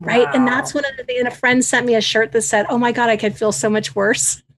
Right. 0.01 0.27
And 0.35 0.47
that's 0.47 0.75
one 0.75 0.85
of 0.85 0.97
the 0.97 1.05
things. 1.05 1.21
And 1.21 1.29
a 1.29 1.33
friend 1.33 1.65
sent 1.65 1.87
me 1.87 1.95
a 1.95 2.01
shirt 2.01 2.33
that 2.33 2.43
said, 2.43 2.67
Oh 2.69 2.77
my 2.79 2.91
God, 2.91 3.09
I 3.09 3.17
could 3.17 3.37
feel 3.37 3.53
so 3.53 3.71
much 3.71 3.95
worse. 3.95 4.43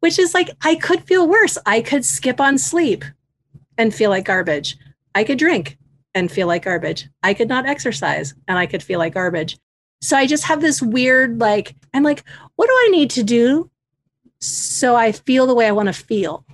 Which 0.00 0.18
is 0.18 0.34
like, 0.34 0.50
I 0.62 0.76
could 0.76 1.04
feel 1.04 1.28
worse. 1.28 1.58
I 1.66 1.80
could 1.80 2.04
skip 2.04 2.40
on 2.40 2.56
sleep 2.58 3.04
and 3.76 3.94
feel 3.94 4.10
like 4.10 4.24
garbage. 4.24 4.76
I 5.14 5.24
could 5.24 5.38
drink 5.38 5.76
and 6.14 6.30
feel 6.30 6.46
like 6.46 6.64
garbage. 6.64 7.08
I 7.22 7.34
could 7.34 7.48
not 7.48 7.66
exercise 7.66 8.34
and 8.48 8.58
I 8.58 8.66
could 8.66 8.82
feel 8.82 8.98
like 8.98 9.14
garbage. 9.14 9.58
So 10.00 10.16
I 10.16 10.26
just 10.26 10.44
have 10.44 10.60
this 10.60 10.80
weird, 10.82 11.40
like, 11.40 11.74
I'm 11.92 12.02
like, 12.02 12.24
what 12.56 12.66
do 12.66 12.72
I 12.72 12.88
need 12.92 13.10
to 13.10 13.22
do 13.22 13.70
so 14.40 14.94
I 14.96 15.12
feel 15.12 15.46
the 15.46 15.54
way 15.54 15.66
I 15.66 15.72
want 15.72 15.88
to 15.88 15.92
feel? 15.94 16.44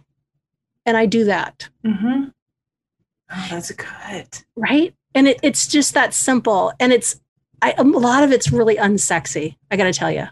And 0.87 0.97
I 0.97 1.07
do 1.07 1.25
that. 1.25 1.69
Mhm. 1.85 2.33
Oh, 3.33 3.47
that's 3.51 3.71
good. 3.71 4.27
right 4.57 4.95
and 5.15 5.29
it, 5.29 5.39
it's 5.43 5.67
just 5.69 5.95
that 5.95 6.13
simple 6.15 6.73
and 6.81 6.93
it's 6.93 7.21
I, 7.63 7.75
a 7.79 7.85
lot 7.85 8.23
of 8.25 8.33
it's 8.33 8.51
really 8.51 8.77
unsexy 8.77 9.57
i 9.71 9.77
gotta 9.77 9.93
tell 9.93 10.11
you 10.11 10.27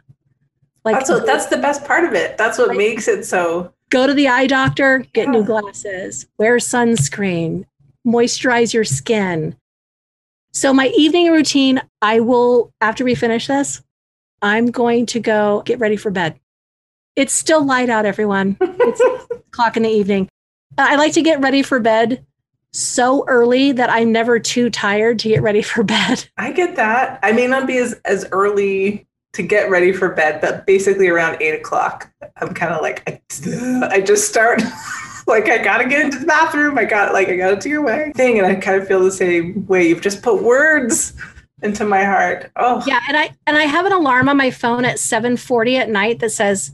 like 0.84 0.96
That's 0.96 1.10
what, 1.10 1.26
that's 1.26 1.46
the 1.46 1.58
best 1.58 1.84
part 1.84 2.04
of 2.04 2.14
it. 2.14 2.38
That's 2.38 2.56
what 2.56 2.68
Right. 2.68 2.78
makes 2.78 3.08
it 3.08 3.24
so. 3.24 3.72
go 3.90 4.06
to 4.06 4.14
the 4.14 4.28
eye 4.28 4.46
doctor 4.46 5.00
get 5.12 5.28
new 5.28 5.44
glasses 5.44 6.26
wear 6.38 6.56
sunscreen 6.56 7.64
moisturize 8.06 8.72
your 8.72 8.84
skin 8.84 9.56
so 10.52 10.72
my 10.72 10.88
evening 10.96 11.30
routine 11.30 11.80
i 12.02 12.20
will 12.20 12.72
after 12.80 13.04
we 13.04 13.14
finish 13.14 13.46
this 13.46 13.82
i'm 14.42 14.70
going 14.70 15.04
to 15.06 15.20
go 15.20 15.62
get 15.66 15.78
ready 15.78 15.96
for 15.96 16.10
bed 16.10 16.38
it's 17.16 17.32
still 17.32 17.64
light 17.64 17.90
out 17.90 18.06
everyone 18.06 18.56
it's 18.60 18.98
six 19.28 19.42
o'clock 19.48 19.76
in 19.76 19.82
the 19.82 19.90
evening 19.90 20.28
i 20.78 20.96
like 20.96 21.12
to 21.12 21.22
get 21.22 21.40
ready 21.40 21.62
for 21.62 21.78
bed 21.80 22.24
so 22.72 23.24
early 23.26 23.72
that 23.72 23.90
i'm 23.90 24.12
never 24.12 24.38
too 24.38 24.70
tired 24.70 25.18
to 25.18 25.28
get 25.28 25.42
ready 25.42 25.62
for 25.62 25.82
bed 25.82 26.28
I 26.38 26.52
get 26.52 26.76
that. 26.76 27.18
I 27.22 27.32
may 27.32 27.46
not 27.46 27.66
be 27.66 27.78
as 27.78 27.94
as 28.04 28.26
early 28.32 29.06
to 29.34 29.42
get 29.42 29.70
ready 29.70 29.92
for 29.92 30.08
bed, 30.08 30.40
but 30.40 30.66
basically 30.66 31.08
around 31.08 31.40
eight 31.42 31.54
o'clock, 31.54 32.10
I'm 32.38 32.54
kind 32.54 32.72
of 32.72 32.80
like 32.80 33.02
I, 33.08 33.20
I 33.94 34.00
just 34.00 34.28
start. 34.28 34.62
like 35.26 35.48
I 35.48 35.58
gotta 35.58 35.86
get 35.86 36.00
into 36.00 36.18
the 36.18 36.26
bathroom. 36.26 36.78
I 36.78 36.84
got 36.84 37.12
like 37.12 37.28
I 37.28 37.36
gotta 37.36 37.56
do 37.56 37.68
your 37.68 37.82
way 37.82 38.12
thing, 38.14 38.38
and 38.38 38.46
I 38.46 38.54
kind 38.54 38.80
of 38.80 38.88
feel 38.88 39.00
the 39.02 39.12
same 39.12 39.66
way. 39.66 39.88
You've 39.88 40.00
just 40.00 40.22
put 40.22 40.42
words 40.42 41.14
into 41.62 41.84
my 41.84 42.04
heart. 42.04 42.50
Oh, 42.56 42.82
Yeah, 42.86 43.00
and 43.08 43.16
I 43.16 43.36
and 43.46 43.58
I 43.58 43.64
have 43.64 43.84
an 43.84 43.92
alarm 43.92 44.28
on 44.28 44.36
my 44.36 44.50
phone 44.50 44.84
at 44.84 44.96
7:40 44.96 45.78
at 45.78 45.90
night 45.90 46.20
that 46.20 46.30
says 46.30 46.72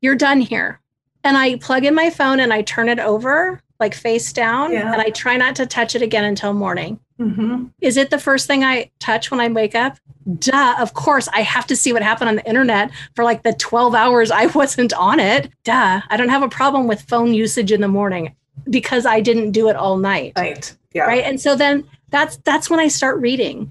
you're 0.00 0.16
done 0.16 0.40
here. 0.40 0.80
And 1.24 1.36
I 1.36 1.56
plug 1.56 1.84
in 1.84 1.94
my 1.94 2.10
phone 2.10 2.40
and 2.40 2.52
I 2.52 2.62
turn 2.62 2.88
it 2.88 2.98
over 2.98 3.60
like 3.80 3.94
face 3.94 4.32
down, 4.32 4.72
Yeah. 4.72 4.92
and 4.92 5.00
I 5.00 5.10
try 5.10 5.36
not 5.36 5.54
to 5.56 5.66
touch 5.66 5.94
it 5.94 6.02
again 6.02 6.24
until 6.24 6.52
morning. 6.52 6.98
Mm-hmm. 7.20 7.66
Is 7.80 7.96
it 7.96 8.10
the 8.10 8.18
first 8.18 8.46
thing 8.46 8.64
I 8.64 8.90
touch 8.98 9.30
when 9.30 9.40
I 9.40 9.48
wake 9.48 9.74
up? 9.74 9.96
Duh, 10.38 10.76
of 10.78 10.94
course. 10.94 11.28
I 11.32 11.40
have 11.42 11.66
to 11.68 11.76
see 11.76 11.92
what 11.92 12.02
happened 12.02 12.28
on 12.28 12.36
the 12.36 12.46
internet 12.46 12.90
for 13.14 13.24
like 13.24 13.42
the 13.44 13.52
12 13.54 13.94
hours 13.94 14.30
I 14.30 14.46
wasn't 14.54 14.92
on 14.92 15.20
it. 15.20 15.50
Duh. 15.64 16.00
I 16.08 16.16
don't 16.16 16.28
have 16.28 16.42
a 16.42 16.48
problem 16.48 16.86
with 16.86 17.02
phone 17.02 17.34
usage 17.34 17.72
in 17.72 17.80
the 17.80 17.88
morning 17.88 18.34
because 18.68 19.06
I 19.06 19.20
didn't 19.20 19.52
do 19.52 19.68
it 19.68 19.76
all 19.76 19.96
night. 19.96 20.32
Right. 20.36 20.74
Yeah. 20.92 21.04
Right. 21.04 21.24
And 21.24 21.40
so 21.40 21.54
then 21.56 21.84
that's 22.10 22.36
that's 22.38 22.68
when 22.70 22.80
I 22.80 22.88
start 22.88 23.18
reading. 23.20 23.70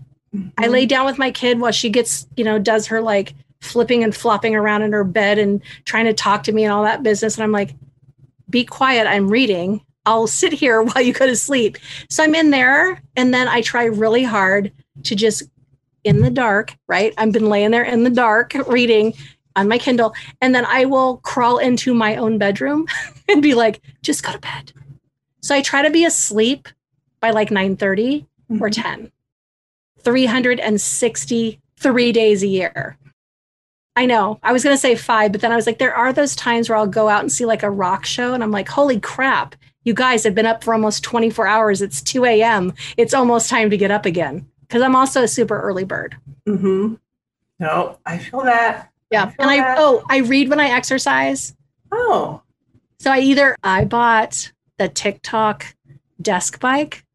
I 0.57 0.67
Mhm. 0.67 0.71
lay 0.71 0.85
down 0.85 1.05
with 1.05 1.17
my 1.17 1.31
kid 1.31 1.59
while 1.59 1.71
she 1.71 1.89
gets, 1.89 2.27
you 2.37 2.43
know, 2.43 2.59
does 2.59 2.87
her 2.87 3.01
like 3.01 3.33
flipping 3.61 4.03
and 4.03 4.15
flopping 4.15 4.55
around 4.55 4.83
in 4.83 4.91
her 4.93 5.03
bed 5.03 5.37
and 5.39 5.61
trying 5.85 6.05
to 6.05 6.13
talk 6.13 6.43
to 6.43 6.51
me 6.51 6.63
and 6.63 6.71
all 6.71 6.83
that 6.83 7.01
business. 7.03 7.35
And 7.37 7.43
I'm 7.43 7.51
like, 7.51 7.73
be 8.49 8.63
quiet. 8.63 9.07
I'm 9.07 9.29
reading. 9.29 9.81
I'll 10.07 10.25
sit 10.25 10.53
here 10.53 10.81
while 10.81 11.03
you 11.03 11.13
go 11.13 11.27
to 11.27 11.35
sleep. 11.35 11.77
So 12.09 12.23
I'm 12.23 12.33
in 12.33 12.49
there 12.49 12.99
and 13.15 13.31
then 13.33 13.47
I 13.47 13.61
try 13.61 13.85
really 13.85 14.23
hard 14.23 14.71
to 15.03 15.15
just 15.15 15.43
in 16.03 16.21
the 16.21 16.29
dark, 16.31 16.75
right? 16.87 17.13
I've 17.17 17.33
been 17.33 17.49
laying 17.49 17.71
there 17.71 17.83
in 17.83 18.03
the 18.03 18.09
dark 18.09 18.53
reading 18.67 19.13
on 19.55 19.67
my 19.67 19.77
Kindle. 19.77 20.13
And 20.41 20.55
then 20.55 20.65
I 20.65 20.85
will 20.85 21.17
crawl 21.17 21.57
into 21.57 21.93
my 21.93 22.15
own 22.15 22.37
bedroom 22.37 22.87
and 23.27 23.41
be 23.41 23.53
like, 23.53 23.81
just 24.01 24.23
go 24.23 24.31
to 24.31 24.39
bed. 24.39 24.71
So 25.41 25.53
I 25.53 25.61
try 25.61 25.81
to 25.81 25.89
be 25.89 26.05
asleep 26.05 26.69
by 27.19 27.31
like 27.31 27.51
9 27.51 27.75
30 27.75 28.25
or 28.49 28.69
Mhm. 28.69 28.71
10. 28.71 29.11
363 29.99 32.11
days 32.11 32.43
a 32.43 32.47
year. 32.47 32.97
I 33.95 34.05
know. 34.05 34.39
I 34.43 34.53
was 34.53 34.63
going 34.63 34.75
to 34.75 34.79
say 34.79 34.95
five, 34.95 35.31
but 35.31 35.41
then 35.41 35.51
I 35.51 35.55
was 35.55 35.65
like, 35.65 35.79
there 35.79 35.95
are 35.95 36.13
those 36.13 36.35
times 36.35 36.69
where 36.69 36.77
I'll 36.77 36.85
go 36.87 37.09
out 37.09 37.21
and 37.21 37.31
see 37.31 37.45
like 37.45 37.63
a 37.63 37.69
rock 37.69 38.05
show, 38.05 38.33
and 38.33 38.43
I'm 38.43 38.51
like, 38.51 38.69
holy 38.69 38.99
crap, 38.99 39.55
you 39.87 39.93
guys 39.93 40.25
have 40.25 40.35
been 40.35 40.45
up 40.45 40.65
for 40.65 40.73
almost 40.73 41.01
24 41.05 41.47
hours. 41.47 41.81
It's 41.81 42.01
2 42.01 42.25
a.m. 42.25 42.73
It's 42.97 43.13
almost 43.13 43.49
time 43.49 43.69
to 43.69 43.77
get 43.77 43.89
up 43.89 44.05
again 44.05 44.45
because 44.61 44.81
I'm 44.81 44.97
also 44.97 45.23
a 45.23 45.29
super 45.29 45.57
early 45.61 45.85
bird. 45.85 46.17
Mm-hmm. 46.45 46.95
No, 47.59 47.97
I 48.05 48.17
feel 48.17 48.41
that. 48.43 48.91
Yeah. 49.11 49.27
feel 49.27 49.35
And 49.39 49.49
I, 49.49 49.57
that. 49.57 49.77
oh, 49.79 50.03
I 50.09 50.17
read 50.17 50.49
when 50.49 50.59
I 50.59 50.67
exercise. 50.71 51.55
Oh. 51.89 52.41
So 52.99 53.11
I 53.13 53.19
either, 53.19 53.55
I 53.63 53.85
bought 53.85 54.51
the 54.77 54.89
TikTok 54.89 55.73
desk 56.21 56.59
bike. 56.59 57.05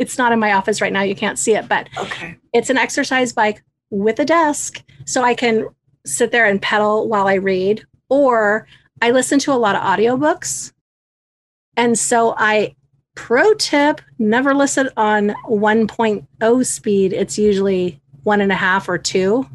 It's 0.00 0.18
not 0.18 0.32
in 0.32 0.40
my 0.40 0.54
office 0.54 0.80
right 0.80 0.92
now. 0.92 1.02
You 1.02 1.14
can't 1.14 1.38
see 1.38 1.54
it, 1.54 1.68
but 1.68 1.88
Okay. 1.96 2.36
it's 2.52 2.68
an 2.68 2.78
exercise 2.78 3.32
bike 3.32 3.62
with 3.90 4.18
a 4.18 4.24
desk 4.24 4.82
so 5.04 5.22
i 5.22 5.32
can 5.32 5.68
sit 6.04 6.32
there 6.32 6.44
and 6.44 6.60
pedal 6.60 7.08
while 7.08 7.28
i 7.28 7.34
read 7.34 7.84
or 8.08 8.66
i 9.00 9.12
listen 9.12 9.38
to 9.38 9.52
a 9.52 9.54
lot 9.54 9.76
of 9.76 9.80
audiobooks 9.82 10.72
and 11.76 11.98
so 11.98 12.34
i 12.38 12.74
pro 13.14 13.52
tip 13.54 14.00
never 14.18 14.54
listen 14.54 14.88
on 14.96 15.28
1.0 15.48 16.66
speed 16.66 17.12
it's 17.12 17.38
usually 17.38 18.00
one 18.24 18.40
and 18.40 18.50
a 18.52 18.56
half 18.56 18.88
or 18.88 18.98
two 18.98 19.46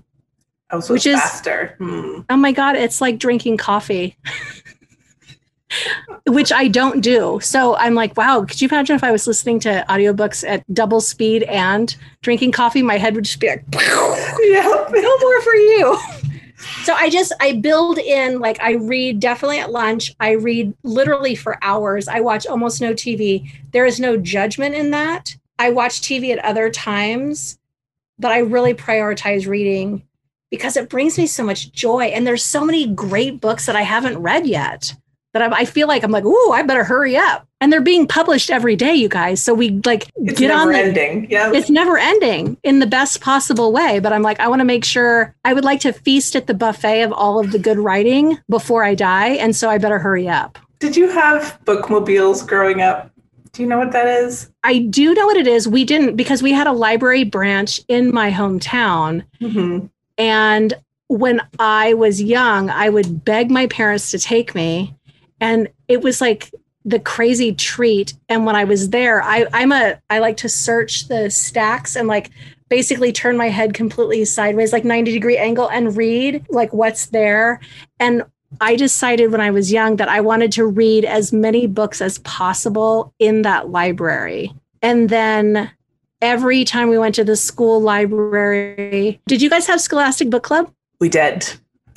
Oh, 0.73 0.79
so 0.79 0.93
Which 0.93 1.05
is- 1.05 1.19
faster. 1.19 1.75
Hmm. 1.79 2.21
oh 2.29 2.37
my 2.37 2.53
god 2.53 2.77
it's 2.77 3.01
like 3.01 3.19
drinking 3.19 3.57
coffee 3.57 4.17
which 6.27 6.51
i 6.51 6.67
don't 6.67 6.99
do 7.01 7.39
so 7.41 7.75
i'm 7.77 7.95
like 7.95 8.15
wow 8.17 8.43
could 8.47 8.59
you 8.61 8.67
imagine 8.67 8.93
if 8.95 9.03
i 9.05 9.11
was 9.11 9.25
listening 9.25 9.57
to 9.59 9.85
audiobooks 9.89 10.45
at 10.47 10.63
double 10.73 10.99
speed 10.99 11.43
and 11.43 11.95
drinking 12.21 12.51
coffee 12.51 12.81
my 12.81 12.97
head 12.97 13.15
would 13.15 13.23
just 13.23 13.39
be 13.39 13.47
like 13.47 13.63
yeah, 13.73 14.85
no 14.91 15.17
more 15.19 15.41
for 15.41 15.53
you. 15.53 15.97
So 16.83 16.93
I 16.93 17.09
just 17.09 17.31
I 17.39 17.53
build 17.53 17.97
in 17.97 18.39
like 18.39 18.61
I 18.61 18.73
read 18.73 19.19
definitely 19.19 19.59
at 19.59 19.71
lunch. 19.71 20.15
I 20.19 20.31
read 20.31 20.73
literally 20.83 21.35
for 21.35 21.57
hours. 21.61 22.07
I 22.07 22.19
watch 22.19 22.47
almost 22.47 22.81
no 22.81 22.93
TV. 22.93 23.51
There 23.71 23.85
is 23.85 23.99
no 23.99 24.17
judgment 24.17 24.75
in 24.75 24.91
that. 24.91 25.35
I 25.59 25.69
watch 25.69 26.01
TV 26.01 26.31
at 26.31 26.43
other 26.43 26.69
times, 26.69 27.59
but 28.17 28.31
I 28.31 28.39
really 28.39 28.73
prioritize 28.73 29.47
reading 29.47 30.03
because 30.49 30.75
it 30.75 30.89
brings 30.89 31.17
me 31.17 31.27
so 31.27 31.43
much 31.43 31.71
joy. 31.71 32.05
And 32.05 32.25
there's 32.25 32.43
so 32.43 32.65
many 32.65 32.87
great 32.87 33.39
books 33.39 33.65
that 33.65 33.75
I 33.75 33.83
haven't 33.83 34.17
read 34.17 34.45
yet 34.45 34.95
that 35.33 35.41
I'm, 35.41 35.53
I 35.53 35.65
feel 35.65 35.87
like 35.87 36.03
I'm 36.03 36.11
like, 36.11 36.25
ooh, 36.25 36.51
I 36.51 36.63
better 36.63 36.83
hurry 36.83 37.15
up. 37.15 37.47
And 37.61 37.71
they're 37.71 37.79
being 37.79 38.07
published 38.07 38.49
every 38.49 38.75
day, 38.75 38.95
you 38.95 39.07
guys. 39.07 39.41
So 39.41 39.53
we 39.53 39.79
like 39.85 40.09
It's 40.15 40.39
get 40.39 40.49
on 40.49 40.71
never 40.71 40.73
the 40.73 40.79
ending. 41.01 41.29
Yeah. 41.29 41.51
it's 41.53 41.69
never 41.69 41.97
ending 41.97 42.57
in 42.63 42.79
the 42.79 42.87
best 42.87 43.21
possible 43.21 43.71
way 43.71 43.99
but 43.99 44.11
i'm 44.11 44.21
like 44.23 44.39
i 44.39 44.47
want 44.47 44.59
to 44.59 44.65
make 44.65 44.83
sure 44.83 45.33
i 45.45 45.53
would 45.53 45.63
like 45.63 45.79
to 45.81 45.93
feast 45.93 46.35
at 46.35 46.47
the 46.47 46.53
buffet 46.53 47.03
of 47.03 47.13
all 47.13 47.39
of 47.39 47.51
the 47.51 47.59
good 47.59 47.77
writing 47.77 48.37
before 48.49 48.83
i 48.83 48.95
die 48.95 49.29
and 49.29 49.55
so 49.55 49.69
i 49.69 49.77
better 49.77 49.99
hurry 49.99 50.27
up 50.27 50.57
Did 50.79 50.95
you 50.97 51.07
have 51.09 51.59
bookmobiles 51.65 52.43
growing 52.43 52.81
up? 52.81 53.11
Do 53.53 53.61
you 53.63 53.67
know 53.69 53.77
what 53.77 53.91
that 53.91 54.07
is? 54.07 54.49
i 54.63 54.79
do 54.79 55.13
know 55.13 55.25
what 55.27 55.37
it 55.37 55.47
is 55.47 55.67
we 55.67 55.85
didn't 55.85 56.15
because 56.15 56.41
we 56.41 56.51
had 56.51 56.67
a 56.67 56.71
library 56.73 57.23
branch 57.23 57.79
in 57.87 58.11
my 58.13 58.31
hometown 58.31 59.23
Mm-hmm. 59.39 59.85
and 60.17 60.73
when 61.07 61.41
i 61.59 61.93
was 61.93 62.21
young 62.21 62.69
i 62.69 62.89
would 62.89 63.23
beg 63.23 63.51
my 63.51 63.67
parents 63.67 64.11
to 64.11 64.19
take 64.19 64.55
me 64.55 64.95
and 65.39 65.67
it 65.87 66.01
was 66.01 66.21
like 66.21 66.51
the 66.85 66.99
crazy 66.99 67.53
treat. 67.53 68.13
And 68.29 68.45
when 68.45 68.55
i 68.55 68.63
was 68.63 68.89
there 68.89 69.21
i 69.21 69.45
i'm 69.53 69.71
a 69.71 69.99
i 70.09 70.19
like 70.19 70.37
to 70.37 70.49
search 70.49 71.07
the 71.07 71.29
stacks 71.29 71.95
and 71.95 72.07
like 72.07 72.31
basically 72.69 73.11
turn 73.11 73.35
my 73.35 73.49
head 73.49 73.73
completely 73.73 74.23
sideways 74.23 74.71
like 74.71 74.85
90 74.85 75.11
degree 75.11 75.37
angle 75.37 75.69
and 75.69 75.97
read 75.97 76.45
like 76.49 76.73
what's 76.73 77.07
there. 77.07 77.59
And 77.99 78.23
i 78.59 78.75
decided 78.75 79.31
when 79.31 79.41
i 79.41 79.51
was 79.51 79.71
young 79.71 79.95
that 79.97 80.09
i 80.09 80.19
wanted 80.21 80.51
to 80.53 80.65
read 80.65 81.05
as 81.05 81.31
many 81.31 81.67
books 81.67 82.01
as 82.01 82.17
possible 82.19 83.13
in 83.19 83.43
that 83.43 83.69
library. 83.69 84.53
And 84.81 85.09
then 85.09 85.69
every 86.21 86.63
time 86.63 86.89
we 86.89 86.97
went 86.97 87.15
to 87.15 87.23
the 87.23 87.35
school 87.35 87.79
library 87.81 89.21
did 89.27 89.41
you 89.41 89.49
guys 89.49 89.67
have 89.67 89.81
scholastic 89.81 90.29
book 90.29 90.43
club? 90.43 90.71
We 90.99 91.09
did. 91.09 91.45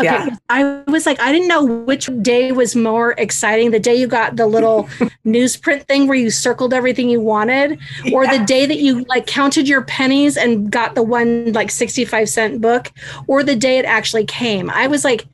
Okay, 0.00 0.06
Yeah. 0.06 0.36
I 0.50 0.82
was 0.88 1.06
like, 1.06 1.20
I 1.20 1.30
didn't 1.30 1.46
know 1.46 1.64
which 1.64 2.10
day 2.20 2.50
was 2.50 2.74
more 2.74 3.12
exciting. 3.12 3.70
The 3.70 3.78
day 3.78 3.94
you 3.94 4.08
got 4.08 4.36
the 4.36 4.46
little 4.46 4.84
newsprint 5.26 5.84
thing 5.84 6.08
where 6.08 6.16
you 6.16 6.30
circled 6.30 6.74
everything 6.74 7.08
you 7.08 7.20
wanted, 7.20 7.78
or 8.12 8.26
the 8.26 8.44
day 8.44 8.66
that 8.66 8.78
you 8.78 9.04
like 9.04 9.26
counted 9.26 9.68
your 9.68 9.82
pennies 9.82 10.36
and 10.36 10.70
got 10.70 10.94
the 10.94 11.02
one 11.02 11.52
like 11.52 11.70
65 11.70 12.28
cent 12.28 12.60
book, 12.60 12.90
or 13.28 13.44
the 13.44 13.54
day 13.54 13.78
it 13.78 13.84
actually 13.84 14.24
came. 14.24 14.68
I 14.68 14.88
was 14.88 15.04
like, 15.04 15.26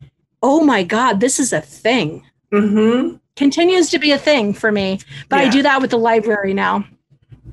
oh 0.42 0.62
my 0.62 0.82
God, 0.82 1.20
this 1.20 1.38
is 1.38 1.52
a 1.52 1.60
thing. 1.60 2.24
Mm-hmm. 2.52 3.16
Continues 3.36 3.88
to 3.90 3.98
be 3.98 4.12
a 4.12 4.18
thing 4.18 4.52
for 4.52 4.70
me. 4.70 5.00
But 5.28 5.38
I 5.38 5.48
do 5.48 5.62
that 5.62 5.80
with 5.80 5.90
the 5.90 5.98
library 5.98 6.52
now. 6.52 6.84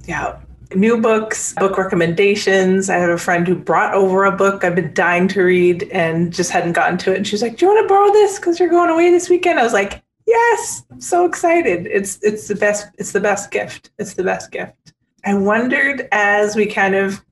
Yeah. 0.06 0.40
New 0.76 1.00
books, 1.02 1.54
book 1.54 1.78
recommendations. 1.78 2.90
I 2.90 2.98
have 2.98 3.10
a 3.10 3.18
friend 3.18 3.48
who 3.48 3.56
brought 3.56 3.94
over 3.94 4.26
a 4.26 4.36
book 4.36 4.64
I've 4.64 4.76
been 4.76 4.94
dying 4.94 5.28
to 5.30 5.42
read 5.42 5.84
and 5.92 6.34
just 6.34 6.52
hadn't 6.52 6.74
gotten 6.74 6.98
to 7.00 7.14
it. 7.14 7.18
And 7.18 7.28
she's 7.28 7.42
like, 7.42 7.58
Do 7.58 7.66
you 7.66 7.74
want 7.74 7.88
to 7.88 7.94
borrow 7.94 8.12
this? 8.12 8.38
Because 8.38 8.60
you're 8.60 8.70
going 8.70 8.90
away 8.90 9.10
this 9.12 9.30
weekend. 9.30 9.60
I 9.60 9.64
was 9.64 9.74
like, 9.74 10.04
Yes, 10.26 10.84
I'm 10.92 11.00
so 11.00 11.26
excited. 11.26 11.88
It's 11.88 12.20
it's 12.22 12.48
the 12.48 12.56
best, 12.56 12.88
it's 12.98 13.14
the 13.14 13.22
best 13.22 13.50
gift. 13.52 13.92
It's 13.98 14.16
the 14.16 14.24
best 14.24 14.52
gift. 14.52 14.94
I 15.24 15.34
wondered 15.36 16.08
as 16.12 16.56
we 16.56 16.66
kind 16.66 16.96
of 16.96 17.24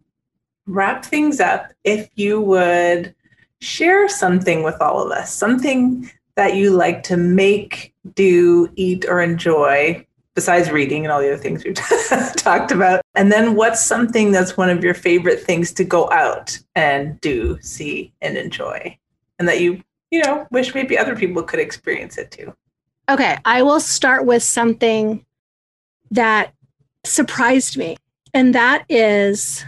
wrap 0.65 1.05
things 1.05 1.39
up 1.39 1.71
if 1.83 2.09
you 2.15 2.41
would 2.41 3.13
share 3.59 4.07
something 4.07 4.63
with 4.63 4.81
all 4.81 5.05
of 5.05 5.11
us, 5.11 5.33
something 5.33 6.09
that 6.35 6.55
you 6.55 6.71
like 6.71 7.03
to 7.03 7.17
make, 7.17 7.93
do, 8.13 8.69
eat, 8.75 9.05
or 9.07 9.21
enjoy 9.21 10.05
besides 10.35 10.69
reading 10.69 11.03
and 11.05 11.11
all 11.11 11.21
the 11.21 11.33
other 11.33 11.41
things 11.41 11.63
we've 11.63 11.75
talked 12.35 12.71
about? 12.71 13.01
And 13.15 13.31
then 13.31 13.55
what's 13.55 13.83
something 13.83 14.31
that's 14.31 14.57
one 14.57 14.69
of 14.69 14.83
your 14.83 14.93
favorite 14.93 15.39
things 15.39 15.71
to 15.73 15.83
go 15.83 16.11
out 16.11 16.59
and 16.75 17.19
do, 17.21 17.57
see, 17.61 18.13
and 18.21 18.37
enjoy? 18.37 18.97
And 19.39 19.47
that 19.47 19.61
you, 19.61 19.81
you 20.11 20.21
know, 20.21 20.45
wish 20.51 20.75
maybe 20.75 20.97
other 20.97 21.15
people 21.15 21.41
could 21.41 21.59
experience 21.59 22.17
it 22.17 22.31
too. 22.31 22.53
Okay, 23.09 23.37
I 23.45 23.61
will 23.61 23.79
start 23.79 24.25
with 24.25 24.43
something 24.43 25.25
that 26.11 26.53
surprised 27.03 27.77
me, 27.77 27.97
and 28.33 28.53
that 28.55 28.85
is 28.89 29.63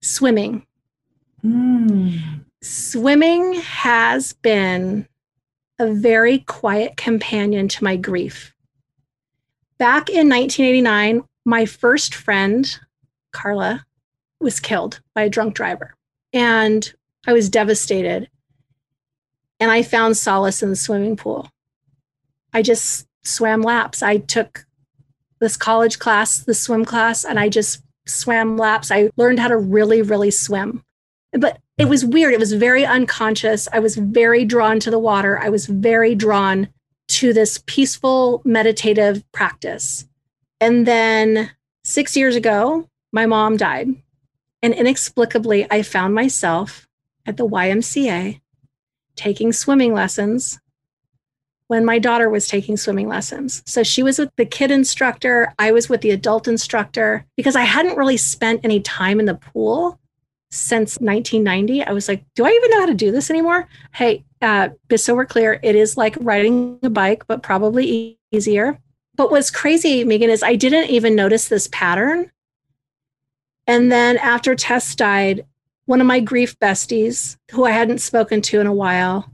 swimming. 0.00 0.64
Hmm. 1.42 2.16
Swimming 2.62 3.54
has 3.54 4.32
been 4.32 5.06
a 5.78 5.92
very 5.92 6.40
quiet 6.40 6.96
companion 6.96 7.68
to 7.68 7.84
my 7.84 7.96
grief. 7.96 8.54
Back 9.78 10.08
in 10.08 10.28
1989, 10.28 11.24
my 11.44 11.66
first 11.66 12.14
friend, 12.14 12.78
Carla, 13.32 13.84
was 14.40 14.60
killed 14.60 15.00
by 15.14 15.22
a 15.22 15.28
drunk 15.28 15.54
driver. 15.54 15.94
And 16.32 16.92
I 17.26 17.32
was 17.32 17.50
devastated. 17.50 18.30
And 19.60 19.70
I 19.70 19.82
found 19.82 20.16
solace 20.16 20.62
in 20.62 20.70
the 20.70 20.76
swimming 20.76 21.16
pool. 21.16 21.50
I 22.52 22.62
just 22.62 23.06
swam 23.22 23.62
laps. 23.62 24.02
I 24.02 24.18
took 24.18 24.66
this 25.40 25.56
college 25.56 25.98
class, 25.98 26.38
the 26.38 26.54
swim 26.54 26.84
class, 26.84 27.24
and 27.24 27.38
I 27.38 27.48
just 27.48 27.82
swam 28.06 28.56
laps. 28.56 28.90
I 28.90 29.10
learned 29.16 29.40
how 29.40 29.48
to 29.48 29.58
really, 29.58 30.00
really 30.00 30.30
swim. 30.30 30.82
But 31.32 31.58
it 31.76 31.86
was 31.86 32.04
weird. 32.04 32.32
It 32.32 32.40
was 32.40 32.54
very 32.54 32.86
unconscious. 32.86 33.68
I 33.72 33.80
was 33.80 33.96
very 33.96 34.46
drawn 34.46 34.80
to 34.80 34.90
the 34.90 34.98
water. 34.98 35.38
I 35.38 35.50
was 35.50 35.66
very 35.66 36.14
drawn 36.14 36.68
to 37.08 37.32
this 37.32 37.62
peaceful 37.66 38.42
meditative 38.44 39.24
practice. 39.32 40.06
And 40.60 40.86
then 40.86 41.50
six 41.84 42.16
years 42.16 42.36
ago, 42.36 42.88
my 43.12 43.26
mom 43.26 43.56
died. 43.56 43.88
And 44.62 44.74
inexplicably, 44.74 45.66
I 45.70 45.82
found 45.82 46.14
myself 46.14 46.88
at 47.26 47.36
the 47.36 47.46
YMCA 47.46 48.40
taking 49.14 49.52
swimming 49.52 49.92
lessons 49.92 50.58
when 51.68 51.84
my 51.84 51.98
daughter 51.98 52.30
was 52.30 52.46
taking 52.46 52.76
swimming 52.76 53.08
lessons. 53.08 53.62
So 53.66 53.82
she 53.82 54.02
was 54.02 54.18
with 54.18 54.30
the 54.36 54.46
kid 54.46 54.70
instructor, 54.70 55.52
I 55.58 55.72
was 55.72 55.88
with 55.88 56.00
the 56.00 56.10
adult 56.10 56.46
instructor 56.46 57.24
because 57.36 57.56
I 57.56 57.62
hadn't 57.62 57.96
really 57.96 58.16
spent 58.16 58.60
any 58.62 58.80
time 58.80 59.18
in 59.18 59.26
the 59.26 59.34
pool 59.34 59.98
since 60.56 60.98
1990. 60.98 61.84
I 61.84 61.92
was 61.92 62.08
like, 62.08 62.24
do 62.34 62.44
I 62.44 62.50
even 62.50 62.70
know 62.70 62.80
how 62.80 62.86
to 62.86 62.94
do 62.94 63.12
this 63.12 63.30
anymore? 63.30 63.68
Hey, 63.92 64.24
uh, 64.42 64.70
just 64.90 65.04
so 65.04 65.14
we're 65.14 65.26
clear, 65.26 65.60
it 65.62 65.76
is 65.76 65.96
like 65.96 66.16
riding 66.20 66.78
a 66.82 66.90
bike, 66.90 67.26
but 67.26 67.42
probably 67.42 67.90
e- 67.90 68.18
easier. 68.30 68.78
But 69.14 69.30
what's 69.30 69.50
crazy, 69.50 70.04
Megan, 70.04 70.30
is 70.30 70.42
I 70.42 70.56
didn't 70.56 70.90
even 70.90 71.14
notice 71.14 71.48
this 71.48 71.68
pattern. 71.72 72.30
And 73.66 73.90
then 73.90 74.18
after 74.18 74.54
Tess 74.54 74.94
died, 74.94 75.46
one 75.86 76.00
of 76.00 76.06
my 76.06 76.20
grief 76.20 76.58
besties, 76.58 77.36
who 77.50 77.64
I 77.64 77.70
hadn't 77.70 77.98
spoken 77.98 78.42
to 78.42 78.60
in 78.60 78.66
a 78.66 78.74
while, 78.74 79.30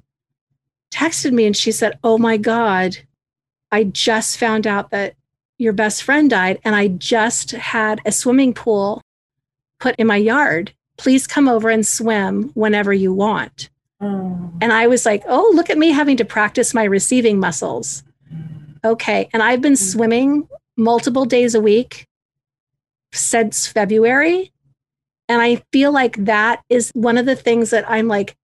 texted 0.93 1.33
me 1.33 1.47
and 1.47 1.57
she 1.57 1.73
said, 1.73 1.99
Oh 2.05 2.19
my 2.19 2.37
God, 2.37 2.99
I 3.71 3.85
just 3.85 4.39
found 4.39 4.67
out 4.67 4.91
that 4.91 5.15
your 5.59 5.73
best 5.73 6.03
friend 6.03 6.29
died 6.29 6.61
and 6.65 6.77
I 6.77 6.89
just 6.89 7.53
had 7.53 8.01
a 8.05 8.13
swimming 8.13 8.53
pool 8.53 9.03
put 9.81 9.97
in 9.97 10.07
my 10.07 10.17
yard. 10.17 10.75
Please 10.99 11.27
come 11.27 11.49
over 11.49 11.71
and 11.71 11.87
swim 11.87 12.51
whenever 12.55 12.93
you 12.93 13.13
want. 13.13 13.71
Oh. 14.01 14.51
And 14.61 14.73
I 14.73 14.87
was 14.87 15.07
like, 15.07 15.23
Oh, 15.27 15.53
look 15.55 15.71
at 15.71 15.79
me 15.79 15.91
having 15.91 16.17
to 16.19 16.25
practice 16.25 16.75
my 16.75 16.85
receiving 16.85 17.39
muscles. 17.39 18.03
Okay. 18.85 19.29
And 19.33 19.43
I've 19.43 19.61
been 19.61 19.75
mm. 19.75 19.93
swimming 19.93 20.49
multiple 20.77 21.25
days 21.25 21.55
a 21.55 21.61
week 21.61 22.07
since 23.13 23.67
February. 23.67 24.53
And 25.29 25.41
I 25.41 25.63
feel 25.73 25.93
like 25.93 26.25
that 26.25 26.63
is 26.69 26.91
one 26.95 27.17
of 27.17 27.27
the 27.27 27.37
things 27.37 27.71
that 27.71 27.89
I'm 27.89 28.09
like, 28.09 28.37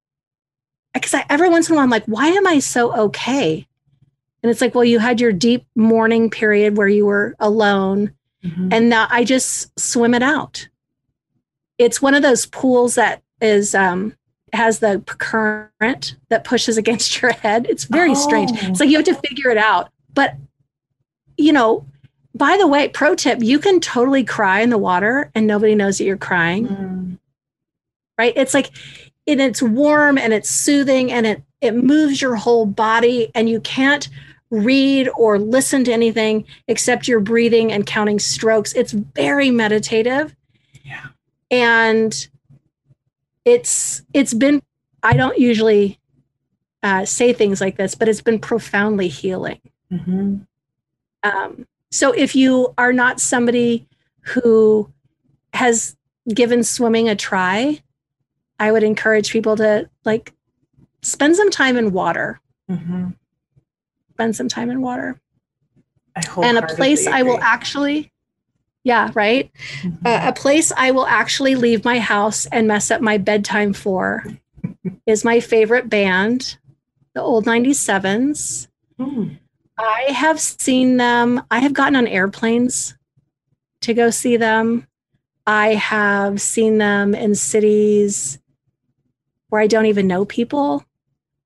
because 0.95 1.15
every 1.29 1.49
once 1.49 1.69
in 1.69 1.75
a 1.75 1.77
while 1.77 1.85
I'm 1.85 1.91
like, 1.91 2.07
why 2.07 2.29
am 2.29 2.47
I 2.47 2.61
so 2.61 2.97
okay? 3.07 3.67
And 4.43 4.51
it's 4.51 4.61
like, 4.61 4.75
well, 4.75 4.85
you 4.85 4.99
had 4.99 5.21
your 5.21 5.33
deep 5.33 5.67
mourning 5.75 6.31
period 6.31 6.77
where 6.77 6.89
you 6.89 7.07
were 7.07 7.35
alone, 7.41 8.13
mm-hmm. 8.45 8.69
and 8.71 8.89
now 8.89 9.09
I 9.11 9.25
just 9.25 9.79
swim 9.79 10.15
it 10.15 10.23
out. 10.23 10.69
It's 11.79 12.03
one 12.03 12.15
of 12.15 12.23
those 12.23 12.47
pools 12.47 12.97
that 12.97 13.23
is 13.41 13.75
um, 13.75 14.15
has 14.53 14.81
the 14.81 15.03
current 15.07 16.17
that 16.29 16.45
pushes 16.45 16.77
against 16.77 17.23
your 17.23 17.33
head. 17.33 17.67
It's 17.69 17.85
very 17.85 18.11
oh. 18.11 18.15
strange. 18.15 18.51
It's 18.55 18.81
like 18.81 18.91
you 18.91 18.97
have 18.97 19.07
to 19.07 19.15
figure 19.15 19.51
it 19.51 19.59
out. 19.59 19.91
But 20.13 20.35
you 21.37 21.53
know, 21.53 21.87
by 22.35 22.57
the 22.57 22.67
way, 22.67 22.89
pro 22.89 23.15
tip: 23.15 23.43
you 23.43 23.59
can 23.59 23.81
totally 23.81 24.25
cry 24.25 24.61
in 24.61 24.71
the 24.71 24.79
water, 24.79 25.31
and 25.35 25.47
nobody 25.47 25.75
knows 25.75 25.99
that 25.99 26.05
you're 26.05 26.17
crying. 26.17 26.67
Mm. 26.67 27.19
Right? 28.19 28.33
It's 28.37 28.55
like 28.55 28.71
and 29.29 29.41
it's 29.41 29.63
warm 29.63 30.19
and 30.19 30.33
it's 30.33 30.51
soothing 30.51 31.13
and 31.13 31.27
it 31.27 31.43
it 31.61 31.75
moves 31.75 32.23
your 32.23 32.37
whole 32.37 32.67
body 32.67 33.31
and 33.35 33.49
you 33.49 33.61
can't 33.61 34.09
read 34.51 35.09
or 35.17 35.39
listen 35.39 35.85
to 35.85 35.93
anything 35.93 36.45
except 36.69 37.07
you're 37.09 37.21
breathing 37.21 37.73
and 37.73 37.85
counting 37.85 38.19
strokes. 38.19 38.73
It's 38.73 38.93
very 38.93 39.51
meditative. 39.51 40.35
And 41.51 42.29
it's 43.45 44.03
it's 44.13 44.35
been 44.35 44.63
I 45.03 45.15
don't 45.15 45.39
usually 45.39 45.99
uh, 46.83 47.05
say 47.05 47.33
things 47.33 47.61
like 47.61 47.77
this, 47.77 47.95
but 47.95 48.09
it's 48.09 48.21
been 48.21 48.39
profoundly 48.39 49.09
healing. 49.09 49.61
Mm-hmm. 49.93 50.37
Um, 51.23 51.67
so 51.91 52.13
if 52.13 52.37
you 52.37 52.75
are 52.77 52.93
not 52.93 53.21
somebody 53.21 53.87
who 54.21 54.93
has 55.55 55.97
given 56.33 56.63
swimming 56.63 57.09
a 57.09 57.17
try, 57.17 57.83
I 58.59 58.73
would 58.73 58.83
encourage 58.83 59.33
people 59.33 59.57
to 59.57 59.89
like 60.05 60.33
spend 61.03 61.37
some 61.37 61.51
time 61.51 61.77
in 61.77 61.93
water. 61.93 62.41
Mm-hmm. 62.71 63.09
Spend 64.13 64.37
some 64.37 64.49
time 64.49 64.71
in 64.71 64.81
water. 64.81 65.21
and 66.43 66.59
a 66.59 66.67
place 66.67 67.07
I 67.07 67.23
will 67.23 67.39
actually, 67.41 68.13
yeah, 68.89 69.11
right. 69.13 69.53
Mm-hmm. 69.83 70.07
Uh, 70.07 70.29
a 70.29 70.33
place 70.33 70.73
I 70.75 70.93
will 70.93 71.07
actually 71.07 71.57
leave 71.57 71.85
my 71.85 71.99
house 71.99 72.47
and 72.47 72.67
mess 72.67 72.91
up 72.91 73.03
my 73.03 73.19
bedtime 73.19 73.75
for 73.75 74.25
is 75.05 75.27
my 75.27 75.41
favorite 75.41 75.91
band, 75.91 76.57
the 77.13 77.21
Old 77.21 77.45
97's. 77.45 78.67
Mm. 78.99 79.37
I 79.77 80.07
have 80.09 80.41
seen 80.41 80.97
them, 80.97 81.43
I 81.51 81.59
have 81.59 81.75
gotten 81.75 81.97
on 81.97 82.07
airplanes 82.07 82.97
to 83.83 83.93
go 83.93 84.09
see 84.09 84.39
them. 84.39 84.87
I 85.47 85.75
have 85.75 86.41
seen 86.41 86.79
them 86.79 87.15
in 87.15 87.35
cities 87.35 88.39
where 89.51 89.61
I 89.61 89.67
don't 89.67 89.87
even 89.87 90.07
know 90.07 90.25
people. 90.25 90.83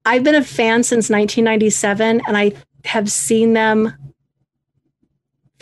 I've 0.05 0.23
been 0.23 0.37
a 0.37 0.45
fan 0.45 0.85
since 0.85 1.11
1997 1.11 2.23
and 2.25 2.37
I 2.37 2.53
have 2.85 3.11
seen 3.11 3.53
them 3.55 3.93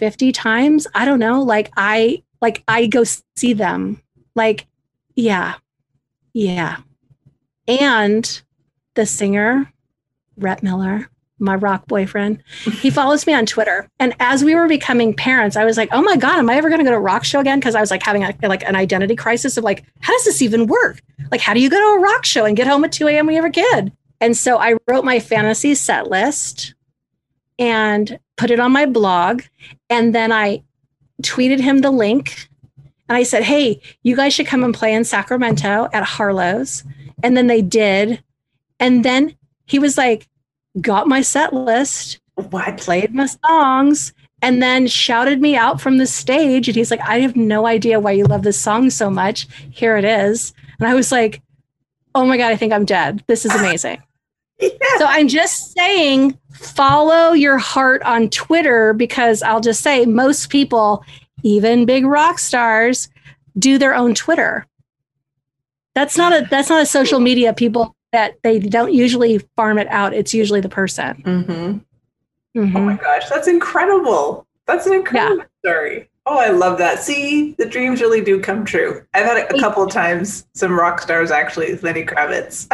50 0.01 0.33
times. 0.33 0.87
I 0.95 1.05
don't 1.05 1.19
know. 1.19 1.43
Like 1.43 1.71
I 1.77 2.23
like 2.41 2.65
I 2.67 2.87
go 2.87 3.05
see 3.37 3.53
them. 3.53 4.03
Like 4.35 4.67
yeah. 5.15 5.57
Yeah. 6.33 6.79
And 7.69 8.43
the 8.95 9.05
singer 9.05 9.71
Rhett 10.37 10.63
Miller 10.63 11.11
my 11.43 11.55
rock 11.55 11.87
boyfriend. 11.87 12.43
He 12.65 12.91
follows 12.99 13.27
me 13.27 13.33
on 13.33 13.47
Twitter. 13.47 13.89
And 13.99 14.15
as 14.21 14.45
we 14.45 14.55
were 14.55 14.69
becoming 14.69 15.15
parents, 15.15 15.57
I 15.57 15.65
was 15.65 15.77
like, 15.77 15.89
oh 15.91 16.03
my 16.03 16.17
God, 16.17 16.39
am 16.39 16.51
I 16.51 16.57
ever 16.57 16.69
going 16.69 16.81
to 16.81 16.85
go 16.85 16.91
to 16.91 16.97
a 16.99 17.01
rock 17.01 17.25
show 17.25 17.41
again? 17.41 17.59
Because 17.59 17.75
I 17.75 17.81
was 17.81 17.91
like 17.91 18.03
having 18.03 18.23
a, 18.23 18.35
like 18.43 18.63
an 18.65 18.77
identity 18.77 19.17
crisis 19.17 19.57
of 19.57 19.65
like, 19.65 19.85
how 20.01 20.13
does 20.13 20.27
this 20.27 20.43
even 20.43 20.67
work? 20.67 21.01
Like, 21.31 21.41
how 21.41 21.55
do 21.55 21.61
you 21.61 21.71
go 21.71 21.79
to 21.79 21.99
a 21.99 22.01
rock 22.01 22.27
show 22.27 22.45
and 22.45 22.57
get 22.57 22.67
home 22.67 22.85
at 22.85 22.93
2 22.93 23.09
a.m. 23.09 23.27
when 23.27 23.35
you 23.35 23.43
have 23.43 23.51
a 23.51 23.53
kid? 23.53 23.93
And 24.21 24.37
so 24.37 24.59
I 24.59 24.75
wrote 24.87 25.05
my 25.05 25.19
fantasy 25.19 25.75
set 25.75 26.11
list 26.11 26.75
and 27.61 28.19
put 28.37 28.51
it 28.51 28.59
on 28.59 28.73
my 28.73 28.87
blog. 28.87 29.43
And 29.89 30.15
then 30.15 30.33
I 30.33 30.65
tweeted 31.23 31.61
him 31.61 31.79
the 31.79 31.91
link. 31.91 32.49
And 33.09 33.17
I 33.17 33.23
said, 33.23 33.43
hey, 33.43 33.81
you 34.03 34.17
guys 34.17 34.33
should 34.33 34.47
come 34.47 34.65
and 34.65 34.75
play 34.75 34.95
in 34.95 35.05
Sacramento 35.05 35.89
at 35.93 36.05
Harlow's. 36.05 36.83
And 37.23 37.37
then 37.37 37.47
they 37.47 37.61
did. 37.61 38.23
And 38.81 39.05
then 39.05 39.37
he 39.67 39.79
was 39.79 39.99
like, 39.99 40.27
got 40.81 41.07
my 41.07 41.21
set 41.21 41.53
list, 41.53 42.19
what? 42.35 42.79
played 42.79 43.15
my 43.15 43.27
songs, 43.27 44.15
and 44.41 44.63
then 44.63 44.87
shouted 44.87 45.41
me 45.41 45.57
out 45.57 45.81
from 45.81 45.99
the 45.99 46.07
stage. 46.07 46.69
And 46.69 46.77
he's 46.77 46.91
like, 46.91 47.01
I 47.01 47.21
have 47.21 47.37
no 47.37 47.67
idea 47.67 48.01
why 48.01 48.13
you 48.13 48.25
love 48.25 48.43
this 48.43 48.59
song 48.59 48.89
so 48.91 49.11
much. 49.11 49.47
Here 49.71 49.97
it 49.97 50.05
is. 50.05 50.55
And 50.79 50.89
I 50.89 50.95
was 50.95 51.13
like, 51.13 51.43
oh 52.15 52.25
my 52.25 52.37
God, 52.37 52.53
I 52.53 52.57
think 52.57 52.73
I'm 52.73 52.87
dead. 52.87 53.23
This 53.27 53.45
is 53.45 53.55
amazing. 53.55 54.03
So 54.99 55.07
I'm 55.07 55.29
just 55.29 55.73
saying, 55.73 56.39
follow 56.53 57.33
your 57.33 57.57
heart 57.57 58.03
on 58.03 58.29
Twitter 58.29 58.93
because 58.93 59.43
I'll 59.43 59.61
just 59.61 59.83
say 59.83 60.05
most 60.05 60.51
people, 60.51 61.03
even 61.43 61.87
big 61.87 62.05
rock 62.05 62.39
stars, 62.39 63.09
do 63.59 63.79
their 63.79 63.95
own 63.95 64.15
Twitter. 64.15 64.67
That's 65.95 66.19
not 66.19 66.33
a 66.33 66.47
that's 66.51 66.69
not 66.69 66.83
a 66.83 66.87
social 66.87 67.19
media 67.19 67.55
people 67.55 67.97
that 68.13 68.35
they 68.43 68.59
don't 68.59 68.93
usually 68.93 69.39
farm 69.57 69.79
it 69.79 69.89
out. 69.89 70.13
It's 70.13 70.35
usually 70.35 70.61
the 70.61 70.69
person. 70.69 71.23
Mm-hmm. 71.23 72.61
Mm-hmm. 72.61 72.77
Oh 72.77 72.81
my 72.81 72.97
gosh, 72.97 73.29
that's 73.29 73.49
incredible. 73.49 74.47
That's 74.67 74.87
an 74.87 74.95
incredible 74.95 75.39
yeah. 75.39 75.71
story. 75.71 76.10
Oh, 76.31 76.39
I 76.39 76.51
love 76.51 76.79
that. 76.79 77.01
See, 77.01 77.57
the 77.59 77.67
dreams 77.67 78.01
really 78.01 78.21
do 78.21 78.41
come 78.41 78.65
true. 78.65 79.05
I've 79.15 79.27
had 79.27 79.51
a 79.53 79.59
couple 79.59 79.83
of 79.83 79.91
times 79.91 80.47
some 80.55 80.79
rock 80.79 81.01
stars 81.01 81.33
actually, 81.33 81.75
Lenny 81.79 82.05
Kravitz, 82.05 82.69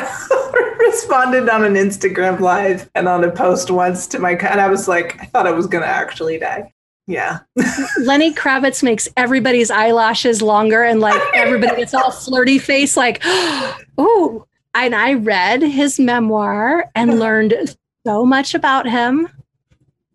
responded 0.79 1.49
on 1.49 1.65
an 1.65 1.73
Instagram 1.73 2.39
live 2.41 2.91
and 2.95 3.09
on 3.09 3.25
a 3.25 3.31
post 3.31 3.71
once 3.71 4.07
to 4.09 4.19
my 4.19 4.33
and 4.33 4.61
I 4.61 4.69
was 4.69 4.89
like, 4.89 5.19
I 5.23 5.25
thought 5.25 5.47
I 5.47 5.53
was 5.53 5.67
gonna 5.67 5.87
actually 5.87 6.39
die. 6.39 6.71
Yeah. 7.07 7.39
Lenny 8.03 8.35
Kravitz 8.35 8.83
makes 8.83 9.09
everybody's 9.17 9.71
eyelashes 9.71 10.43
longer 10.43 10.83
and 10.83 11.01
like 11.01 11.19
everybody 11.35 11.77
gets 11.77 11.95
all 11.95 12.11
flirty 12.11 12.59
face, 12.59 12.95
like, 12.95 13.23
oh, 13.25 14.47
and 14.75 14.95
I 14.95 15.15
read 15.15 15.63
his 15.63 15.99
memoir 15.99 16.91
and 16.95 17.19
learned 17.19 17.75
so 18.07 18.27
much 18.27 18.55
about 18.55 18.87
him. 18.87 19.31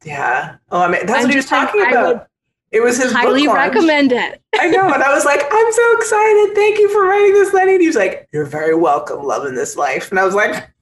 Yeah. 0.03 0.57
Oh, 0.69 0.83
I 0.83 0.91
mean, 0.91 1.07
that's 1.07 1.17
I'm 1.17 1.23
what 1.23 1.31
he 1.31 1.37
was 1.37 1.47
talking 1.47 1.81
about. 1.87 2.27
It 2.71 2.81
was 2.81 2.97
his 3.01 3.11
highly 3.11 3.47
recommend 3.47 4.11
it. 4.13 4.41
I 4.57 4.69
know, 4.69 4.93
and 4.93 5.03
I 5.03 5.13
was 5.13 5.25
like, 5.25 5.41
I'm 5.51 5.71
so 5.73 5.97
excited. 5.97 6.55
Thank 6.55 6.79
you 6.79 6.89
for 6.89 7.05
writing 7.05 7.33
this, 7.33 7.53
Lenny. 7.53 7.73
And 7.73 7.81
he 7.81 7.87
was 7.87 7.97
like, 7.97 8.29
You're 8.31 8.45
very 8.45 8.75
welcome, 8.75 9.23
loving 9.23 9.55
this 9.55 9.75
life. 9.75 10.09
And 10.09 10.19
I 10.19 10.25
was 10.25 10.35
like, 10.35 10.71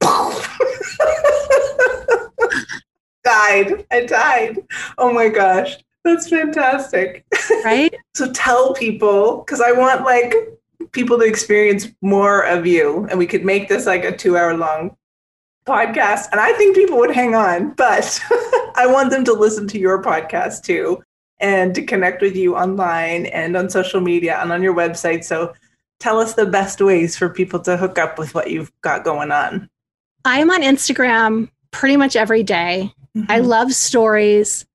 died. 3.24 3.86
I 3.90 4.06
died. 4.06 4.58
Oh 4.98 5.12
my 5.12 5.28
gosh. 5.28 5.76
That's 6.04 6.28
fantastic. 6.28 7.24
Right? 7.64 7.94
so 8.14 8.32
tell 8.32 8.72
people, 8.74 9.38
because 9.38 9.60
I 9.60 9.72
want 9.72 10.04
like 10.04 10.34
people 10.92 11.18
to 11.18 11.24
experience 11.24 11.88
more 12.00 12.42
of 12.42 12.66
you 12.66 13.06
and 13.10 13.18
we 13.18 13.26
could 13.26 13.44
make 13.44 13.68
this 13.68 13.86
like 13.86 14.04
a 14.04 14.16
two 14.16 14.36
hour 14.36 14.56
long 14.56 14.96
podcast 15.66 16.26
and 16.32 16.40
i 16.40 16.52
think 16.54 16.74
people 16.74 16.96
would 16.96 17.14
hang 17.14 17.34
on 17.34 17.70
but 17.74 18.20
I 18.76 18.86
want 18.86 19.10
them 19.10 19.24
to 19.24 19.32
listen 19.32 19.68
to 19.68 19.78
your 19.78 20.02
podcast 20.02 20.62
too 20.62 21.02
and 21.40 21.74
to 21.74 21.82
connect 21.82 22.22
with 22.22 22.36
you 22.36 22.56
online 22.56 23.26
and 23.26 23.56
on 23.56 23.70
social 23.70 24.00
media 24.00 24.38
and 24.40 24.52
on 24.52 24.62
your 24.62 24.74
website. 24.74 25.24
So 25.24 25.54
tell 25.98 26.18
us 26.18 26.34
the 26.34 26.46
best 26.46 26.80
ways 26.80 27.16
for 27.16 27.28
people 27.28 27.60
to 27.60 27.76
hook 27.76 27.98
up 27.98 28.18
with 28.18 28.34
what 28.34 28.50
you've 28.50 28.72
got 28.82 29.04
going 29.04 29.32
on. 29.32 29.68
I'm 30.24 30.50
on 30.50 30.62
Instagram 30.62 31.50
pretty 31.70 31.96
much 31.96 32.16
every 32.16 32.42
day. 32.42 32.92
Mm-hmm. 33.16 33.30
I 33.30 33.38
love 33.38 33.72
stories. 33.72 34.66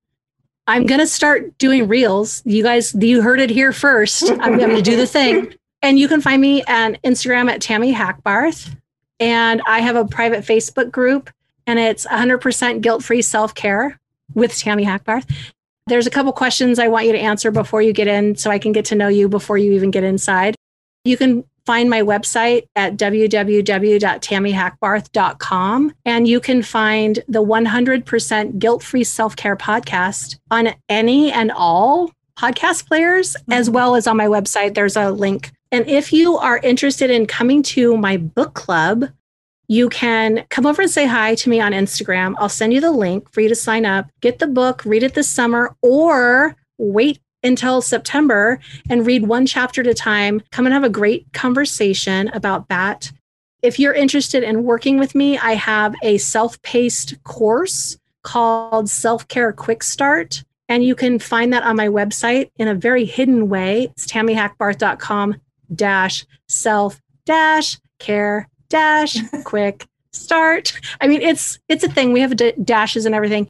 I'm 0.66 0.86
going 0.86 1.00
to 1.00 1.06
start 1.06 1.56
doing 1.58 1.86
reels. 1.86 2.42
You 2.44 2.62
guys, 2.62 2.94
you 2.94 3.22
heard 3.22 3.40
it 3.40 3.50
here 3.50 3.72
first. 3.72 4.30
I'm, 4.40 4.58
going 4.58 4.74
to 4.74 4.82
do 4.82 4.96
the 4.96 5.06
thing. 5.06 5.54
And 5.82 5.98
you 5.98 6.08
can 6.08 6.20
find 6.22 6.40
me 6.40 6.64
on 6.64 6.96
Instagram 7.04 7.48
at 7.48 7.60
Tami 7.60 7.94
Hackbarth. 7.94 8.74
And 9.20 9.62
I 9.68 9.80
have 9.80 9.94
a 9.94 10.04
private 10.06 10.42
Facebook 10.42 10.90
group, 10.90 11.30
and 11.66 11.78
it's 11.78 12.06
100% 12.06 12.80
guilt 12.80 13.04
free 13.04 13.22
self 13.22 13.54
care 13.54 14.00
with 14.34 14.52
Tami 14.52 14.84
Hackbarth. 14.84 15.30
There's 15.88 16.06
a 16.06 16.10
couple 16.10 16.32
questions 16.32 16.80
I 16.80 16.88
want 16.88 17.06
you 17.06 17.12
to 17.12 17.18
answer 17.18 17.52
before 17.52 17.80
you 17.80 17.92
get 17.92 18.08
in 18.08 18.34
so 18.36 18.50
I 18.50 18.58
can 18.58 18.72
get 18.72 18.84
to 18.86 18.96
know 18.96 19.08
you 19.08 19.28
before 19.28 19.56
you 19.56 19.70
even 19.72 19.92
get 19.92 20.02
inside. 20.02 20.56
You 21.04 21.16
can 21.16 21.44
find 21.64 21.88
my 21.90 22.02
website 22.02 22.66
at 22.74 22.96
www.tamihackbarth.com 22.96 25.94
and 26.04 26.28
you 26.28 26.40
can 26.40 26.62
find 26.62 27.20
the 27.28 27.42
100% 27.42 28.58
guilt-free 28.58 29.04
self-care 29.04 29.56
podcast 29.56 30.38
on 30.50 30.74
any 30.88 31.30
and 31.32 31.52
all 31.52 32.10
podcast 32.38 32.86
players 32.86 33.34
mm-hmm. 33.34 33.52
as 33.52 33.68
well 33.68 33.96
as 33.96 34.06
on 34.06 34.16
my 34.16 34.26
website 34.26 34.74
there's 34.74 34.96
a 34.96 35.10
link 35.10 35.50
and 35.72 35.88
if 35.88 36.12
you 36.12 36.36
are 36.36 36.58
interested 36.58 37.10
in 37.10 37.26
coming 37.26 37.60
to 37.62 37.96
my 37.96 38.16
book 38.16 38.54
club 38.54 39.06
you 39.68 39.88
can 39.88 40.44
come 40.48 40.66
over 40.66 40.82
and 40.82 40.90
say 40.90 41.06
hi 41.06 41.34
to 41.36 41.50
me 41.50 41.60
on 41.60 41.72
Instagram. 41.72 42.34
I'll 42.38 42.48
send 42.48 42.72
you 42.72 42.80
the 42.80 42.92
link 42.92 43.32
for 43.32 43.40
you 43.40 43.48
to 43.48 43.54
sign 43.54 43.84
up, 43.84 44.06
get 44.20 44.38
the 44.38 44.46
book, 44.46 44.84
read 44.84 45.02
it 45.02 45.14
this 45.14 45.28
summer, 45.28 45.74
or 45.82 46.56
wait 46.78 47.20
until 47.42 47.80
September 47.80 48.58
and 48.90 49.06
read 49.06 49.26
one 49.26 49.46
chapter 49.46 49.80
at 49.80 49.86
a 49.86 49.94
time. 49.94 50.42
Come 50.50 50.66
and 50.66 50.72
have 50.72 50.84
a 50.84 50.88
great 50.88 51.32
conversation 51.32 52.28
about 52.28 52.68
that. 52.68 53.10
If 53.62 53.78
you're 53.78 53.94
interested 53.94 54.42
in 54.42 54.64
working 54.64 54.98
with 54.98 55.14
me, 55.14 55.38
I 55.38 55.54
have 55.54 55.94
a 56.02 56.18
self 56.18 56.60
paced 56.62 57.22
course 57.24 57.98
called 58.22 58.90
Self 58.90 59.26
Care 59.28 59.52
Quick 59.52 59.82
Start. 59.82 60.44
And 60.68 60.84
you 60.84 60.96
can 60.96 61.20
find 61.20 61.52
that 61.52 61.62
on 61.62 61.76
my 61.76 61.86
website 61.86 62.50
in 62.56 62.66
a 62.66 62.74
very 62.74 63.04
hidden 63.04 63.48
way. 63.48 63.84
It's 63.92 64.06
tamihackbarth.com 64.06 65.40
dash 65.74 66.26
self 66.48 67.00
dash 67.24 67.78
care 67.98 68.48
dash 68.68 69.16
quick 69.44 69.86
start. 70.12 70.78
I 71.00 71.06
mean, 71.06 71.22
it's 71.22 71.58
it's 71.68 71.84
a 71.84 71.88
thing. 71.88 72.12
We 72.12 72.20
have 72.20 72.36
d- 72.36 72.54
dashes 72.62 73.06
and 73.06 73.14
everything. 73.14 73.48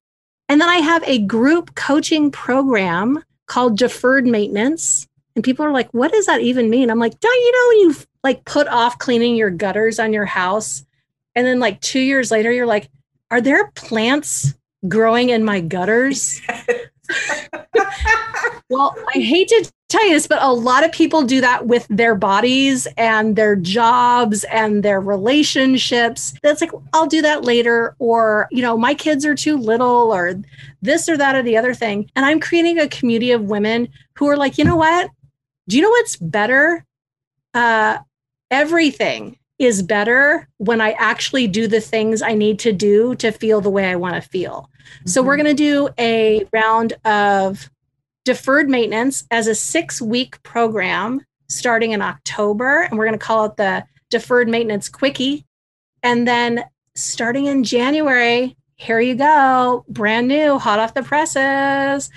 And 0.49 0.61
then 0.61 0.69
I 0.69 0.77
have 0.77 1.03
a 1.05 1.19
group 1.19 1.75
coaching 1.75 2.31
program 2.31 3.23
called 3.47 3.79
deferred 3.79 4.27
maintenance. 4.27 5.07
And 5.35 5.45
people 5.45 5.65
are 5.65 5.73
like, 5.73 5.93
what 5.93 6.13
does 6.13 6.27
that 6.27 6.41
even 6.41 6.71
mean? 6.71 6.91
I'm 6.91 6.99
like, 6.99 7.19
don't 7.21 7.35
you 7.35 7.53
know 7.53 7.69
when 7.69 7.79
you 7.79 7.97
like 8.25 8.45
put 8.45 8.69
off 8.69 8.99
cleaning 8.99 9.37
your 9.37 9.51
gutters 9.51 9.99
on 9.99 10.13
your 10.13 10.25
house? 10.25 10.85
And 11.35 11.47
then 11.47 11.61
like 11.61 11.81
two 11.81 12.01
years 12.01 12.31
later, 12.31 12.51
you're 12.51 12.67
like, 12.67 12.89
are 13.31 13.41
there 13.41 13.71
plants 13.73 14.55
growing 14.89 15.31
in 15.31 15.45
my 15.45 15.61
gutters? 15.61 16.41
well, 18.71 18.97
I 19.15 19.19
hate 19.19 19.49
to 19.49 19.71
tell 19.89 20.05
you 20.05 20.15
this, 20.15 20.27
but 20.27 20.43
a 20.43 20.53
lot 20.53 20.85
of 20.85 20.91
people 20.91 21.23
do 21.23 21.41
that 21.41 21.67
with 21.67 21.87
their 21.89 22.15
bodies 22.15 22.89
and 22.97 23.37
their 23.37 23.55
jobs 23.55 24.45
and 24.45 24.83
their 24.83 25.01
relationships. 25.01 26.35
That's 26.43 26.61
like, 26.61 26.73
I'll 26.93 27.07
do 27.07 27.23
that 27.23 27.45
later, 27.45 27.95
or, 27.99 28.49
you 28.51 28.63
know, 28.63 28.77
my 28.77 28.95
kids 28.95 29.25
are 29.25 29.35
too 29.35 29.57
little, 29.57 30.13
or 30.13 30.35
this 30.83 31.09
or 31.09 31.17
that 31.17 31.37
or 31.37 31.43
the 31.43 31.57
other 31.57 31.73
thing. 31.73 32.11
And 32.17 32.27
I'm 32.27 32.41
creating 32.41 32.79
a 32.79 32.89
community 32.89 33.31
of 33.31 33.43
women 33.43 33.89
who 34.15 34.29
are 34.29 34.37
like, 34.37 34.59
you 34.59 34.65
know 34.65 34.77
what? 34.77 35.09
Do 35.69 35.77
you 35.77 35.83
know 35.83 35.91
what's 35.91 36.17
better? 36.17 36.85
Uh, 37.55 37.99
everything 38.51 39.39
is 39.59 39.83
better 39.83 40.49
when 40.59 40.81
I 40.81 40.93
actually 40.93 41.47
do 41.47 41.67
the 41.67 41.81
things 41.81 42.23
I 42.23 42.35
need 42.35 42.59
to 42.61 42.73
do 42.73 43.15
to 43.17 43.31
feel 43.31 43.61
the 43.61 43.71
way 43.71 43.91
I 43.91 43.97
want 43.97 44.17
to 44.17 44.29
feel. 44.29 44.69
Mm-hmm. 44.79 45.09
So, 45.09 45.23
we're 45.23 45.37
mm-hmm. 45.37 45.45
going 45.45 45.57
to 45.57 45.63
do 45.63 45.89
a 45.99 46.47
round 46.53 46.93
of 47.05 47.71
deferred 48.27 48.69
maintenance 48.69 49.25
as 49.31 49.47
a 49.47 49.55
six 49.55 50.03
week 50.03 50.43
program 50.43 51.25
starting 51.49 51.93
in 51.93 52.03
October. 52.03 52.83
And 52.83 52.99
we're 52.99 53.07
going 53.07 53.19
to 53.19 53.25
call 53.25 53.47
it 53.47 53.57
the 53.57 53.85
deferred 54.11 54.49
maintenance 54.49 54.89
quickie. 54.89 55.47
And 56.03 56.27
then 56.27 56.65
starting 56.97 57.47
in 57.47 57.65
January, 57.65 58.57
here 58.75 59.01
you 59.01 59.15
go, 59.15 59.85
brand 59.89 60.29
new, 60.29 60.59
hot 60.59 60.81
off 60.81 60.93
the 60.93 61.03
presses. 61.03 62.11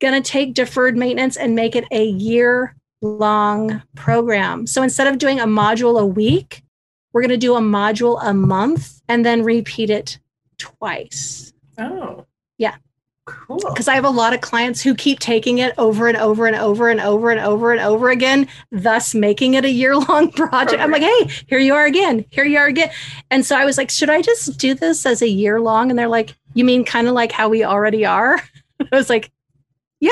Going 0.00 0.22
to 0.22 0.26
take 0.30 0.54
deferred 0.54 0.96
maintenance 0.96 1.36
and 1.36 1.56
make 1.56 1.74
it 1.74 1.84
a 1.90 2.06
year 2.06 2.76
long 3.02 3.82
program. 3.96 4.66
So 4.66 4.82
instead 4.82 5.08
of 5.08 5.18
doing 5.18 5.40
a 5.40 5.46
module 5.46 6.00
a 6.00 6.06
week, 6.06 6.62
we're 7.12 7.22
going 7.22 7.30
to 7.30 7.36
do 7.36 7.56
a 7.56 7.60
module 7.60 8.20
a 8.22 8.32
month 8.32 9.02
and 9.08 9.26
then 9.26 9.42
repeat 9.42 9.90
it 9.90 10.20
twice. 10.56 11.52
Oh. 11.78 12.26
Yeah. 12.58 12.76
Cool. 13.28 13.58
Because 13.58 13.88
I 13.88 13.94
have 13.94 14.04
a 14.04 14.10
lot 14.10 14.32
of 14.32 14.40
clients 14.40 14.80
who 14.80 14.94
keep 14.94 15.18
taking 15.18 15.58
it 15.58 15.74
over 15.76 16.08
and 16.08 16.16
over 16.16 16.46
and 16.46 16.56
over 16.56 16.88
and 16.88 17.00
over 17.00 17.30
and 17.30 17.40
over 17.40 17.72
and 17.72 17.80
over 17.80 18.10
again, 18.10 18.48
thus 18.72 19.14
making 19.14 19.54
it 19.54 19.64
a 19.64 19.70
year 19.70 19.96
long 19.96 20.30
project. 20.32 20.80
I'm 20.80 20.90
like, 20.90 21.02
hey, 21.02 21.30
here 21.46 21.58
you 21.58 21.74
are 21.74 21.84
again. 21.84 22.24
Here 22.30 22.44
you 22.44 22.58
are 22.58 22.66
again. 22.66 22.90
And 23.30 23.44
so 23.44 23.56
I 23.56 23.64
was 23.64 23.76
like, 23.76 23.90
should 23.90 24.10
I 24.10 24.22
just 24.22 24.58
do 24.58 24.74
this 24.74 25.04
as 25.04 25.20
a 25.22 25.28
year 25.28 25.60
long? 25.60 25.90
And 25.90 25.98
they're 25.98 26.08
like, 26.08 26.34
you 26.54 26.64
mean 26.64 26.84
kind 26.84 27.06
of 27.06 27.14
like 27.14 27.32
how 27.32 27.48
we 27.48 27.64
already 27.64 28.06
are? 28.06 28.42
I 28.80 28.96
was 28.96 29.10
like, 29.10 29.30
yeah, 30.00 30.10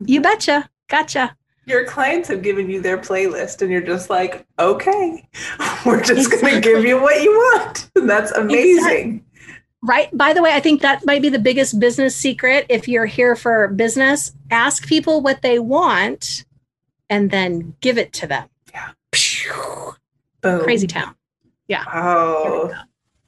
you 0.00 0.20
betcha. 0.20 0.68
Gotcha. 0.88 1.36
Your 1.66 1.84
clients 1.86 2.28
have 2.28 2.42
given 2.42 2.68
you 2.68 2.82
their 2.82 2.98
playlist 2.98 3.62
and 3.62 3.70
you're 3.70 3.80
just 3.80 4.10
like, 4.10 4.46
okay, 4.58 5.26
we're 5.86 6.02
just 6.02 6.32
exactly. 6.32 6.50
going 6.50 6.62
to 6.62 6.68
give 6.68 6.84
you 6.84 7.00
what 7.00 7.22
you 7.22 7.30
want. 7.30 7.90
And 7.96 8.08
that's 8.08 8.32
amazing. 8.32 8.76
Exactly. 8.78 9.24
Right. 9.84 10.08
By 10.16 10.32
the 10.32 10.42
way, 10.42 10.52
I 10.54 10.60
think 10.60 10.80
that 10.80 11.04
might 11.04 11.20
be 11.20 11.28
the 11.28 11.38
biggest 11.38 11.78
business 11.78 12.16
secret. 12.16 12.64
If 12.70 12.88
you're 12.88 13.04
here 13.04 13.36
for 13.36 13.68
business, 13.68 14.32
ask 14.50 14.86
people 14.86 15.20
what 15.20 15.42
they 15.42 15.58
want 15.58 16.46
and 17.10 17.30
then 17.30 17.76
give 17.82 17.98
it 17.98 18.14
to 18.14 18.26
them. 18.26 18.48
Yeah. 18.72 18.92
Boom. 20.40 20.62
Crazy 20.62 20.86
town. 20.86 21.14
Yeah. 21.68 21.84
Oh, 21.92 22.72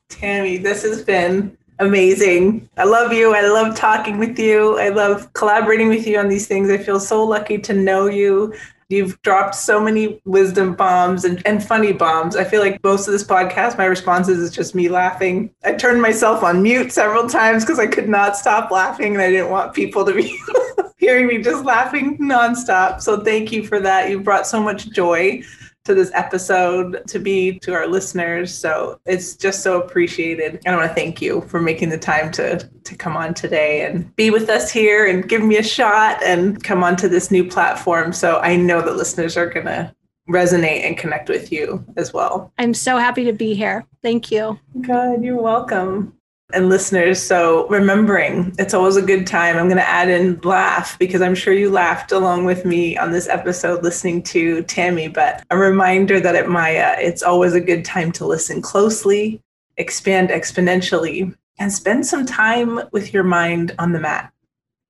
Tami, 0.09 0.63
this 0.63 0.83
has 0.83 1.03
been 1.03 1.57
amazing. 1.79 2.69
I 2.79 2.85
love 2.85 3.13
you. 3.13 3.35
I 3.35 3.43
love 3.43 3.77
talking 3.77 4.19
with 4.19 4.39
you. 4.39 4.79
I 4.79 4.89
love 4.89 5.31
collaborating 5.35 5.89
with 5.89 6.07
you 6.07 6.19
on 6.19 6.29
these 6.29 6.47
things. 6.47 6.71
I 6.71 6.79
feel 6.79 7.01
so 7.01 7.23
lucky 7.23 7.59
to 7.59 7.75
know 7.75 8.07
you. 8.07 8.55
You've 8.89 9.21
dropped 9.23 9.57
so 9.57 9.81
many 9.81 10.21
wisdom 10.25 10.75
bombs 10.75 11.25
and, 11.25 11.43
and 11.45 11.63
funny 11.63 11.93
bombs. 11.93 12.37
I 12.37 12.45
feel 12.45 12.61
like 12.61 12.83
most 12.85 13.09
of 13.09 13.13
this 13.13 13.25
podcast, 13.25 13.77
my 13.79 13.85
responses 13.85 14.39
is 14.39 14.53
just 14.53 14.77
me 14.77 14.89
laughing. 14.89 15.51
I 15.65 15.73
turned 15.73 16.01
myself 16.01 16.45
on 16.45 16.63
mute 16.63 16.93
several 16.93 17.29
times 17.29 17.65
because 17.65 17.81
I 17.81 17.89
could 17.89 18.09
not 18.09 18.37
stop 18.37 18.71
laughing 18.71 19.15
and 19.15 19.23
I 19.23 19.31
didn't 19.31 19.51
want 19.51 19.75
people 19.75 20.05
to 20.05 20.15
be 20.15 20.39
hearing 20.99 21.27
me 21.27 21.43
just 21.43 21.65
laughing 21.65 22.17
nonstop. 22.19 23.01
So 23.01 23.25
thank 23.25 23.51
you 23.51 23.67
for 23.67 23.81
that. 23.81 24.09
You 24.09 24.21
brought 24.21 24.47
so 24.47 24.63
much 24.63 24.91
joy 24.91 25.43
to 25.87 25.95
this 25.95 26.11
episode 26.15 27.03
to 27.07 27.19
be 27.19 27.59
to 27.61 27.73
our 27.73 27.87
listeners. 27.87 28.53
So 28.55 29.01
it's 29.07 29.37
just 29.37 29.63
so 29.63 29.81
appreciated. 29.81 30.61
And 30.65 30.75
I 30.75 30.79
want 30.79 30.91
to 30.91 30.95
thank 30.95 31.23
you 31.23 31.41
for 31.43 31.61
making 31.61 31.89
the 31.89 31.99
time 31.99 32.31
to 32.33 32.59
to 32.85 32.95
come 32.95 33.17
on 33.17 33.35
today 33.35 33.85
and 33.85 34.15
be 34.17 34.31
with 34.31 34.49
us 34.49 34.71
here 34.71 35.07
and 35.07 35.29
give 35.29 35.43
me 35.43 35.57
a 35.57 35.63
shot 35.63 36.23
and 36.23 36.63
come 36.63 36.85
onto 36.85 37.09
this 37.09 37.31
new 37.31 37.45
platform. 37.49 38.13
So 38.13 38.39
I 38.39 38.57
know 38.57 38.81
that 38.81 38.97
listeners 38.97 39.37
are 39.37 39.49
going 39.49 39.67
to 39.67 39.93
resonate 40.29 40.85
and 40.85 40.97
connect 40.97 41.29
with 41.29 41.53
you 41.53 41.85
as 41.97 42.13
well. 42.13 42.53
I'm 42.59 42.75
so 42.75 42.99
happy 42.99 43.25
to 43.25 43.33
be 43.33 43.55
here. 43.55 43.85
Thank 44.03 44.31
you. 44.31 44.59
God, 44.83 45.23
you're 45.23 45.41
welcome 45.41 46.16
and 46.53 46.69
listeners. 46.69 47.21
So, 47.21 47.67
remembering 47.69 48.55
it's 48.59 48.75
always 48.75 48.97
a 48.97 49.03
good 49.03 49.27
time. 49.27 49.57
I'm 49.57 49.67
going 49.67 49.77
to 49.77 49.89
add 49.89 50.09
in 50.09 50.41
laugh 50.43 50.99
because 50.99 51.21
I'm 51.21 51.35
sure 51.35 51.53
you 51.53 51.71
laughed 51.71 52.13
along 52.13 52.45
with 52.45 52.65
me 52.65 52.97
on 52.97 53.11
this 53.11 53.29
episode 53.29 53.83
listening 53.83 54.23
to 54.25 54.63
Tami. 54.65 55.13
But 55.13 55.45
a 55.51 55.57
reminder 55.57 56.21
that 56.21 56.37
at 56.37 56.49
Maya, 56.49 56.97
it's 56.99 57.23
always 57.23 57.55
a 57.55 57.61
good 57.61 57.85
time 57.85 58.13
to 58.13 58.27
listen 58.27 58.63
closely, 58.63 59.41
expand 59.77 60.31
exponentially, 60.31 61.35
and 61.59 61.73
spend 61.73 62.07
some 62.07 62.25
time 62.25 62.81
with 62.93 63.13
your 63.13 63.25
mind 63.25 63.75
on 63.79 63.93
the 63.93 64.01
mat. 64.01 64.33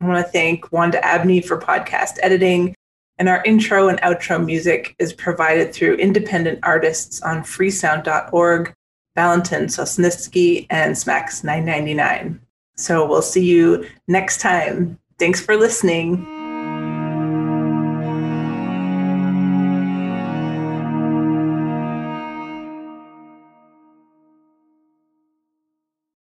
I 0.01 0.07
want 0.07 0.25
to 0.25 0.31
thank 0.31 0.71
Wanda 0.73 1.03
Abney 1.05 1.41
for 1.41 1.59
podcast 1.59 2.19
editing. 2.23 2.75
And 3.19 3.31
our 3.31 3.43
intro 3.45 3.89
and 3.89 3.99
outro 4.03 4.45
music 4.45 4.95
is 4.99 5.15
provided 5.15 5.73
through 5.73 5.95
independent 5.95 6.59
artists 6.63 7.23
on 7.23 7.43
freesound.org 7.43 8.75
Valentin 9.17 9.65
Sosnitsky, 9.65 10.67
and 10.71 10.95
Smax 10.95 11.43
999. 11.43 12.41
So 12.77 13.05
we'll 13.09 13.23
see 13.23 13.45
you 13.45 13.89
next 14.07 14.41
time. 14.41 14.99
Thanks 15.19 15.41
for 15.41 15.57
listening. 15.57 16.36